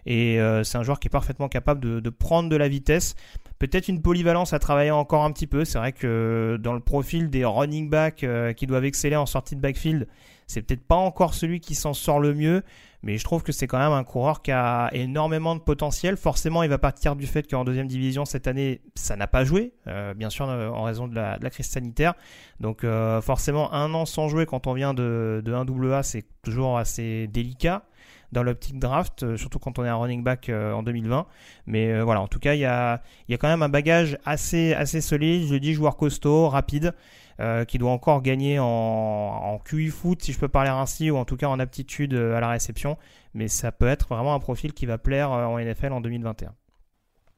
Et 0.08 0.40
euh, 0.40 0.64
c'est 0.64 0.78
un 0.78 0.82
joueur 0.82 1.00
qui 1.00 1.08
est 1.08 1.10
parfaitement 1.10 1.48
capable 1.48 2.00
de, 2.00 2.10
prendre 2.10 2.48
de 2.48 2.56
la 2.56 2.66
vitesse. 2.66 3.14
Peut-être 3.58 3.88
une 3.88 4.00
polyvalence 4.00 4.54
à 4.54 4.58
travailler 4.58 4.90
encore 4.90 5.22
un 5.22 5.32
petit 5.32 5.46
peu. 5.46 5.66
C'est 5.66 5.78
vrai 5.78 5.92
que 5.92 6.58
dans 6.62 6.72
le 6.72 6.80
profil 6.80 7.28
des 7.28 7.44
running 7.44 7.90
backs 7.90 8.24
euh, 8.24 8.54
qui 8.54 8.66
doivent 8.66 8.86
exceller 8.86 9.16
en 9.16 9.26
sortie 9.26 9.54
de 9.54 9.60
backfield, 9.60 10.08
c'est 10.46 10.62
peut-être 10.62 10.86
pas 10.86 10.96
encore 10.96 11.34
celui 11.34 11.60
qui 11.60 11.74
s'en 11.74 11.92
sort 11.92 12.20
le 12.20 12.32
mieux. 12.32 12.62
Mais 13.02 13.16
je 13.16 13.24
trouve 13.24 13.42
que 13.42 13.52
c'est 13.52 13.66
quand 13.66 13.78
même 13.78 13.92
un 13.92 14.04
coureur 14.04 14.42
qui 14.42 14.50
a 14.50 14.90
énormément 14.92 15.54
de 15.54 15.60
potentiel. 15.60 16.16
Forcément, 16.16 16.62
il 16.62 16.68
va 16.68 16.78
partir 16.78 17.14
du 17.14 17.26
fait 17.26 17.48
qu'en 17.48 17.64
deuxième 17.64 17.86
division 17.86 18.24
cette 18.24 18.46
année, 18.46 18.80
ça 18.96 19.14
n'a 19.16 19.28
pas 19.28 19.44
joué, 19.44 19.72
euh, 19.86 20.14
bien 20.14 20.30
sûr 20.30 20.46
en 20.46 20.82
raison 20.82 21.06
de 21.06 21.14
la, 21.14 21.38
crise 21.50 21.66
sanitaire. 21.66 22.14
Donc 22.60 22.82
euh, 22.82 23.20
forcément, 23.20 23.72
un 23.72 23.94
an 23.94 24.04
sans 24.04 24.28
jouer 24.28 24.46
quand 24.46 24.66
on 24.66 24.72
vient 24.72 24.94
de, 24.94 25.42
de 25.44 25.52
1AA, 25.54 26.02
c'est 26.02 26.24
toujours 26.42 26.76
assez 26.76 27.28
délicat 27.28 27.84
dans 28.32 28.42
l'optique 28.42 28.78
draft, 28.78 29.22
euh, 29.22 29.36
surtout 29.38 29.58
quand 29.58 29.78
on 29.78 29.84
est 29.84 29.88
un 29.88 29.96
running 29.96 30.22
back 30.22 30.50
en 30.50 30.82
2020. 30.82 31.26
Mais 31.66 32.00
voilà, 32.00 32.20
en 32.20 32.28
tout 32.28 32.40
cas, 32.40 32.54
il 32.54 32.60
y 32.60 32.64
a, 32.64 33.00
quand 33.30 33.48
même 33.48 33.62
un 33.62 33.68
bagage 33.68 34.18
assez, 34.24 34.74
assez 34.74 35.00
solide. 35.00 35.48
Je 35.48 35.54
dis 35.54 35.72
joueur 35.72 35.96
costaud, 35.96 36.48
rapide. 36.48 36.94
Euh, 37.40 37.64
qui 37.64 37.78
doit 37.78 37.92
encore 37.92 38.20
gagner 38.20 38.58
en, 38.58 39.60
QI 39.64 39.90
foot, 39.90 40.20
si 40.20 40.32
je 40.32 40.40
peux 40.40 40.48
parler 40.48 40.70
ainsi, 40.70 41.08
ou 41.12 41.16
en 41.16 41.24
tout 41.24 41.36
cas 41.36 41.46
en 41.46 41.60
aptitude 41.60 42.14
euh, 42.14 42.34
à 42.34 42.40
la 42.40 42.48
réception. 42.48 42.98
Mais 43.32 43.46
ça 43.46 43.70
peut 43.70 43.86
être 43.86 44.08
vraiment 44.08 44.34
un 44.34 44.40
profil 44.40 44.72
qui 44.72 44.86
va 44.86 44.98
plaire 44.98 45.30
euh, 45.30 45.44
en 45.44 45.60
NFL 45.60 45.92
en 45.92 46.00
2021. 46.00 46.52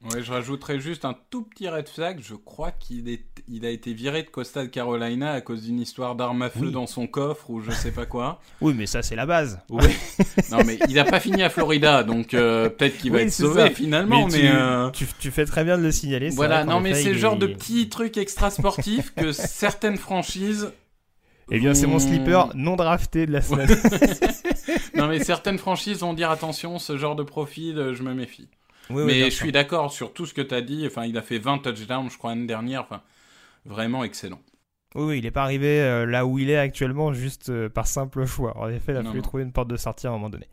Ouais, 0.03 0.23
je 0.23 0.31
rajouterais 0.31 0.79
juste 0.79 1.05
un 1.05 1.15
tout 1.29 1.43
petit 1.43 1.69
red 1.69 1.87
flag. 1.87 2.21
Je 2.23 2.33
crois 2.33 2.71
qu'il 2.71 3.07
est, 3.07 3.23
il 3.47 3.65
a 3.67 3.69
été 3.69 3.93
viré 3.93 4.23
de 4.23 4.29
Costa 4.29 4.63
de 4.63 4.67
Carolina 4.67 5.31
à 5.31 5.41
cause 5.41 5.61
d'une 5.61 5.79
histoire 5.79 6.15
d'arme 6.15 6.41
à 6.41 6.49
feu 6.49 6.71
dans 6.71 6.87
son 6.87 7.05
coffre 7.05 7.51
ou 7.51 7.61
je 7.61 7.69
sais 7.69 7.91
pas 7.91 8.07
quoi. 8.07 8.39
Oui, 8.61 8.73
mais 8.75 8.87
ça 8.87 9.03
c'est 9.03 9.15
la 9.15 9.27
base. 9.27 9.59
Oui. 9.69 9.83
non, 10.51 10.63
mais 10.65 10.79
il 10.89 10.97
a 10.97 11.03
pas 11.03 11.19
fini 11.19 11.43
à 11.43 11.49
Florida, 11.49 12.03
donc 12.03 12.33
euh, 12.33 12.69
peut-être 12.69 12.97
qu'il 12.97 13.11
va 13.11 13.21
être 13.21 13.31
sauvé 13.31 13.69
finalement. 13.69 14.27
Mais, 14.27 14.51
euh, 14.51 14.89
tu, 14.89 15.05
tu, 15.19 15.29
fais 15.29 15.45
très 15.45 15.63
bien 15.63 15.77
de 15.77 15.83
le 15.83 15.91
signaler. 15.91 16.29
Voilà, 16.29 16.63
non, 16.63 16.79
mais 16.79 16.95
c'est 16.95 17.13
le 17.13 17.19
genre 17.19 17.37
de 17.37 17.47
petits 17.47 17.89
trucs 17.89 18.17
extra 18.17 18.49
sportifs 18.49 19.13
que 19.13 19.31
certaines 19.31 19.97
franchises. 19.97 20.71
Eh 21.51 21.59
bien, 21.59 21.73
c'est 21.73 21.87
mon 21.87 21.99
slipper 21.99 22.43
non 22.55 22.75
drafté 22.75 23.25
de 23.25 23.33
la 23.33 23.41
semaine. 23.41 23.69
non, 24.95 25.07
mais 25.07 25.23
certaines 25.23 25.57
franchises 25.57 25.99
vont 25.99 26.13
dire 26.13 26.31
attention, 26.31 26.79
ce 26.79 26.97
genre 26.97 27.15
de 27.15 27.23
profil, 27.23 27.91
je 27.93 28.03
me 28.03 28.13
méfie 28.13 28.47
mais 28.93 29.25
je 29.25 29.35
suis 29.35 29.51
d'accord 29.51 29.91
sur 29.91 30.13
tout 30.13 30.25
ce 30.25 30.33
que 30.33 30.41
tu 30.41 30.53
as 30.53 30.61
dit. 30.61 30.85
Enfin, 30.87 31.05
il 31.05 31.17
a 31.17 31.21
fait 31.21 31.39
20 31.39 31.59
touchdowns, 31.59 32.09
je 32.09 32.17
crois, 32.17 32.31
l'année 32.31 32.47
dernière. 32.47 32.81
Enfin, 32.81 33.01
vraiment 33.65 34.03
excellent. 34.03 34.41
Oui, 34.95 35.03
oui 35.05 35.17
il 35.19 35.23
n'est 35.23 35.31
pas 35.31 35.43
arrivé 35.43 35.79
euh, 35.79 36.05
là 36.05 36.25
où 36.25 36.37
il 36.37 36.49
est 36.49 36.57
actuellement 36.57 37.13
juste 37.13 37.49
euh, 37.49 37.69
par 37.69 37.87
simple 37.87 38.25
choix. 38.25 38.57
En 38.57 38.67
effet, 38.67 38.91
il 38.91 38.97
a 38.97 39.03
fallu 39.03 39.21
trouver 39.21 39.43
une 39.43 39.53
porte 39.53 39.69
de 39.69 39.77
sortie 39.77 40.05
à 40.05 40.09
un 40.09 40.13
moment 40.13 40.29
donné. 40.29 40.47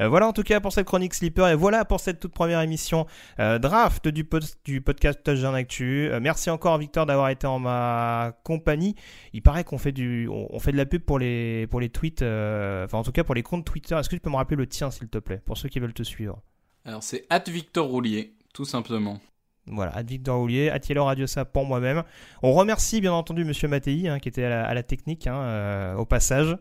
Euh, 0.00 0.08
voilà 0.08 0.26
en 0.26 0.32
tout 0.32 0.42
cas 0.42 0.60
pour 0.60 0.72
cette 0.72 0.86
chronique 0.86 1.12
Sleeper 1.12 1.48
et 1.48 1.54
voilà 1.54 1.84
pour 1.84 2.00
cette 2.00 2.18
toute 2.18 2.32
première 2.32 2.60
émission 2.62 3.06
draft 3.38 4.08
du, 4.08 4.26
du 4.64 4.80
podcast 4.80 5.20
Touchdown 5.22 5.54
Actu. 5.54 6.10
merci 6.20 6.50
encore 6.50 6.78
Victor 6.78 7.04
d'avoir 7.04 7.28
été 7.28 7.46
en 7.46 7.58
ma 7.58 8.32
compagnie. 8.42 8.94
Il 9.34 9.42
paraît 9.42 9.64
qu'on 9.64 9.78
fait 9.78 9.92
du, 9.92 10.28
on, 10.28 10.58
fait 10.58 10.72
de 10.72 10.76
la 10.76 10.86
pub 10.86 11.02
pour 11.02 11.18
les 11.18 11.66
pour 11.66 11.80
les 11.80 11.90
tweets, 11.90 12.22
enfin 12.22 12.98
en 12.98 13.02
tout 13.02 13.12
cas 13.12 13.24
pour 13.24 13.34
les 13.34 13.42
comptes 13.42 13.64
Twitter. 13.64 13.94
Est-ce 13.96 14.08
que 14.08 14.16
tu 14.16 14.20
peux 14.20 14.30
me 14.30 14.36
rappeler 14.36 14.56
le 14.56 14.66
tien 14.66 14.90
s'il 14.90 15.08
te 15.08 15.18
plaît 15.18 15.42
pour 15.44 15.58
ceux 15.58 15.68
qui 15.68 15.78
veulent 15.78 15.92
te 15.92 16.02
suivre? 16.02 16.40
Alors 16.84 17.02
c'est 17.02 17.26
at 17.30 17.44
Victor 17.46 17.86
Roulier, 17.86 18.34
tout 18.52 18.64
simplement. 18.64 19.20
Voilà, 19.66 19.96
at 19.96 20.02
Victor 20.02 20.36
Roulier, 20.38 20.68
at 20.68 20.80
Yellow 20.86 21.04
Radio 21.04 21.26
ça 21.26 21.46
pour 21.46 21.64
moi-même. 21.64 22.02
On 22.42 22.52
remercie 22.52 23.00
bien 23.00 23.14
entendu 23.14 23.44
Monsieur 23.44 23.66
Mattei 23.66 24.06
hein, 24.08 24.18
qui 24.18 24.28
était 24.28 24.44
à 24.44 24.74
la, 24.74 24.82
technique 24.82 25.26
hein, 25.26 25.36
euh, 25.36 25.94
au 25.94 26.04
passage. 26.04 26.58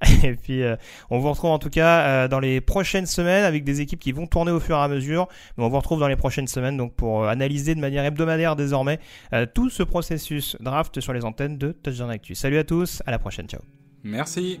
Et 0.22 0.34
puis 0.34 0.62
euh, 0.62 0.76
on 1.10 1.18
vous 1.18 1.30
retrouve 1.30 1.50
en 1.50 1.58
tout 1.58 1.70
cas 1.70 2.06
euh, 2.06 2.28
dans 2.28 2.38
les 2.38 2.60
prochaines 2.60 3.06
semaines 3.06 3.42
avec 3.42 3.64
des 3.64 3.80
équipes 3.80 3.98
qui 3.98 4.12
vont 4.12 4.28
tourner 4.28 4.52
au 4.52 4.60
fur 4.60 4.76
et 4.76 4.80
à 4.80 4.86
mesure. 4.86 5.26
Mais 5.58 5.64
on 5.64 5.68
vous 5.68 5.78
retrouve 5.78 5.98
dans 5.98 6.08
les 6.08 6.16
prochaines 6.16 6.46
semaines 6.46 6.76
donc 6.76 6.94
pour 6.94 7.26
analyser 7.26 7.74
de 7.74 7.80
manière 7.80 8.04
hebdomadaire 8.04 8.54
désormais 8.54 9.00
tout 9.52 9.68
ce 9.68 9.82
processus 9.82 10.56
draft 10.60 11.00
sur 11.00 11.12
les 11.12 11.24
antennes 11.24 11.58
de 11.58 11.72
Touchdown 11.72 12.10
Actu. 12.10 12.36
Salut 12.36 12.58
à 12.58 12.64
tous, 12.64 13.02
à 13.04 13.10
la 13.10 13.18
prochaine, 13.18 13.48
ciao. 13.48 13.62
Merci. 14.04 14.60